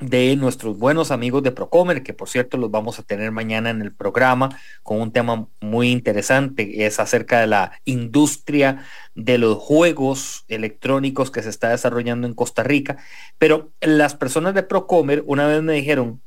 de 0.00 0.36
nuestros 0.36 0.78
buenos 0.78 1.10
amigos 1.10 1.42
de 1.42 1.50
Procomer, 1.50 2.02
que 2.02 2.12
por 2.14 2.28
cierto 2.28 2.56
los 2.56 2.70
vamos 2.70 2.98
a 2.98 3.02
tener 3.02 3.32
mañana 3.32 3.70
en 3.70 3.82
el 3.82 3.92
programa 3.92 4.48
con 4.82 5.00
un 5.00 5.12
tema 5.12 5.48
muy 5.60 5.90
interesante, 5.90 6.86
es 6.86 7.00
acerca 7.00 7.40
de 7.40 7.48
la 7.48 7.72
industria 7.84 8.84
de 9.16 9.38
los 9.38 9.58
juegos 9.58 10.44
electrónicos 10.46 11.30
que 11.30 11.42
se 11.42 11.50
está 11.50 11.70
desarrollando 11.70 12.26
en 12.28 12.34
Costa 12.34 12.62
Rica. 12.62 12.96
Pero 13.38 13.72
las 13.80 14.14
personas 14.14 14.54
de 14.54 14.62
Procomer 14.62 15.24
una 15.26 15.46
vez 15.46 15.62
me 15.62 15.74
dijeron, 15.74 16.22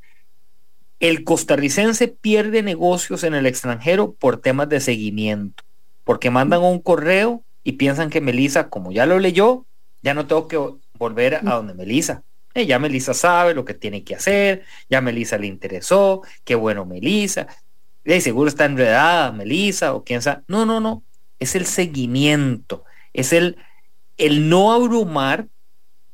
el 1.00 1.24
costarricense 1.24 2.08
pierde 2.08 2.62
negocios 2.62 3.24
en 3.24 3.34
el 3.34 3.46
extranjero 3.46 4.12
por 4.12 4.36
temas 4.36 4.68
de 4.68 4.80
seguimiento, 4.80 5.64
porque 6.12 6.28
mandan 6.28 6.60
un 6.60 6.78
correo 6.78 7.42
y 7.64 7.72
piensan 7.72 8.10
que 8.10 8.20
Melissa, 8.20 8.68
como 8.68 8.92
ya 8.92 9.06
lo 9.06 9.18
leyó, 9.18 9.64
ya 10.02 10.12
no 10.12 10.26
tengo 10.26 10.46
que 10.46 10.58
volver 10.98 11.36
a 11.36 11.40
donde 11.40 11.72
Melissa 11.72 12.22
eh, 12.52 12.66
ya 12.66 12.78
Melissa 12.78 13.14
sabe 13.14 13.54
lo 13.54 13.64
que 13.64 13.72
tiene 13.72 14.04
que 14.04 14.14
hacer, 14.14 14.62
ya 14.90 15.00
Melissa 15.00 15.38
le 15.38 15.46
interesó, 15.46 16.20
qué 16.44 16.54
bueno 16.54 16.84
Melissa, 16.84 17.46
y 18.04 18.20
seguro 18.20 18.48
está 18.48 18.66
enredada 18.66 19.32
Melissa 19.32 19.94
o 19.94 20.04
quién 20.04 20.20
sabe. 20.20 20.42
No, 20.48 20.66
no, 20.66 20.80
no, 20.80 21.02
es 21.38 21.54
el 21.54 21.64
seguimiento, 21.64 22.84
es 23.14 23.32
el, 23.32 23.56
el 24.18 24.50
no 24.50 24.70
abrumar, 24.70 25.48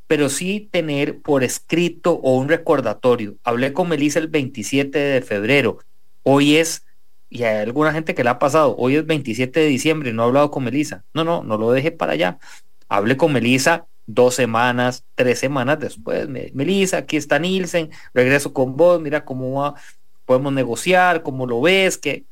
pero 0.06 0.28
sí 0.28 0.68
tener 0.70 1.22
por 1.22 1.42
escrito 1.42 2.12
o 2.12 2.37
un 2.37 2.48
recordatorio. 2.48 3.34
Hablé 3.42 3.72
con 3.72 3.88
Melissa 3.88 4.20
el 4.20 4.28
27 4.28 4.96
de 4.96 5.22
febrero, 5.22 5.78
hoy 6.22 6.54
es, 6.54 6.84
y 7.31 7.43
hay 7.43 7.59
alguna 7.59 7.93
gente 7.93 8.14
que 8.14 8.25
le 8.25 8.31
ha 8.31 8.38
pasado, 8.38 8.75
hoy 8.79 8.97
es 8.97 9.07
27 9.07 9.61
de 9.61 9.67
diciembre 9.67 10.12
no 10.12 10.23
he 10.23 10.27
hablado 10.27 10.51
con 10.51 10.64
Melissa. 10.64 11.05
No, 11.12 11.25
no, 11.25 11.43
no 11.43 11.59
lo 11.59 11.73
deje 11.73 11.91
para 11.91 12.12
allá. 12.12 12.38
Hablé 12.88 13.17
con 13.17 13.33
Melissa 13.33 13.87
dos 14.07 14.35
semanas, 14.35 15.05
tres 15.14 15.38
semanas 15.38 15.79
después, 15.79 16.29
Melissa, 16.29 16.97
aquí 16.97 17.19
está 17.19 17.38
Nielsen, 17.38 17.91
regreso 18.14 18.55
con 18.55 18.75
vos, 18.75 18.99
mira 19.03 19.27
cómo 19.27 19.61
va, 19.61 19.75
podemos 20.25 20.51
negociar, 20.51 21.23
cómo 21.23 21.47
lo 21.47 21.61
ves, 21.61 21.99
que 21.99 22.25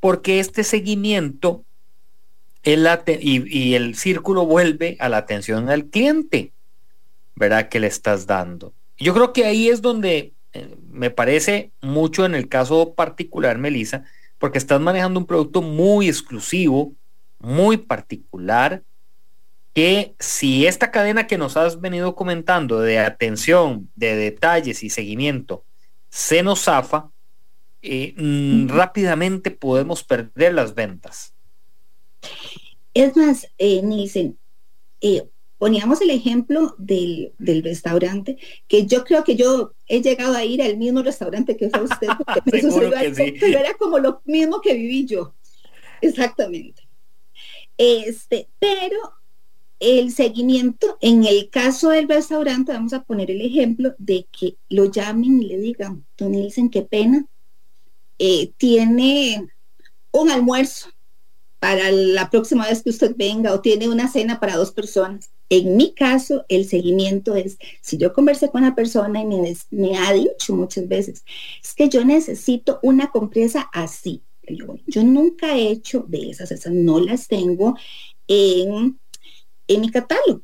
porque 0.00 0.40
este 0.40 0.64
seguimiento 0.64 1.64
y, 2.64 3.58
y, 3.58 3.74
el 3.74 3.94
círculo 3.94 4.46
vuelve 4.46 4.96
a 5.00 5.08
la 5.08 5.18
atención 5.18 5.68
al 5.68 5.86
cliente, 5.86 6.52
¿verdad? 7.34 7.68
Que 7.68 7.80
le 7.80 7.88
estás 7.88 8.26
dando. 8.26 8.72
Yo 8.98 9.12
creo 9.12 9.32
que 9.32 9.44
ahí 9.44 9.68
es 9.68 9.82
donde 9.82 10.32
eh, 10.52 10.76
me 10.90 11.10
parece 11.10 11.72
mucho 11.80 12.24
en 12.24 12.34
el 12.34 12.48
caso 12.48 12.94
particular, 12.94 13.58
Melissa, 13.58 14.04
porque 14.42 14.58
estás 14.58 14.80
manejando 14.80 15.20
un 15.20 15.26
producto 15.26 15.62
muy 15.62 16.08
exclusivo, 16.08 16.96
muy 17.38 17.76
particular, 17.76 18.82
que 19.72 20.16
si 20.18 20.66
esta 20.66 20.90
cadena 20.90 21.28
que 21.28 21.38
nos 21.38 21.56
has 21.56 21.80
venido 21.80 22.16
comentando 22.16 22.80
de 22.80 22.98
atención, 22.98 23.88
de 23.94 24.16
detalles 24.16 24.82
y 24.82 24.90
seguimiento 24.90 25.64
se 26.08 26.42
nos 26.42 26.64
zafa, 26.64 27.08
eh, 27.82 28.14
mm, 28.16 28.66
rápidamente 28.66 29.52
podemos 29.52 30.02
perder 30.02 30.54
las 30.54 30.74
ventas. 30.74 31.32
Es 32.94 33.16
más, 33.16 33.46
eh, 33.58 33.80
eh, 35.02 35.24
poníamos 35.62 36.00
el 36.00 36.10
ejemplo 36.10 36.74
del, 36.76 37.34
restaurante, 37.38 38.36
que 38.66 38.84
yo 38.84 39.04
creo 39.04 39.22
que 39.22 39.36
yo 39.36 39.74
he 39.86 40.02
llegado 40.02 40.34
a 40.34 40.44
ir 40.44 40.60
al 40.60 40.76
mismo 40.76 41.04
restaurante 41.04 41.56
que 41.56 41.70
fue 41.70 41.84
usted, 41.84 42.08
porque 42.18 42.50
pero 43.40 43.58
era 43.60 43.72
como 43.74 44.00
lo 44.00 44.22
mismo 44.24 44.60
que 44.60 44.74
viví 44.74 45.06
yo. 45.06 45.36
Exactamente. 46.00 46.82
Este, 47.78 48.48
pero 48.58 48.98
el 49.78 50.10
seguimiento, 50.10 50.98
en 51.00 51.24
el 51.24 51.48
caso 51.48 51.90
del 51.90 52.08
restaurante, 52.08 52.72
vamos 52.72 52.92
a 52.92 53.04
poner 53.04 53.30
el 53.30 53.40
ejemplo 53.40 53.94
de 53.98 54.26
que 54.36 54.56
lo 54.68 54.86
llamen 54.86 55.42
y 55.42 55.46
le 55.46 55.58
digan, 55.58 56.04
don 56.18 56.32
dicen 56.32 56.70
qué 56.70 56.82
pena, 56.82 57.24
eh, 58.18 58.50
tiene 58.56 59.46
un 60.10 60.28
almuerzo 60.28 60.88
para 61.60 61.92
la 61.92 62.30
próxima 62.30 62.66
vez 62.66 62.82
que 62.82 62.90
usted 62.90 63.14
venga 63.16 63.54
o 63.54 63.60
tiene 63.60 63.88
una 63.88 64.08
cena 64.08 64.40
para 64.40 64.56
dos 64.56 64.72
personas. 64.72 65.30
En 65.52 65.76
mi 65.76 65.92
caso, 65.92 66.46
el 66.48 66.64
seguimiento 66.64 67.34
es, 67.34 67.58
si 67.82 67.98
yo 67.98 68.14
conversé 68.14 68.48
con 68.48 68.62
la 68.62 68.74
persona 68.74 69.20
y 69.20 69.26
me, 69.26 69.98
ha 69.98 70.12
dicho 70.14 70.56
muchas 70.56 70.88
veces, 70.88 71.24
es 71.62 71.74
que 71.74 71.90
yo 71.90 72.04
necesito 72.04 72.80
una 72.82 73.10
compresa 73.10 73.68
así. 73.72 74.22
Yo, 74.48 74.76
yo 74.86 75.04
nunca 75.04 75.56
he 75.56 75.68
hecho 75.68 76.06
de 76.08 76.30
esas, 76.30 76.52
esas 76.52 76.72
no 76.72 77.00
las 77.00 77.28
tengo 77.28 77.76
en 78.26 78.98
en 79.68 79.80
mi 79.80 79.90
catálogo. 79.90 80.42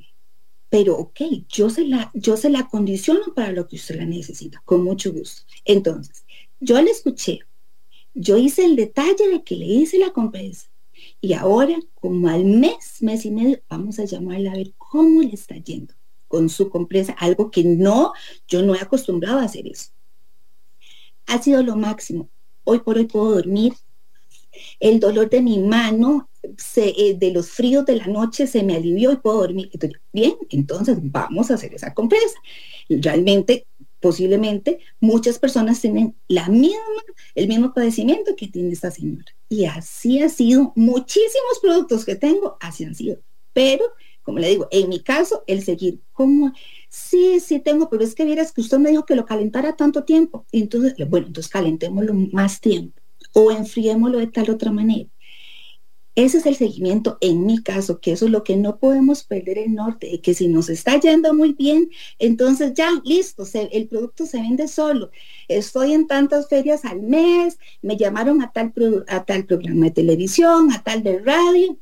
Pero 0.70 0.98
ok, 0.98 1.20
yo 1.48 1.70
se, 1.70 1.84
la, 1.84 2.10
yo 2.12 2.36
se 2.36 2.50
la 2.50 2.68
condiciono 2.68 3.32
para 3.34 3.52
lo 3.52 3.66
que 3.66 3.76
usted 3.76 3.96
la 3.96 4.04
necesita, 4.04 4.60
con 4.64 4.84
mucho 4.84 5.12
gusto. 5.12 5.42
Entonces, 5.64 6.24
yo 6.60 6.80
le 6.82 6.90
escuché, 6.90 7.40
yo 8.12 8.36
hice 8.36 8.64
el 8.64 8.76
detalle 8.76 9.28
de 9.30 9.42
que 9.42 9.56
le 9.56 9.64
hice 9.64 9.98
la 9.98 10.12
compresa. 10.12 10.68
Y 11.20 11.32
ahora, 11.32 11.78
como 11.94 12.28
al 12.28 12.44
mes, 12.44 12.98
mes 13.00 13.24
y 13.24 13.30
medio, 13.30 13.60
vamos 13.68 13.98
a 13.98 14.04
llamarla 14.04 14.52
a 14.52 14.56
ver 14.56 14.72
cómo 14.90 15.22
le 15.22 15.34
está 15.34 15.56
yendo 15.56 15.94
con 16.28 16.48
su 16.48 16.68
compresa, 16.68 17.12
algo 17.18 17.50
que 17.50 17.64
no, 17.64 18.12
yo 18.46 18.62
no 18.62 18.74
he 18.74 18.80
acostumbrado 18.80 19.38
a 19.38 19.44
hacer 19.44 19.66
eso. 19.66 19.90
Ha 21.26 21.42
sido 21.42 21.62
lo 21.62 21.76
máximo. 21.76 22.28
Hoy 22.64 22.80
por 22.80 22.98
hoy 22.98 23.06
puedo 23.06 23.34
dormir. 23.34 23.72
El 24.80 25.00
dolor 25.00 25.30
de 25.30 25.40
mi 25.40 25.58
mano 25.58 26.28
eh, 26.76 27.16
de 27.18 27.30
los 27.32 27.50
fríos 27.50 27.84
de 27.84 27.96
la 27.96 28.06
noche 28.06 28.46
se 28.46 28.62
me 28.62 28.76
alivió 28.76 29.12
y 29.12 29.16
puedo 29.16 29.38
dormir. 29.38 29.70
bien, 30.12 30.34
entonces 30.50 30.98
vamos 31.00 31.50
a 31.50 31.54
hacer 31.54 31.74
esa 31.74 31.94
compresa. 31.94 32.38
Realmente, 32.88 33.66
posiblemente, 34.00 34.78
muchas 35.00 35.38
personas 35.38 35.80
tienen 35.80 36.16
la 36.28 36.48
misma, 36.48 37.02
el 37.34 37.48
mismo 37.48 37.74
padecimiento 37.74 38.36
que 38.36 38.48
tiene 38.48 38.72
esta 38.72 38.90
señora. 38.90 39.32
Y 39.48 39.64
así 39.64 40.22
ha 40.22 40.28
sido, 40.28 40.72
muchísimos 40.76 41.58
productos 41.60 42.04
que 42.04 42.16
tengo, 42.16 42.56
así 42.60 42.84
han 42.84 42.94
sido. 42.94 43.20
Pero, 43.52 43.84
como 44.28 44.40
le 44.40 44.50
digo, 44.50 44.68
en 44.70 44.90
mi 44.90 45.00
caso, 45.00 45.42
el 45.46 45.64
seguir 45.64 46.00
como, 46.12 46.52
sí, 46.90 47.40
sí 47.40 47.60
tengo, 47.60 47.88
pero 47.88 48.04
es 48.04 48.14
que 48.14 48.26
vieras 48.26 48.52
que 48.52 48.60
usted 48.60 48.78
me 48.78 48.90
dijo 48.90 49.06
que 49.06 49.16
lo 49.16 49.24
calentara 49.24 49.74
tanto 49.74 50.04
tiempo. 50.04 50.44
entonces, 50.52 50.94
bueno, 51.08 51.28
entonces 51.28 51.50
calentémoslo 51.50 52.12
más 52.12 52.60
tiempo 52.60 53.00
o 53.32 53.50
enfriémoslo 53.50 54.18
de 54.18 54.26
tal 54.26 54.50
otra 54.50 54.70
manera 54.70 55.08
ese 56.24 56.38
es 56.38 56.46
el 56.46 56.56
seguimiento 56.56 57.16
en 57.20 57.46
mi 57.46 57.62
caso, 57.62 58.00
que 58.00 58.10
eso 58.10 58.24
es 58.24 58.32
lo 58.32 58.42
que 58.42 58.56
no 58.56 58.80
podemos 58.80 59.22
perder 59.22 59.56
el 59.56 59.72
norte, 59.72 60.20
que 60.20 60.34
si 60.34 60.48
nos 60.48 60.68
está 60.68 60.98
yendo 60.98 61.32
muy 61.32 61.52
bien, 61.52 61.90
entonces 62.18 62.74
ya, 62.74 62.90
listo, 63.04 63.44
el 63.54 63.86
producto 63.86 64.26
se 64.26 64.38
vende 64.38 64.66
solo. 64.66 65.12
Estoy 65.46 65.92
en 65.92 66.08
tantas 66.08 66.48
ferias 66.48 66.84
al 66.84 67.02
mes, 67.02 67.60
me 67.82 67.96
llamaron 67.96 68.42
a 68.42 68.50
tal, 68.50 68.72
a 69.06 69.24
tal 69.24 69.46
programa 69.46 69.86
de 69.86 69.92
televisión, 69.92 70.72
a 70.72 70.82
tal 70.82 71.04
de 71.04 71.20
radio, 71.20 71.78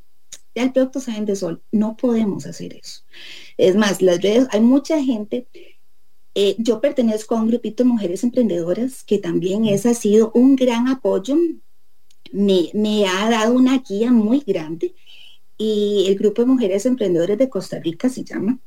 ya 0.56 0.64
el 0.64 0.72
producto 0.72 0.98
se 0.98 1.12
vende 1.12 1.36
solo. 1.36 1.60
No 1.70 1.96
podemos 1.96 2.46
hacer 2.46 2.74
eso. 2.74 3.02
Es 3.56 3.76
más, 3.76 4.02
las 4.02 4.20
redes, 4.20 4.48
hay 4.50 4.60
mucha 4.60 5.00
gente 5.02 5.46
eh, 6.38 6.54
yo 6.58 6.82
pertenezco 6.82 7.34
a 7.34 7.40
un 7.40 7.48
grupito 7.48 7.82
de 7.82 7.88
mujeres 7.88 8.22
emprendedoras 8.22 9.02
que 9.04 9.16
también 9.16 9.64
ese 9.64 9.88
ha 9.88 9.94
sido 9.94 10.32
un 10.34 10.54
gran 10.54 10.86
apoyo 10.86 11.34
me, 12.30 13.06
ha 13.06 13.30
dado 13.30 13.54
una 13.54 13.78
guía 13.78 14.12
muy 14.12 14.40
grande 14.46 14.94
y 15.58 16.06
el 16.08 16.16
grupo 16.16 16.42
de 16.42 16.48
mujeres 16.48 16.86
emprendedoras 16.86 17.38
de 17.38 17.48
Costa 17.48 17.78
Rica 17.78 18.08
se 18.08 18.24
llama. 18.24 18.58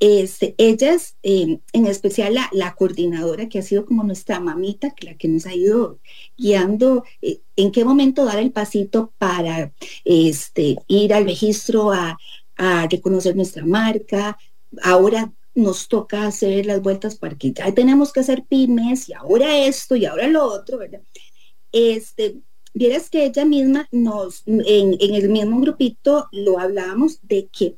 Este, 0.00 0.54
ellas, 0.58 1.16
em, 1.22 1.60
en 1.72 1.86
especial 1.86 2.34
la, 2.52 2.74
coordinadora 2.74 3.48
que 3.48 3.58
ha 3.58 3.62
sido 3.62 3.86
como 3.86 4.02
nuestra 4.04 4.40
mamita, 4.40 4.94
la 5.00 5.14
que 5.16 5.28
nos 5.28 5.46
ha 5.46 5.54
ido 5.54 5.98
guiando 6.36 7.04
eh, 7.22 7.40
en 7.56 7.70
qué 7.72 7.84
momento 7.84 8.24
dar 8.24 8.38
el 8.38 8.52
pasito 8.52 9.12
para 9.18 9.72
este, 10.04 10.76
ir 10.88 11.14
al 11.14 11.24
registro 11.24 11.92
a, 11.92 12.18
a 12.56 12.86
reconocer 12.88 13.36
nuestra 13.36 13.64
marca. 13.64 14.36
Ahora 14.82 15.32
nos 15.54 15.88
toca 15.88 16.26
hacer 16.26 16.66
las 16.66 16.82
vueltas 16.82 17.16
porque 17.16 17.52
ya 17.52 17.72
tenemos 17.72 18.12
que 18.12 18.20
hacer 18.20 18.44
pymes 18.44 19.08
y 19.08 19.14
ahora 19.14 19.58
esto 19.58 19.96
y 19.96 20.04
ahora 20.04 20.26
lo 20.26 20.44
otro, 20.44 20.78
¿verdad? 20.78 21.02
Este, 21.72 22.36
Vieras 22.76 23.08
que 23.08 23.24
ella 23.24 23.44
misma 23.44 23.88
nos, 23.92 24.42
en, 24.46 24.96
el 25.00 25.28
mismo 25.28 25.60
grupito 25.60 26.28
lo 26.32 26.58
hablábamos 26.58 27.20
de 27.22 27.46
que 27.46 27.76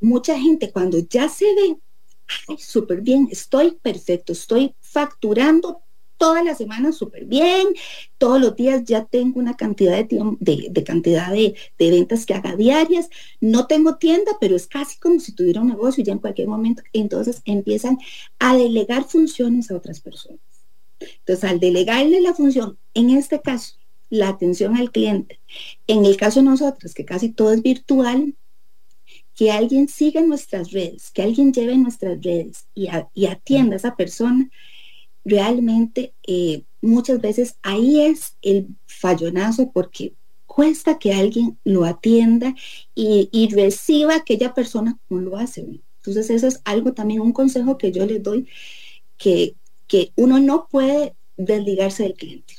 mucha 0.00 0.38
gente 0.38 0.70
cuando 0.70 1.00
ya 1.00 1.28
se 1.28 1.46
ve, 1.52 1.76
súper 2.56 3.00
bien, 3.00 3.26
estoy 3.30 3.72
perfecto, 3.72 4.32
estoy 4.32 4.72
facturando 4.80 5.82
todas 6.16 6.44
las 6.44 6.58
semanas 6.58 6.96
súper 6.96 7.24
bien, 7.24 7.66
todos 8.18 8.40
los 8.40 8.54
días 8.54 8.84
ya 8.84 9.04
tengo 9.04 9.40
una 9.40 9.56
cantidad 9.56 10.04
de, 10.04 10.36
de, 10.70 10.84
cantidad 10.84 11.32
de, 11.32 11.56
de, 11.76 11.90
ventas 11.90 12.24
que 12.24 12.34
haga 12.34 12.54
diarias, 12.54 13.10
no 13.40 13.66
tengo 13.66 13.96
tienda, 13.96 14.30
pero 14.40 14.54
es 14.54 14.68
casi 14.68 14.96
como 15.00 15.18
si 15.18 15.32
tuviera 15.32 15.60
un 15.60 15.66
negocio 15.66 16.04
ya 16.04 16.12
en 16.12 16.20
cualquier 16.20 16.46
momento, 16.46 16.84
entonces 16.92 17.42
empiezan 17.44 17.98
a 18.38 18.56
delegar 18.56 19.04
funciones 19.04 19.72
a 19.72 19.76
otras 19.76 20.00
personas. 20.00 20.38
Entonces, 21.00 21.44
al 21.44 21.58
delegarle 21.60 22.20
la 22.20 22.32
función, 22.32 22.78
en 22.94 23.10
este 23.10 23.40
caso, 23.40 23.74
la 24.10 24.28
atención 24.28 24.76
al 24.76 24.90
cliente. 24.90 25.40
En 25.86 26.04
el 26.04 26.16
caso 26.16 26.40
de 26.40 26.46
nosotros, 26.46 26.94
que 26.94 27.04
casi 27.04 27.30
todo 27.30 27.52
es 27.52 27.62
virtual, 27.62 28.34
que 29.34 29.50
alguien 29.52 29.88
siga 29.88 30.22
nuestras 30.22 30.72
redes, 30.72 31.10
que 31.10 31.22
alguien 31.22 31.52
lleve 31.52 31.76
nuestras 31.76 32.20
redes 32.22 32.66
y, 32.74 32.88
atienda 33.26 33.74
a 33.74 33.76
esa 33.76 33.94
persona, 33.94 34.50
realmente 35.24 36.14
eh, 36.26 36.62
muchas 36.80 37.20
veces 37.20 37.56
ahí 37.62 38.00
es 38.00 38.36
el 38.42 38.68
fallonazo 38.86 39.70
porque 39.72 40.14
cuesta 40.46 40.98
que 40.98 41.12
alguien 41.12 41.58
lo 41.64 41.84
atienda 41.84 42.54
y, 42.94 43.48
reciba 43.52 44.16
aquella 44.16 44.54
persona 44.54 44.98
como 45.06 45.20
lo 45.20 45.36
hace. 45.36 45.66
Entonces 45.96 46.30
eso 46.30 46.46
es 46.46 46.62
algo 46.64 46.94
también, 46.94 47.20
un 47.20 47.32
consejo 47.32 47.76
que 47.76 47.92
yo 47.92 48.06
les 48.06 48.22
doy, 48.22 48.48
que, 49.18 49.54
que 49.86 50.12
uno 50.16 50.40
no 50.40 50.66
puede 50.70 51.14
desligarse 51.36 52.04
del 52.04 52.14
cliente. 52.14 52.54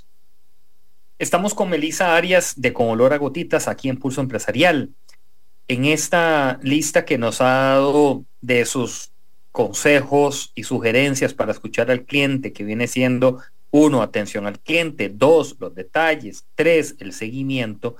Estamos 1.20 1.56
con 1.56 1.72
Melisa 1.72 2.16
Arias 2.16 2.54
de 2.58 2.74
Con 2.74 2.90
Olor 2.90 3.12
a 3.12 3.18
Gotitas 3.18 3.68
aquí 3.68 3.90
en 3.90 3.98
Pulso 3.98 4.22
Empresarial. 4.22 4.92
En 5.68 5.86
esta 5.86 6.60
lista 6.62 7.06
que 7.06 7.18
nos 7.18 7.42
ha 7.42 7.46
dado 7.46 8.24
de 8.42 8.66
sus 8.66 9.12
consejos 9.52 10.52
y 10.54 10.64
sugerencias 10.64 11.34
para 11.34 11.54
escuchar 11.54 11.90
al 11.90 12.06
cliente, 12.06 12.54
que 12.54 12.64
viene 12.64 12.86
siendo 12.86 13.40
uno, 13.72 14.04
atención 14.04 14.46
al 14.46 14.60
cliente, 14.60 15.10
dos, 15.10 15.56
los 15.60 15.74
detalles, 15.74 16.46
tres, 16.54 16.96
el 17.00 17.14
seguimiento, 17.14 17.96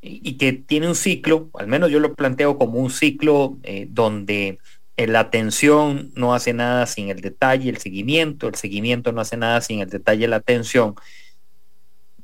y, 0.00 0.38
que 0.38 0.54
tiene 0.54 0.88
un 0.88 0.94
ciclo, 0.94 1.50
al 1.52 1.66
menos 1.66 1.90
yo 1.90 2.00
lo 2.00 2.14
planteo 2.14 2.56
como 2.56 2.78
un 2.78 2.90
ciclo 2.90 3.58
eh, 3.64 3.86
donde 3.90 4.58
la 4.96 5.20
atención 5.20 6.10
no 6.14 6.34
hace 6.34 6.54
nada 6.54 6.86
sin 6.86 7.10
el 7.10 7.20
detalle, 7.20 7.68
el 7.68 7.76
seguimiento, 7.76 8.48
el 8.48 8.54
seguimiento 8.54 9.12
no 9.12 9.20
hace 9.20 9.36
nada 9.36 9.60
sin 9.60 9.80
el 9.80 9.90
detalle, 9.90 10.26
la 10.26 10.36
atención 10.36 10.94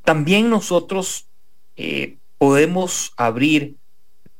también 0.06 0.48
nosotros 0.48 1.26
eh, 1.76 2.16
podemos 2.38 3.12
abrir 3.16 3.74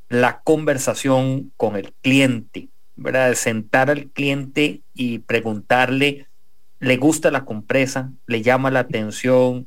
la 0.08 0.40
conversación 0.42 1.52
con 1.56 1.74
el 1.74 1.92
cliente, 2.02 2.68
¿verdad? 2.94 3.34
Sentar 3.34 3.90
al 3.90 4.06
cliente 4.06 4.82
y 4.94 5.18
preguntarle, 5.18 6.28
¿le 6.78 6.96
gusta 6.96 7.32
la 7.32 7.44
compresa? 7.44 8.12
¿Le 8.28 8.42
llama 8.42 8.70
la 8.70 8.78
atención? 8.80 9.66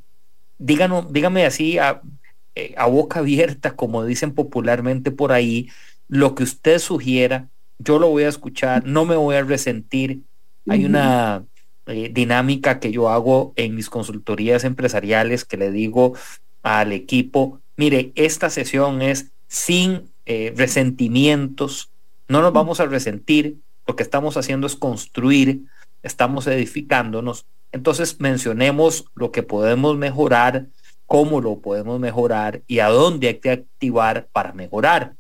Díganos, 0.58 1.12
dígame 1.12 1.46
así 1.46 1.78
eh, 1.78 2.74
a, 2.78 2.86
boca 2.88 3.20
abierta, 3.20 3.76
como 3.76 4.06
dicen 4.06 4.34
popularmente 4.34 5.12
por 5.12 5.34
ahí, 5.34 5.70
lo 6.08 6.34
que 6.34 6.44
usted 6.44 6.80
sugiera, 6.80 7.50
yo 7.78 8.00
lo 8.00 8.08
voy 8.08 8.24
a 8.24 8.30
escuchar, 8.30 8.86
no 8.86 9.04
me 9.04 9.18
voy 9.18 9.36
a 9.36 9.44
resentir. 9.44 10.22
Hay 10.68 10.86
una 10.86 11.44
eh, 11.90 12.12
dinámica 12.14 12.80
que 12.80 12.92
yo 12.92 13.10
hago 13.10 13.52
en 13.56 13.74
mis 13.74 13.90
consultorías 13.90 14.64
empresariales 14.64 15.44
que 15.44 15.58
le 15.58 15.72
digo 15.72 16.14
al 16.62 16.92
equipo, 16.92 17.62
mire, 17.78 18.12
esta 18.14 18.52
sesión 18.52 19.02
es 19.02 19.32
sin 19.48 20.12
eh, 20.28 20.54
resentimientos, 20.56 21.90
no 22.28 22.44
nos 22.44 22.54
vamos 22.54 22.80
a 22.80 22.86
resentir, 22.86 23.58
lo 23.88 23.96
que 23.96 24.04
estamos 24.04 24.38
haciendo 24.38 24.68
es 24.68 24.76
construir, 24.76 25.62
estamos 26.04 26.46
edificándonos, 26.46 27.48
entonces 27.72 28.20
mencionemos 28.20 29.06
lo 29.16 29.32
que 29.32 29.42
podemos 29.42 29.98
mejorar, 29.98 30.68
cómo 31.08 31.42
lo 31.42 31.58
podemos 31.58 32.00
mejorar 32.00 32.62
y 32.68 32.80
a 32.80 32.90
dónde 32.90 33.30
hay 33.30 33.40
que 33.40 33.50
activar 33.50 34.28
para 34.32 34.54
mejorar. 34.54 35.16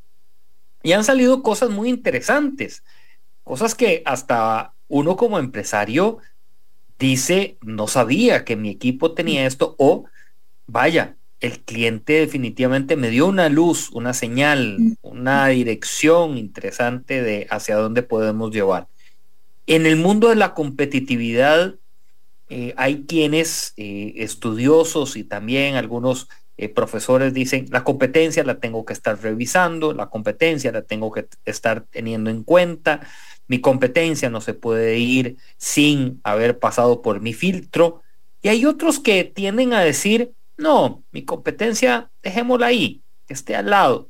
Y 0.83 0.91
han 0.91 1.03
salido 1.03 1.41
cosas 1.41 1.71
muy 1.71 1.89
interesantes, 1.89 2.83
cosas 3.43 3.73
que 3.73 4.03
hasta 4.05 4.73
uno 4.87 5.15
como 5.15 5.39
empresario 5.39 6.19
dice, 6.99 7.57
no 7.61 7.87
sabía 7.87 8.45
que 8.45 8.55
mi 8.55 8.69
equipo 8.69 9.13
tenía 9.13 9.45
esto 9.45 9.75
o 9.79 10.05
vaya, 10.67 11.15
el 11.39 11.61
cliente 11.61 12.13
definitivamente 12.13 12.97
me 12.97 13.09
dio 13.09 13.25
una 13.25 13.47
luz, 13.47 13.89
una 13.91 14.13
señal, 14.13 14.77
una 15.01 15.47
dirección 15.47 16.37
interesante 16.37 17.23
de 17.23 17.47
hacia 17.49 17.77
dónde 17.77 18.03
podemos 18.03 18.51
llevar. 18.51 18.87
En 19.65 19.85
el 19.85 19.95
mundo 19.95 20.29
de 20.29 20.35
la 20.35 20.53
competitividad 20.53 21.75
eh, 22.49 22.73
hay 22.75 23.05
quienes 23.07 23.73
eh, 23.77 24.13
estudiosos 24.17 25.15
y 25.15 25.23
también 25.23 25.75
algunos 25.75 26.27
eh, 26.57 26.67
profesores 26.67 27.33
dicen, 27.33 27.67
la 27.69 27.85
competencia 27.85 28.43
la 28.43 28.59
tengo 28.59 28.83
que 28.83 28.91
estar 28.91 29.21
revisando, 29.21 29.93
la 29.93 30.09
competencia 30.09 30.73
la 30.73 30.81
tengo 30.81 31.09
que 31.11 31.27
estar 31.45 31.85
teniendo 31.89 32.29
en 32.29 32.43
cuenta, 32.43 32.99
mi 33.49 33.59
competencia 33.59 34.29
no 34.29 34.41
se 34.41 34.53
puede 34.53 34.99
ir 34.99 35.37
sin 35.57 36.21
haber 36.23 36.59
pasado 36.59 37.01
por 37.01 37.19
mi 37.19 37.33
filtro. 37.33 38.03
Y 38.43 38.49
hay 38.49 38.65
otros 38.65 38.99
que 38.99 39.23
tienden 39.25 39.73
a 39.73 39.81
decir, 39.81 40.33
no, 40.55 41.03
mi 41.11 41.25
competencia, 41.25 42.11
dejémosla 42.21 42.67
ahí, 42.67 43.01
que 43.27 43.33
esté 43.33 43.55
al 43.55 43.71
lado. 43.71 44.07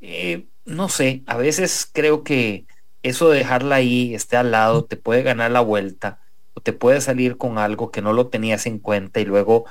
Eh, 0.00 0.46
no 0.64 0.88
sé, 0.88 1.24
a 1.26 1.36
veces 1.36 1.90
creo 1.92 2.22
que 2.22 2.66
eso 3.02 3.30
de 3.30 3.38
dejarla 3.38 3.76
ahí, 3.76 4.14
esté 4.14 4.36
al 4.36 4.52
lado, 4.52 4.84
te 4.84 4.96
puede 4.96 5.22
ganar 5.24 5.50
la 5.50 5.60
vuelta 5.60 6.20
o 6.54 6.60
te 6.60 6.72
puede 6.72 7.00
salir 7.00 7.36
con 7.36 7.58
algo 7.58 7.90
que 7.90 8.00
no 8.00 8.12
lo 8.12 8.28
tenías 8.28 8.66
en 8.66 8.78
cuenta 8.78 9.18
y 9.18 9.24
luego 9.24 9.64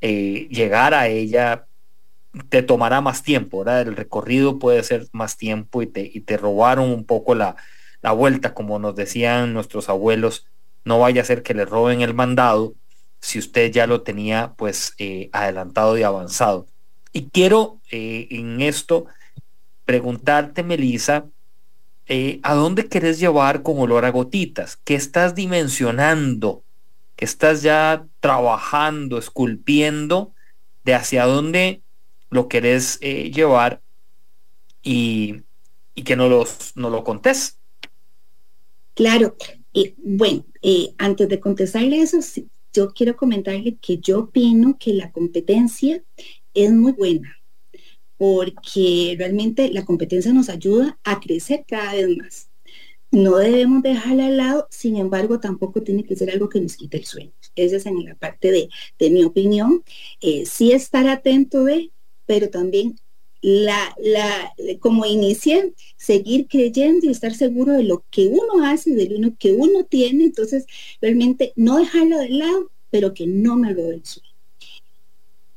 eh, 0.00 0.48
llegar 0.50 0.94
a 0.94 1.08
ella 1.08 1.66
te 2.48 2.62
tomará 2.62 3.02
más 3.02 3.22
tiempo, 3.22 3.58
¿verdad? 3.58 3.82
El 3.82 3.96
recorrido 3.96 4.58
puede 4.58 4.82
ser 4.84 5.06
más 5.12 5.36
tiempo 5.36 5.82
y 5.82 5.86
te, 5.86 6.10
y 6.12 6.20
te 6.20 6.38
robaron 6.38 6.90
un 6.90 7.04
poco 7.04 7.34
la, 7.34 7.56
la 8.04 8.12
vuelta, 8.12 8.52
como 8.52 8.78
nos 8.78 8.94
decían 8.94 9.54
nuestros 9.54 9.88
abuelos, 9.88 10.46
no 10.84 10.98
vaya 10.98 11.22
a 11.22 11.24
ser 11.24 11.42
que 11.42 11.54
le 11.54 11.64
roben 11.64 12.02
el 12.02 12.12
mandado 12.12 12.74
si 13.18 13.38
usted 13.38 13.72
ya 13.72 13.86
lo 13.86 14.02
tenía 14.02 14.52
pues 14.58 14.92
eh, 14.98 15.30
adelantado 15.32 15.96
y 15.96 16.02
avanzado. 16.02 16.66
Y 17.14 17.30
quiero 17.30 17.80
eh, 17.90 18.28
en 18.30 18.60
esto 18.60 19.06
preguntarte, 19.86 20.62
Melissa, 20.62 21.24
eh, 22.06 22.40
¿a 22.42 22.52
dónde 22.52 22.90
querés 22.90 23.20
llevar 23.20 23.62
con 23.62 23.78
olor 23.78 24.04
a 24.04 24.10
gotitas? 24.10 24.76
¿Qué 24.84 24.96
estás 24.96 25.34
dimensionando? 25.34 26.62
¿Qué 27.16 27.24
estás 27.24 27.62
ya 27.62 28.04
trabajando, 28.20 29.16
esculpiendo 29.16 30.34
de 30.84 30.92
hacia 30.94 31.24
dónde 31.24 31.80
lo 32.28 32.48
querés 32.48 33.00
llevar 33.00 33.80
y, 34.82 35.44
que 36.04 36.16
no, 36.16 36.28
los, 36.28 36.72
no 36.74 36.90
lo 36.90 37.02
contés? 37.02 37.60
Claro, 38.94 39.36
bueno, 39.98 40.44
eh, 40.62 40.94
antes 40.98 41.28
de 41.28 41.40
contestarle 41.40 42.00
eso, 42.00 42.18
yo 42.72 42.92
quiero 42.92 43.16
comentarle 43.16 43.76
que 43.80 43.98
yo 43.98 44.20
opino 44.20 44.76
que 44.78 44.94
la 44.94 45.10
competencia 45.12 46.02
es 46.54 46.72
muy 46.72 46.92
buena, 46.92 47.36
porque 48.16 49.16
realmente 49.18 49.70
la 49.70 49.84
competencia 49.84 50.32
nos 50.32 50.48
ayuda 50.48 50.98
a 51.04 51.20
crecer 51.20 51.64
cada 51.66 51.94
vez 51.94 52.16
más. 52.16 52.48
No 53.10 53.36
debemos 53.36 53.82
dejarla 53.82 54.26
al 54.26 54.36
lado, 54.36 54.66
sin 54.70 54.96
embargo, 54.96 55.38
tampoco 55.40 55.82
tiene 55.82 56.04
que 56.04 56.16
ser 56.16 56.30
algo 56.30 56.48
que 56.48 56.60
nos 56.60 56.76
quite 56.76 56.96
el 56.98 57.04
sueño. 57.04 57.32
Esa 57.54 57.76
es 57.76 57.86
en 57.86 58.04
la 58.04 58.16
parte 58.16 58.50
de, 58.50 58.68
de 58.98 59.10
mi 59.10 59.24
opinión. 59.24 59.84
Eh, 60.20 60.46
sí 60.46 60.72
estar 60.72 61.06
atento 61.08 61.64
de, 61.64 61.92
pero 62.26 62.50
también 62.50 62.96
la, 63.46 63.94
la, 63.98 64.54
como 64.80 65.04
inicié, 65.04 65.74
seguir 65.98 66.48
creyendo 66.48 67.04
y 67.04 67.10
estar 67.10 67.34
seguro 67.34 67.72
de 67.72 67.82
lo 67.82 68.02
que 68.10 68.26
uno 68.26 68.64
hace, 68.64 68.94
de 68.94 69.18
lo 69.18 69.36
que 69.36 69.52
uno 69.52 69.84
tiene. 69.84 70.24
Entonces, 70.24 70.64
realmente 71.02 71.52
no 71.54 71.76
dejarlo 71.76 72.20
de 72.20 72.30
lado, 72.30 72.70
pero 72.88 73.12
que 73.12 73.26
no 73.26 73.56
me 73.56 73.74
robe 73.74 73.96
el 73.96 74.06
sueño. 74.06 74.30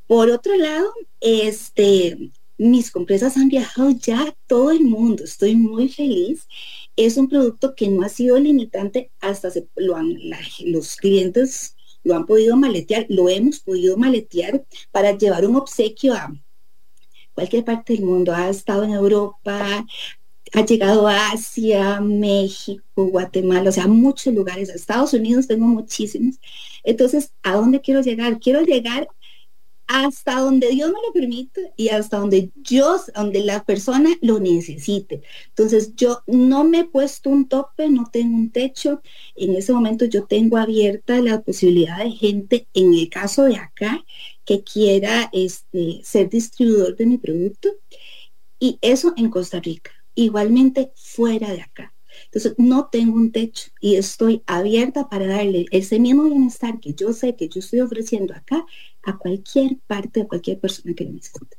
Por 0.06 0.28
otro 0.30 0.54
lado, 0.56 0.92
este, 1.22 2.30
mis 2.58 2.90
compresas 2.90 3.38
han 3.38 3.48
viajado 3.48 3.88
ya 3.90 4.36
todo 4.46 4.70
el 4.70 4.82
mundo, 4.82 5.24
estoy 5.24 5.56
muy 5.56 5.88
feliz. 5.88 6.46
Es 6.94 7.16
un 7.16 7.26
producto 7.26 7.74
que 7.74 7.88
no 7.88 8.02
ha 8.02 8.10
sido 8.10 8.38
limitante, 8.38 9.10
hasta 9.20 9.50
se, 9.50 9.66
lo 9.76 9.96
han, 9.96 10.14
los 10.66 10.96
clientes 10.96 11.74
lo 12.04 12.14
han 12.14 12.26
podido 12.26 12.54
maletear, 12.54 13.06
lo 13.08 13.30
hemos 13.30 13.60
podido 13.60 13.96
maletear 13.96 14.66
para 14.90 15.16
llevar 15.16 15.46
un 15.46 15.56
obsequio 15.56 16.12
a 16.12 16.30
cualquier 17.38 17.64
parte 17.64 17.92
del 17.92 18.04
mundo. 18.04 18.34
Ha 18.34 18.48
estado 18.48 18.82
en 18.82 18.90
Europa, 18.90 19.86
ha 20.52 20.64
llegado 20.66 21.06
a 21.06 21.30
Asia, 21.30 22.00
México, 22.00 22.82
Guatemala, 22.96 23.70
o 23.70 23.72
sea, 23.72 23.86
muchos 23.86 24.34
lugares. 24.34 24.70
A 24.70 24.74
Estados 24.74 25.12
Unidos 25.14 25.46
tengo 25.46 25.66
muchísimos. 25.66 26.40
Entonces, 26.82 27.32
¿a 27.44 27.52
dónde 27.52 27.80
quiero 27.80 28.00
llegar? 28.00 28.40
Quiero 28.40 28.62
llegar 28.62 29.06
hasta 29.88 30.40
donde 30.40 30.68
Dios 30.68 30.90
me 30.90 30.98
lo 31.06 31.12
permite 31.14 31.72
y 31.76 31.88
hasta 31.88 32.18
donde 32.18 32.50
yo, 32.56 33.00
donde 33.14 33.42
la 33.42 33.64
persona 33.64 34.10
lo 34.20 34.38
necesite. 34.38 35.22
Entonces 35.48 35.96
yo 35.96 36.22
no 36.26 36.64
me 36.64 36.80
he 36.80 36.84
puesto 36.84 37.30
un 37.30 37.48
tope, 37.48 37.88
no 37.88 38.04
tengo 38.12 38.36
un 38.36 38.50
techo. 38.50 39.00
En 39.34 39.56
ese 39.56 39.72
momento 39.72 40.04
yo 40.04 40.26
tengo 40.26 40.58
abierta 40.58 41.20
la 41.22 41.40
posibilidad 41.40 41.98
de 41.98 42.10
gente, 42.10 42.68
en 42.74 42.92
el 42.92 43.08
caso 43.08 43.44
de 43.44 43.56
acá, 43.56 44.04
que 44.44 44.62
quiera 44.62 45.30
este, 45.32 46.00
ser 46.04 46.28
distribuidor 46.28 46.94
de 46.94 47.06
mi 47.06 47.16
producto. 47.16 47.70
Y 48.60 48.78
eso 48.82 49.14
en 49.16 49.30
Costa 49.30 49.58
Rica. 49.58 49.90
Igualmente 50.14 50.92
fuera 50.96 51.50
de 51.50 51.62
acá. 51.62 51.94
Entonces, 52.30 52.54
no 52.58 52.88
tengo 52.92 53.16
un 53.16 53.32
techo 53.32 53.70
y 53.80 53.96
estoy 53.96 54.42
abierta 54.46 55.08
para 55.08 55.26
darle 55.26 55.64
ese 55.70 55.98
mismo 55.98 56.24
bienestar 56.24 56.78
que 56.78 56.92
yo 56.92 57.14
sé 57.14 57.36
que 57.36 57.48
yo 57.48 57.60
estoy 57.60 57.80
ofreciendo 57.80 58.34
acá 58.34 58.66
a 59.02 59.16
cualquier 59.16 59.78
parte, 59.86 60.20
a 60.20 60.28
cualquier 60.28 60.60
persona 60.60 60.94
que 60.94 61.04
lo 61.04 61.12
necesite. 61.12 61.56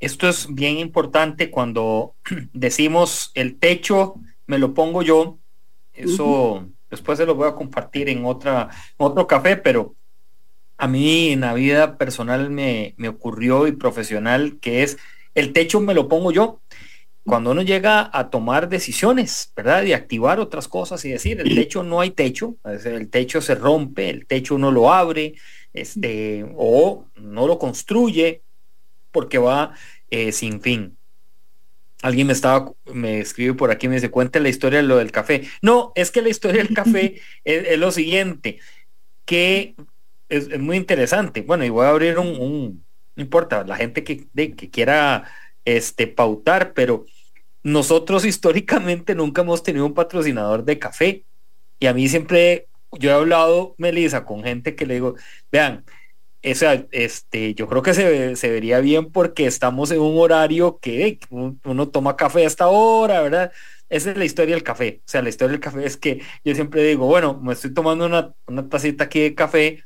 Esto 0.00 0.28
es 0.28 0.52
bien 0.52 0.78
importante 0.78 1.52
cuando 1.52 2.16
decimos 2.52 3.30
el 3.34 3.60
techo 3.60 4.16
me 4.46 4.58
lo 4.58 4.74
pongo 4.74 5.02
yo. 5.02 5.38
Eso 5.94 6.66
después 6.90 7.18
se 7.18 7.26
lo 7.26 7.36
voy 7.36 7.48
a 7.48 7.54
compartir 7.54 8.08
en 8.08 8.24
otra 8.24 8.70
otro 8.96 9.28
café, 9.28 9.56
pero 9.56 9.94
a 10.78 10.88
mí 10.88 11.28
en 11.28 11.42
la 11.42 11.54
vida 11.54 11.96
personal 11.96 12.50
me, 12.50 12.94
me 12.96 13.08
ocurrió 13.08 13.68
y 13.68 13.72
profesional 13.72 14.58
que 14.58 14.82
es 14.82 14.98
el 15.36 15.52
techo 15.52 15.80
me 15.80 15.94
lo 15.94 16.08
pongo 16.08 16.32
yo 16.32 16.60
cuando 17.24 17.52
uno 17.52 17.62
llega 17.62 18.10
a 18.12 18.30
tomar 18.30 18.68
decisiones, 18.68 19.52
¿verdad? 19.54 19.84
Y 19.84 19.92
activar 19.92 20.40
otras 20.40 20.66
cosas 20.66 21.04
y 21.04 21.10
decir, 21.10 21.40
el 21.40 21.54
techo 21.54 21.82
no 21.82 22.00
hay 22.00 22.10
techo, 22.10 22.56
el 22.64 23.08
techo 23.10 23.40
se 23.40 23.54
rompe, 23.54 24.10
el 24.10 24.26
techo 24.26 24.56
uno 24.56 24.72
lo 24.72 24.92
abre, 24.92 25.34
este, 25.72 26.44
o 26.56 27.06
no 27.14 27.46
lo 27.46 27.58
construye 27.58 28.42
porque 29.12 29.38
va 29.38 29.74
eh, 30.10 30.32
sin 30.32 30.60
fin. 30.60 30.96
Alguien 32.02 32.26
me 32.26 32.32
estaba, 32.32 32.72
me 32.92 33.20
escribe 33.20 33.54
por 33.54 33.70
aquí, 33.70 33.86
me 33.86 33.94
dice, 33.94 34.10
cuente 34.10 34.40
la 34.40 34.48
historia 34.48 34.80
de 34.82 34.88
lo 34.88 34.96
del 34.96 35.12
café. 35.12 35.48
No, 35.62 35.92
es 35.94 36.10
que 36.10 36.22
la 36.22 36.30
historia 36.30 36.64
del 36.64 36.74
café 36.74 37.20
es, 37.44 37.78
lo 37.78 37.92
siguiente, 37.92 38.58
que 39.24 39.76
es, 40.28 40.58
muy 40.58 40.76
interesante. 40.76 41.42
Bueno, 41.42 41.64
y 41.64 41.68
voy 41.68 41.86
a 41.86 41.90
abrir 41.90 42.18
un, 42.18 42.84
no 43.14 43.22
importa, 43.22 43.62
la 43.62 43.76
gente 43.76 44.02
que, 44.02 44.26
que 44.34 44.70
quiera 44.70 45.24
este, 45.64 46.06
pautar, 46.06 46.72
pero 46.74 47.04
nosotros 47.62 48.24
históricamente 48.26 49.14
nunca 49.14 49.42
hemos 49.42 49.62
tenido 49.62 49.86
un 49.86 49.94
patrocinador 49.94 50.64
de 50.64 50.78
café. 50.78 51.24
Y 51.78 51.86
a 51.86 51.94
mí 51.94 52.08
siempre, 52.08 52.68
yo 52.92 53.10
he 53.10 53.14
hablado, 53.14 53.74
Melissa, 53.78 54.24
con 54.24 54.44
gente 54.44 54.74
que 54.74 54.86
le 54.86 54.94
digo, 54.94 55.16
vean, 55.50 55.84
este, 56.42 57.54
yo 57.54 57.68
creo 57.68 57.82
que 57.82 57.94
se, 57.94 58.36
se 58.36 58.50
vería 58.50 58.80
bien 58.80 59.12
porque 59.12 59.46
estamos 59.46 59.90
en 59.92 60.00
un 60.00 60.18
horario 60.18 60.78
que 60.80 61.18
uno 61.30 61.88
toma 61.88 62.16
café 62.16 62.46
hasta 62.46 62.64
ahora, 62.64 63.22
¿verdad? 63.22 63.52
Esa 63.88 64.10
es 64.10 64.16
la 64.16 64.24
historia 64.24 64.54
del 64.54 64.64
café. 64.64 65.02
O 65.04 65.08
sea, 65.08 65.22
la 65.22 65.28
historia 65.28 65.52
del 65.52 65.60
café 65.60 65.84
es 65.84 65.96
que 65.96 66.22
yo 66.44 66.54
siempre 66.54 66.82
digo, 66.82 67.06
bueno, 67.06 67.38
me 67.40 67.52
estoy 67.52 67.72
tomando 67.74 68.06
una, 68.06 68.34
una 68.46 68.68
tacita 68.68 69.04
aquí 69.04 69.20
de 69.20 69.34
café, 69.34 69.84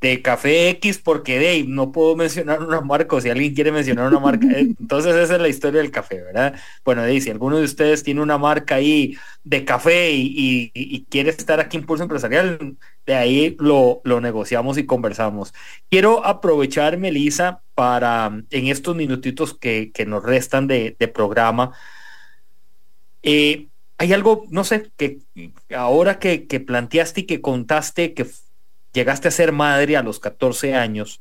de 0.00 0.22
Café 0.22 0.68
X 0.70 0.98
porque 0.98 1.38
de 1.38 1.64
no 1.66 1.90
puedo 1.90 2.14
mencionar 2.14 2.62
una 2.62 2.80
marca 2.80 3.16
o 3.16 3.20
si 3.20 3.30
alguien 3.30 3.54
quiere 3.54 3.72
mencionar 3.72 4.06
una 4.08 4.20
marca. 4.20 4.46
Eh, 4.46 4.60
entonces 4.80 5.14
esa 5.16 5.34
es 5.36 5.40
la 5.40 5.48
historia 5.48 5.80
del 5.80 5.90
café, 5.90 6.22
¿verdad? 6.22 6.54
Bueno, 6.84 7.02
de, 7.02 7.20
si 7.20 7.30
alguno 7.30 7.58
de 7.58 7.64
ustedes 7.64 8.02
tiene 8.04 8.22
una 8.22 8.38
marca 8.38 8.76
ahí 8.76 9.16
de 9.42 9.64
café 9.64 10.12
y, 10.12 11.06
quiere 11.10 11.30
estar 11.30 11.58
aquí 11.60 11.76
en 11.76 11.86
Pulso 11.86 12.04
Empresarial, 12.04 12.76
de 13.06 13.14
ahí 13.14 13.56
lo, 13.58 14.02
negociamos 14.04 14.78
y 14.78 14.86
conversamos. 14.86 15.52
Quiero 15.90 16.24
aprovechar, 16.24 16.98
Melissa, 16.98 17.62
para 17.74 18.42
en 18.50 18.66
estos 18.68 18.94
minutitos 18.94 19.54
que, 19.54 19.92
nos 20.06 20.22
restan 20.22 20.66
de, 20.66 20.96
programa. 21.12 21.72
Eh, 23.22 23.68
hay 23.96 24.12
algo, 24.12 24.44
no 24.50 24.62
sé, 24.62 24.90
que 24.96 25.18
ahora 25.74 26.20
que, 26.20 26.46
que 26.46 26.60
planteaste 26.60 27.22
y 27.22 27.24
que 27.24 27.40
contaste 27.40 28.14
que 28.14 28.26
llegaste 28.98 29.28
a 29.28 29.30
ser 29.30 29.52
madre 29.52 29.96
a 29.96 30.02
los 30.02 30.18
14 30.18 30.74
años 30.74 31.20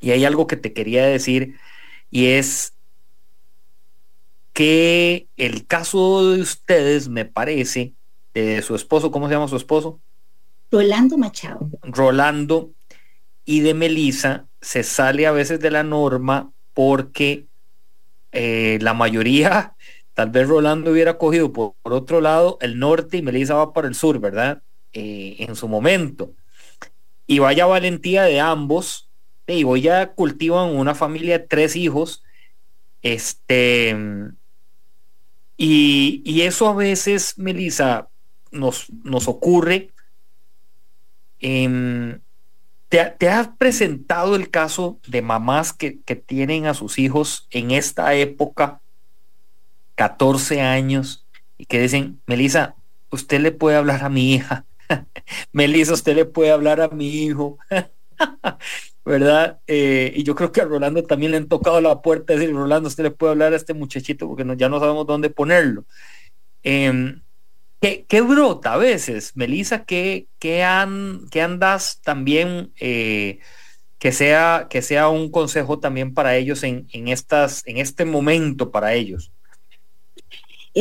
y 0.00 0.12
hay 0.12 0.24
algo 0.24 0.46
que 0.46 0.56
te 0.56 0.72
quería 0.72 1.04
decir 1.04 1.56
y 2.08 2.26
es 2.26 2.72
que 4.52 5.26
el 5.36 5.66
caso 5.66 6.30
de 6.30 6.40
ustedes 6.40 7.08
me 7.08 7.24
parece, 7.24 7.94
de 8.32 8.62
su 8.62 8.76
esposo, 8.76 9.10
¿cómo 9.10 9.26
se 9.26 9.34
llama 9.34 9.48
su 9.48 9.56
esposo? 9.56 10.00
Rolando 10.70 11.18
Machado. 11.18 11.68
Rolando 11.82 12.70
y 13.44 13.60
de 13.60 13.74
Melisa 13.74 14.46
se 14.60 14.84
sale 14.84 15.26
a 15.26 15.32
veces 15.32 15.58
de 15.58 15.72
la 15.72 15.82
norma 15.82 16.52
porque 16.74 17.46
eh, 18.30 18.78
la 18.80 18.94
mayoría, 18.94 19.74
tal 20.14 20.30
vez 20.30 20.46
Rolando 20.46 20.92
hubiera 20.92 21.18
cogido 21.18 21.52
por, 21.52 21.74
otro 21.82 22.20
lado 22.20 22.56
el 22.60 22.78
norte 22.78 23.16
y 23.16 23.22
Melisa 23.22 23.54
va 23.54 23.72
por 23.72 23.84
el 23.84 23.96
sur, 23.96 24.20
¿verdad? 24.20 24.62
Eh, 24.92 25.34
en 25.40 25.56
su 25.56 25.66
momento 25.66 26.34
y 27.28 27.38
vaya 27.40 27.66
valentía 27.66 28.24
de 28.24 28.40
ambos, 28.40 29.08
y 29.46 29.62
voy 29.62 29.82
ya 29.82 30.14
cultivan 30.14 30.70
una 30.70 30.94
familia 30.94 31.38
de 31.38 31.46
tres 31.46 31.76
hijos, 31.76 32.24
este, 33.02 33.94
y, 35.58 36.40
eso 36.40 36.68
a 36.68 36.74
veces, 36.74 37.36
Melissa, 37.36 38.08
nos, 38.50 38.90
nos 39.04 39.28
ocurre. 39.28 39.90
¿te, 41.38 43.04
¿te, 43.18 43.28
has 43.28 43.48
presentado 43.58 44.34
el 44.34 44.50
caso 44.50 44.98
de 45.06 45.20
mamás 45.20 45.74
que, 45.74 46.00
que 46.00 46.16
tienen 46.16 46.64
a 46.64 46.72
sus 46.72 46.98
hijos 46.98 47.46
en 47.50 47.72
esta 47.72 48.14
época, 48.14 48.80
14 49.96 50.62
años, 50.62 51.26
y 51.58 51.66
que 51.66 51.80
dicen, 51.80 52.22
Melissa, 52.26 52.74
usted 53.10 53.40
le 53.40 53.52
puede 53.52 53.76
hablar 53.76 54.02
a 54.02 54.08
mi 54.08 54.32
hija 54.32 54.64
Melissa, 55.52 55.92
usted 55.92 56.16
le 56.16 56.24
puede 56.24 56.50
hablar 56.50 56.80
a 56.80 56.88
mi 56.88 57.08
hijo, 57.24 57.58
¿verdad? 59.04 59.60
Eh, 59.66 60.12
y 60.14 60.22
yo 60.22 60.34
creo 60.34 60.52
que 60.52 60.60
a 60.60 60.64
Rolando 60.64 61.02
también 61.02 61.32
le 61.32 61.38
han 61.38 61.48
tocado 61.48 61.80
la 61.80 62.02
puerta, 62.02 62.34
decir, 62.34 62.52
Rolando, 62.54 62.88
usted 62.88 63.04
le 63.04 63.10
puede 63.10 63.32
hablar 63.32 63.52
a 63.52 63.56
este 63.56 63.74
muchachito 63.74 64.26
porque 64.26 64.44
ya 64.56 64.68
no 64.68 64.80
sabemos 64.80 65.06
dónde 65.06 65.30
ponerlo. 65.30 65.84
Em, 66.62 67.22
¿qué, 67.80 68.20
brota 68.22 68.74
a 68.74 68.78
veces, 68.78 69.36
Melissa? 69.36 69.84
¿Qué, 69.84 70.28
qué, 70.38 70.64
han, 70.64 71.28
qué 71.30 71.42
andas 71.42 72.00
también? 72.02 72.72
Eh, 72.80 73.40
que 73.98 74.12
sea, 74.12 74.68
que 74.70 74.80
sea 74.80 75.08
un 75.08 75.30
consejo 75.30 75.80
también 75.80 76.14
para 76.14 76.36
ellos 76.36 76.62
en, 76.62 76.86
en, 76.92 77.08
estas, 77.08 77.66
en 77.66 77.78
este 77.78 78.04
momento 78.04 78.70
para 78.70 78.94
ellos 78.94 79.32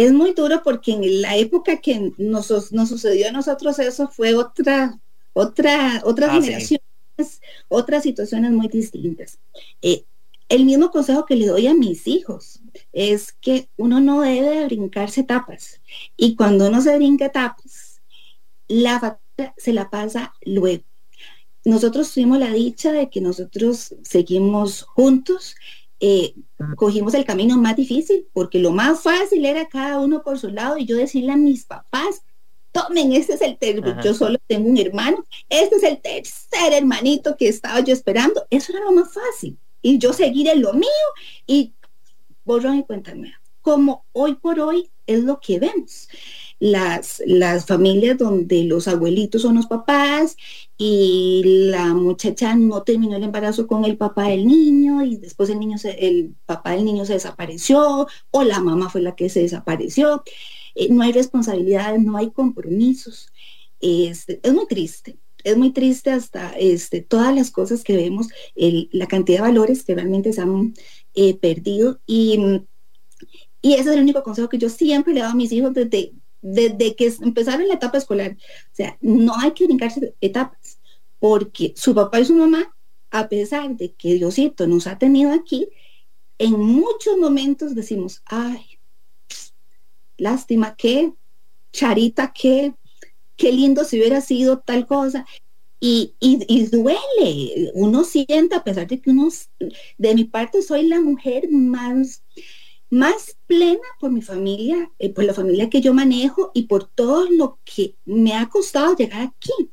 es 0.04 0.14
muy 0.14 0.34
duro 0.34 0.62
porque 0.64 0.91
en 0.91 1.22
la 1.24 1.38
época 1.38 1.78
que 1.78 2.14
nos, 2.18 2.72
nos 2.72 2.89
sucedió 2.89 3.30
a 3.30 3.32
nosotros 3.32 3.80
eso 3.80 4.08
fue 4.08 4.36
otra, 4.36 5.00
otra, 5.34 6.02
otras 6.06 6.30
ah, 6.30 6.34
generaciones, 6.34 7.41
otras 7.68 8.04
situaciones 8.04 8.52
muy 8.52 8.68
distintas. 8.68 9.39
Eh, 9.82 10.04
el 10.50 10.66
mismo 10.66 10.91
consejo 10.91 11.26
que 11.26 11.36
le 11.36 11.48
doy 11.48 11.66
a 11.66 11.74
mis 11.74 12.08
hijos 12.08 12.62
es 12.93 13.34
que 13.34 13.70
uno 13.76 14.00
no 14.00 14.22
debe 14.22 14.66
brincarse 14.66 15.22
etapas 15.22 15.82
y 16.16 16.36
cuando 16.36 16.68
uno 16.68 16.80
se 16.80 16.95
brinca 16.95 17.26
etapas, 17.26 18.00
la 18.68 19.00
factura 19.00 19.54
se 19.58 19.74
la 19.74 19.89
pasa 19.89 20.34
luego. 20.45 20.84
nosotros 21.66 22.14
tuvimos 22.14 22.38
la 22.38 22.54
dicha 22.54 22.91
de 22.91 23.10
que 23.10 23.20
nosotros 23.20 23.95
seguimos 24.04 24.84
juntos. 24.84 25.56
Eh, 26.00 26.36
cogimos 26.76 27.14
el 27.16 27.26
camino 27.26 27.58
más 27.58 27.76
difícil 27.76 28.28
porque 28.34 28.60
lo 28.60 28.72
más 28.72 29.02
fácil 29.02 29.45
era 29.45 29.68
cada 29.68 30.00
uno 30.00 30.22
por 30.22 30.38
su 30.38 30.50
lado 30.50 30.78
y 30.78 30.86
yo 30.86 30.95
decirle 30.95 31.32
a 31.32 31.38
mis 31.38 31.66
papás, 31.66 32.24
tomen, 32.72 33.14
este 33.14 33.34
es 33.34 33.41
el 33.41 33.58
tercer, 33.58 33.98
yo 34.04 34.14
solo 34.14 34.38
tengo 34.45 34.70
un 34.70 34.78
hermano, 34.78 35.26
este 35.50 35.76
es 35.78 35.84
el 35.84 36.00
tercer 36.00 36.74
hermanito 36.74 37.36
que 37.36 37.48
estaba 37.48 37.80
yo 37.80 37.93
esperando, 37.93 38.45
eso 38.50 38.72
era 38.74 38.86
lo 38.86 38.91
más 38.91 39.12
fácil. 39.14 39.58
Y 39.82 39.98
yo 39.98 40.14
seguir 40.14 40.48
en 40.50 40.62
lo 40.62 40.74
mío 40.74 40.88
y 41.45 41.74
borrón 42.43 42.78
y 42.78 42.84
cuéntame, 42.84 43.34
como 43.62 44.06
hoy 44.12 44.36
por 44.36 44.60
hoy 44.60 44.91
es 45.08 45.24
lo 45.24 45.39
que 45.39 45.60
vemos 45.60 46.08
las, 46.60 47.22
las 47.26 47.66
familias 47.66 48.18
donde 48.18 48.64
los 48.64 48.88
abuelitos 48.88 49.43
son 49.43 49.55
los 49.55 49.68
papás 49.68 50.36
y 50.78 51.41
la 51.45 51.93
muchacha 51.93 52.55
no 52.55 52.84
terminó 52.84 53.16
el 53.18 53.24
embarazo 53.24 53.68
con 53.68 53.86
el 53.86 53.97
papá 53.97 54.30
del 54.30 54.47
niño 54.47 55.03
y 55.03 55.18
después 55.18 55.49
el 55.49 55.60
niño 55.60 55.78
el 55.84 56.36
papá 56.45 56.72
del 56.72 56.86
niño 56.86 57.05
se 57.05 57.14
desapareció 57.14 58.08
o 58.32 58.43
la 58.43 58.60
mamá 58.60 58.89
fue 58.89 59.01
la 59.01 59.16
que 59.16 59.30
se 59.30 59.41
desapareció. 59.41 60.24
Eh, 60.76 60.89
no 60.89 61.03
hay 61.03 61.12
responsabilidades, 61.12 62.01
no 62.01 62.18
hay 62.18 62.32
compromisos. 62.32 63.32
Este, 63.80 64.39
es 64.43 64.53
muy 64.53 64.68
triste, 64.68 65.18
es 65.43 65.58
muy 65.58 65.72
triste 65.72 66.12
hasta 66.12 66.51
este, 66.58 67.01
todas 67.01 67.36
las 67.36 67.51
cosas 67.51 67.84
que 67.84 67.95
vemos, 67.95 68.28
la 68.55 69.08
cantidad 69.08 69.39
de 69.39 69.43
valores 69.43 69.84
que 69.84 69.95
realmente 69.95 70.34
se 70.34 70.41
han 70.41 70.74
eh, 71.14 71.36
perdido 71.36 71.99
y, 72.08 72.64
y 73.62 73.74
ese 73.74 73.82
es 73.82 73.95
el 73.95 74.01
único 74.01 74.24
consejo 74.24 74.49
que 74.49 74.58
yo 74.58 74.70
siempre 74.70 75.14
le 75.14 75.20
he 75.20 75.24
dado 75.24 75.34
a 75.34 75.38
mis 75.38 75.51
hijos 75.51 75.74
desde, 75.74 76.14
desde 76.41 76.95
que 76.95 77.13
empezaron 77.21 77.67
la 77.67 77.75
etapa 77.75 77.97
escolar. 77.97 78.31
O 78.33 78.75
sea, 78.75 78.97
no 79.01 79.38
hay 79.39 79.51
que 79.51 79.65
brincarse 79.65 80.13
etapas, 80.21 80.79
porque 81.19 81.73
su 81.75 81.93
papá 81.93 82.19
y 82.19 82.25
su 82.25 82.35
mamá, 82.35 82.73
a 83.11 83.27
pesar 83.29 83.75
de 83.75 83.93
que 83.93 84.15
Diosito 84.15 84.67
nos 84.67 84.88
ha 84.88 84.97
tenido 84.97 85.31
aquí, 85.31 85.69
en 86.38 86.59
muchos 86.59 87.17
momentos 87.17 87.73
decimos, 87.73 88.21
ay, 88.25 88.79
lástima 90.17 90.75
que, 90.75 91.13
charita 91.71 92.31
que, 92.33 92.73
qué 93.35 93.51
lindo 93.51 93.83
si 93.83 93.97
hubiera 93.97 94.21
sido 94.21 94.59
tal 94.59 94.85
cosa. 94.85 95.25
Y, 95.79 96.15
y, 96.19 96.43
y, 96.47 96.65
duele, 96.67 97.71
uno 97.75 98.03
siente, 98.03 98.55
a 98.55 98.63
pesar 98.63 98.88
de 98.88 98.99
que 98.99 99.11
uno, 99.11 99.29
de 99.97 100.15
mi 100.15 100.23
parte, 100.23 100.63
soy 100.63 100.88
la 100.88 100.99
mujer 100.99 101.51
más 101.51 102.23
más 102.89 103.38
plena 103.47 103.81
por 103.99 104.11
mi 104.11 104.21
familia, 104.21 104.91
eh, 104.99 105.13
por 105.13 105.23
la 105.23 105.33
familia 105.33 105.69
que 105.69 105.81
yo 105.81 105.93
manejo 105.93 106.51
y 106.53 106.63
por 106.63 106.85
todo 106.85 107.29
lo 107.29 107.59
que 107.63 107.95
me 108.05 108.33
ha 108.33 108.47
costado 108.47 108.95
llegar 108.95 109.21
aquí. 109.21 109.71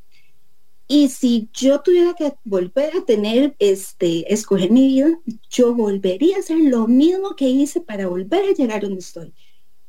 Y 0.87 1.09
si 1.09 1.49
yo 1.53 1.81
tuviera 1.81 2.15
que 2.15 2.35
volver 2.45 2.97
a 2.97 3.05
tener, 3.05 3.57
este, 3.59 4.33
escoger 4.33 4.71
mi 4.71 4.87
vida, 4.87 5.19
yo 5.49 5.75
volvería 5.75 6.37
a 6.37 6.41
hacer 6.41 6.59
lo 6.59 6.87
mismo 6.87 7.37
que 7.37 7.49
hice 7.49 7.81
para 7.81 8.07
volver 8.07 8.45
a 8.45 8.53
llegar 8.53 8.83
donde 8.83 9.01
estoy. 9.01 9.33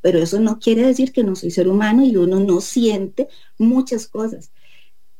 Pero 0.01 0.19
eso 0.19 0.39
no 0.39 0.59
quiere 0.59 0.83
decir 0.83 1.11
que 1.11 1.23
no 1.23 1.35
soy 1.35 1.51
ser 1.51 1.67
humano 1.67 2.05
y 2.05 2.15
uno 2.15 2.39
no 2.39 2.61
siente 2.61 3.27
muchas 3.57 4.07
cosas 4.07 4.51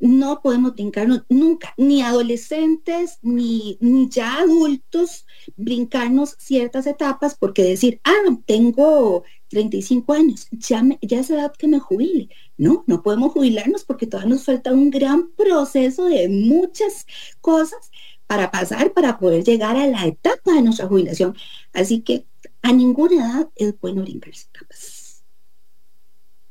no 0.06 0.42
podemos 0.42 0.76
brincarnos 0.76 1.24
nunca, 1.30 1.74
ni 1.78 2.02
adolescentes, 2.02 3.20
ni, 3.22 3.78
ni 3.82 4.10
ya 4.10 4.40
adultos, 4.40 5.26
brincarnos 5.56 6.36
ciertas 6.38 6.88
etapas 6.88 7.36
porque 7.36 7.64
decir, 7.64 8.00
ah, 8.04 8.14
tengo 8.46 9.24
35 9.50 10.14
años, 10.14 10.48
ya, 10.52 10.84
ya 11.02 11.20
es 11.20 11.30
edad 11.30 11.54
que 11.58 11.68
me 11.68 11.80
jubile. 11.80 12.30
No, 12.58 12.84
no 12.88 13.02
podemos 13.04 13.34
jubilarnos 13.34 13.84
porque 13.84 14.08
todavía 14.08 14.36
nos 14.36 14.46
falta 14.46 14.72
un 14.72 14.92
gran 14.92 15.32
proceso 15.32 16.06
de 16.06 16.30
muchas 16.30 17.06
cosas 17.42 17.92
para 18.28 18.52
pasar, 18.52 18.94
para 18.94 19.18
poder 19.18 19.44
llegar 19.44 19.76
a 19.76 19.88
la 19.88 20.06
etapa 20.06 20.54
de 20.54 20.62
nuestra 20.62 20.88
jubilación. 20.88 21.36
Así 21.74 22.02
que 22.02 22.28
a 22.62 22.74
ninguna 22.74 23.16
edad 23.16 23.50
es 23.56 23.80
bueno 23.80 24.02
brincarse 24.04 24.48
etapas. 24.54 24.95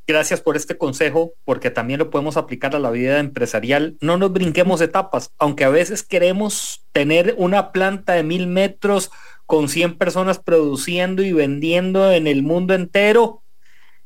Gracias 0.07 0.43
por 0.43 0.57
este 0.57 0.77
consejo, 0.77 1.33
porque 1.47 1.71
también 1.71 1.99
lo 1.99 2.11
podemos 2.11 2.37
aplicar 2.37 2.77
a 2.77 2.79
la 2.79 2.91
vida 2.91 3.21
empresarial. 3.21 3.97
No 4.03 4.19
nos 4.19 4.33
brinquemos 4.33 4.83
etapas, 4.83 5.33
aunque 5.39 5.65
a 5.65 5.71
veces 5.71 6.03
queremos 6.03 6.85
tener 6.93 7.35
una 7.39 7.73
planta 7.73 8.13
de 8.13 8.23
mil 8.23 8.47
metros 8.47 9.11
con 9.47 9.71
100 9.71 9.97
personas 9.97 10.39
produciendo 10.39 11.23
y 11.23 11.33
vendiendo 11.33 12.13
en 12.13 12.27
el 12.27 12.43
mundo 12.43 12.75
entero. 12.75 13.43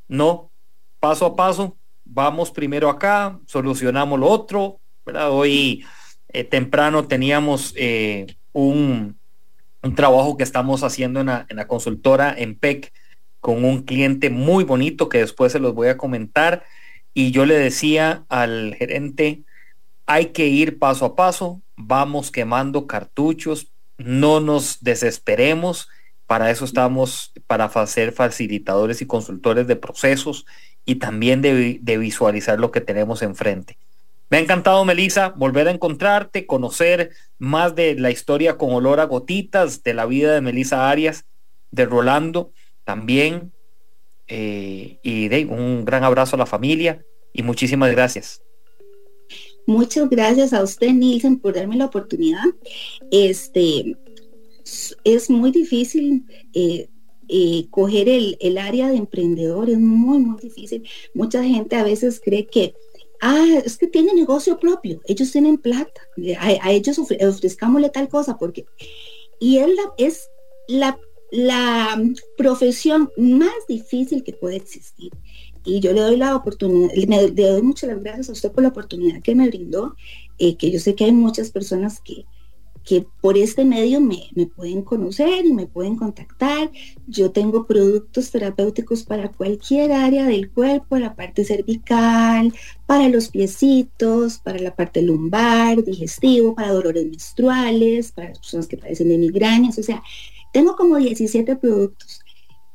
No, 0.06 0.52
paso 1.00 1.26
a 1.26 1.36
paso, 1.36 1.76
vamos 2.04 2.52
primero 2.52 2.88
acá, 2.90 3.40
solucionamos 3.46 4.20
lo 4.20 4.28
otro. 4.28 4.78
Hoy 5.04 5.84
eh, 6.28 6.44
temprano 6.44 7.08
teníamos 7.08 7.72
eh, 7.76 8.36
un, 8.52 9.18
un, 9.82 9.94
trabajo 9.96 10.36
que 10.36 10.44
estamos 10.44 10.84
haciendo 10.84 11.20
en 11.20 11.26
la, 11.26 11.46
en 11.48 11.56
la 11.56 11.66
consultora 11.66 12.32
en 12.36 12.56
PEC 12.56 12.92
con 13.40 13.64
un 13.64 13.82
cliente 13.82 14.30
muy 14.30 14.64
bonito 14.64 15.08
que 15.08 15.18
después 15.18 15.52
se 15.52 15.58
los 15.58 15.74
voy 15.74 15.88
a 15.88 15.96
comentar. 15.96 16.64
Y 17.14 17.30
yo 17.30 17.46
le 17.46 17.54
decía 17.54 18.24
al 18.28 18.74
gerente, 18.76 19.42
hay 20.06 20.26
que 20.26 20.46
ir 20.46 20.78
paso 20.78 21.04
a 21.04 21.16
paso, 21.16 21.60
vamos 21.76 22.30
quemando 22.30 22.86
cartuchos, 22.86 23.68
no 23.98 24.40
nos 24.40 24.82
desesperemos, 24.82 25.88
para 26.26 26.50
eso 26.50 26.64
estamos, 26.64 27.32
para 27.46 27.68
ser 27.86 28.12
facilitadores 28.12 29.02
y 29.02 29.06
consultores 29.06 29.66
de 29.66 29.76
procesos 29.76 30.46
y 30.84 30.96
también 30.96 31.42
de, 31.42 31.78
de 31.80 31.98
visualizar 31.98 32.58
lo 32.58 32.70
que 32.70 32.80
tenemos 32.80 33.22
enfrente. 33.22 33.78
Me 34.30 34.36
ha 34.36 34.40
encantado, 34.40 34.84
Melissa, 34.84 35.30
volver 35.30 35.68
a 35.68 35.70
encontrarte, 35.70 36.46
conocer 36.46 37.12
más 37.38 37.74
de 37.74 37.94
la 37.94 38.10
historia 38.10 38.58
con 38.58 38.72
olor 38.72 39.00
a 39.00 39.04
gotitas 39.04 39.82
de 39.82 39.94
la 39.94 40.04
vida 40.04 40.34
de 40.34 40.42
Melissa 40.42 40.90
Arias, 40.90 41.24
de 41.70 41.86
Rolando 41.86 42.52
también. 42.88 43.52
Eh, 44.28 44.98
y 45.02 45.28
de 45.28 45.44
un 45.44 45.84
gran 45.84 46.04
abrazo 46.04 46.36
a 46.36 46.38
la 46.38 46.46
familia 46.46 47.04
y 47.34 47.42
muchísimas 47.42 47.90
gracias. 47.90 48.42
Muchas 49.66 50.08
gracias 50.08 50.54
a 50.54 50.62
usted, 50.62 50.88
Nilsen, 50.88 51.38
por 51.38 51.54
darme 51.54 51.76
la 51.76 51.84
oportunidad. 51.84 52.44
Este 53.10 53.94
es 55.04 55.28
muy 55.28 55.50
difícil 55.50 56.24
eh, 56.54 56.88
eh, 57.28 57.66
coger 57.68 58.08
el, 58.08 58.38
el, 58.40 58.56
área 58.56 58.88
de 58.88 58.96
emprendedor, 58.96 59.68
es 59.68 59.78
muy, 59.78 60.18
muy 60.20 60.40
difícil. 60.40 60.82
Mucha 61.12 61.44
gente 61.44 61.76
a 61.76 61.84
veces 61.84 62.22
cree 62.24 62.46
que, 62.46 62.74
ah, 63.20 63.60
es 63.66 63.76
que 63.76 63.86
tiene 63.86 64.14
negocio 64.14 64.58
propio, 64.58 65.02
ellos 65.06 65.30
tienen 65.30 65.58
plata, 65.58 66.00
a, 66.38 66.72
ellos 66.72 66.98
ofrezcámosle 66.98 67.90
tal 67.90 68.08
cosa, 68.08 68.38
porque, 68.38 68.64
y 69.38 69.58
él 69.58 69.76
es 69.98 70.30
la 70.68 70.98
la 71.30 72.00
profesión 72.36 73.10
más 73.16 73.66
difícil 73.68 74.24
que 74.24 74.32
puede 74.32 74.56
existir. 74.56 75.12
Y 75.64 75.80
yo 75.80 75.92
le 75.92 76.00
doy 76.00 76.16
la 76.16 76.34
oportunidad, 76.34 76.90
le, 76.94 77.30
doy 77.30 77.62
muchas 77.62 78.00
gracias 78.00 78.28
a 78.28 78.32
usted 78.32 78.52
por 78.52 78.62
la 78.62 78.70
oportunidad 78.70 79.20
que 79.22 79.34
me 79.34 79.48
brindó, 79.48 79.96
eh, 80.38 80.56
que 80.56 80.70
yo 80.70 80.80
sé 80.80 80.94
que 80.94 81.04
hay 81.04 81.12
muchas 81.12 81.50
personas 81.50 82.00
que, 82.00 82.24
que 82.88 83.04
por 83.20 83.36
este 83.36 83.66
medio 83.66 84.00
me, 84.00 84.30
me, 84.34 84.46
pueden 84.46 84.80
conocer 84.80 85.44
y 85.44 85.52
me 85.52 85.66
pueden 85.66 85.96
contactar. 85.96 86.70
Yo 87.06 87.32
tengo 87.32 87.66
productos 87.66 88.30
terapéuticos 88.30 89.02
para 89.02 89.30
cualquier 89.30 89.92
área 89.92 90.24
del 90.24 90.50
cuerpo, 90.50 90.96
la 90.96 91.14
parte 91.14 91.44
cervical, 91.44 92.54
para 92.86 93.10
los 93.10 93.28
piecitos, 93.28 94.38
para 94.38 94.58
la 94.58 94.74
parte 94.74 95.02
lumbar, 95.02 95.84
digestivo, 95.84 96.54
para 96.54 96.72
dolores 96.72 97.04
menstruales, 97.04 98.12
para 98.12 98.30
las 98.30 98.38
personas 98.38 98.66
que 98.66 98.78
padecen 98.78 99.10
de 99.10 99.18
migrañas, 99.18 99.76
o 99.78 99.82
sea, 99.82 100.02
tengo 100.52 100.76
como 100.76 100.96
17 100.96 101.56
productos 101.56 102.20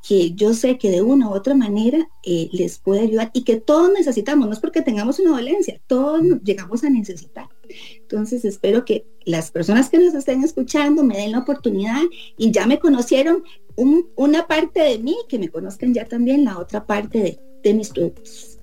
que 0.05 0.33
yo 0.33 0.53
sé 0.53 0.77
que 0.77 0.91
de 0.91 1.01
una 1.01 1.29
u 1.29 1.33
otra 1.33 1.55
manera 1.55 2.09
eh, 2.23 2.49
les 2.51 2.77
puede 2.77 3.01
ayudar 3.01 3.31
y 3.33 3.45
que 3.45 3.55
todos 3.55 3.89
necesitamos, 3.93 4.47
no 4.47 4.53
es 4.53 4.59
porque 4.59 4.81
tengamos 4.81 5.17
una 5.19 5.31
dolencia, 5.31 5.79
todos 5.87 6.21
llegamos 6.43 6.83
a 6.83 6.89
necesitar. 6.89 7.47
Entonces 7.99 8.43
espero 8.43 8.83
que 8.83 9.05
las 9.23 9.49
personas 9.49 9.89
que 9.89 9.99
nos 9.99 10.13
estén 10.13 10.43
escuchando 10.43 11.05
me 11.05 11.15
den 11.15 11.31
la 11.31 11.39
oportunidad 11.39 12.01
y 12.37 12.51
ya 12.51 12.67
me 12.67 12.79
conocieron 12.79 13.43
una 14.15 14.45
parte 14.45 14.81
de 14.81 14.99
mí, 14.99 15.15
que 15.29 15.39
me 15.39 15.47
conozcan 15.47 15.93
ya 15.93 16.05
también 16.05 16.43
la 16.43 16.59
otra 16.59 16.85
parte 16.85 17.19
de, 17.19 17.39
de 17.63 17.73
mis 17.73 17.89
productos. 17.89 18.59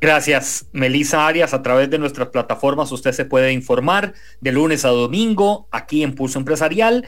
Gracias, 0.00 0.66
Melisa 0.72 1.26
Arias. 1.26 1.54
A 1.54 1.62
través 1.62 1.88
de 1.88 1.98
nuestras 1.98 2.28
plataformas 2.28 2.90
usted 2.90 3.12
se 3.12 3.24
puede 3.24 3.52
informar 3.52 4.14
de 4.40 4.52
lunes 4.52 4.84
a 4.84 4.88
domingo 4.88 5.68
aquí 5.70 6.02
en 6.02 6.14
Pulso 6.14 6.38
Empresarial 6.38 7.06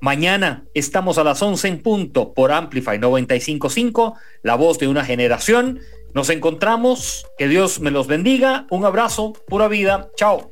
Mañana 0.00 0.64
estamos 0.74 1.16
a 1.16 1.24
las 1.24 1.40
11 1.40 1.68
en 1.68 1.82
punto 1.82 2.34
por 2.34 2.52
Amplify 2.52 2.98
955, 2.98 4.14
la 4.42 4.54
voz 4.54 4.78
de 4.78 4.88
una 4.88 5.04
generación. 5.04 5.80
Nos 6.12 6.28
encontramos, 6.30 7.26
que 7.38 7.48
Dios 7.48 7.80
me 7.80 7.90
los 7.90 8.06
bendiga, 8.06 8.66
un 8.70 8.84
abrazo, 8.84 9.32
pura 9.48 9.68
vida, 9.68 10.10
chao. 10.16 10.50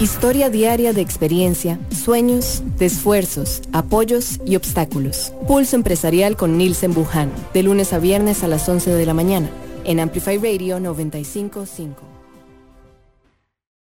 Historia 0.00 0.50
diaria 0.50 0.92
de 0.92 1.02
experiencia, 1.02 1.78
sueños, 1.90 2.62
de 2.78 2.86
esfuerzos, 2.86 3.62
apoyos 3.72 4.40
y 4.46 4.56
obstáculos. 4.56 5.32
Pulso 5.46 5.76
empresarial 5.76 6.36
con 6.36 6.56
Nielsen 6.56 6.94
Buján, 6.94 7.30
de 7.52 7.62
lunes 7.62 7.92
a 7.92 7.98
viernes 7.98 8.42
a 8.42 8.48
las 8.48 8.68
11 8.68 8.92
de 8.92 9.06
la 9.06 9.14
mañana, 9.14 9.50
en 9.84 10.00
Amplify 10.00 10.38
Radio 10.38 10.80
955. 10.80 12.09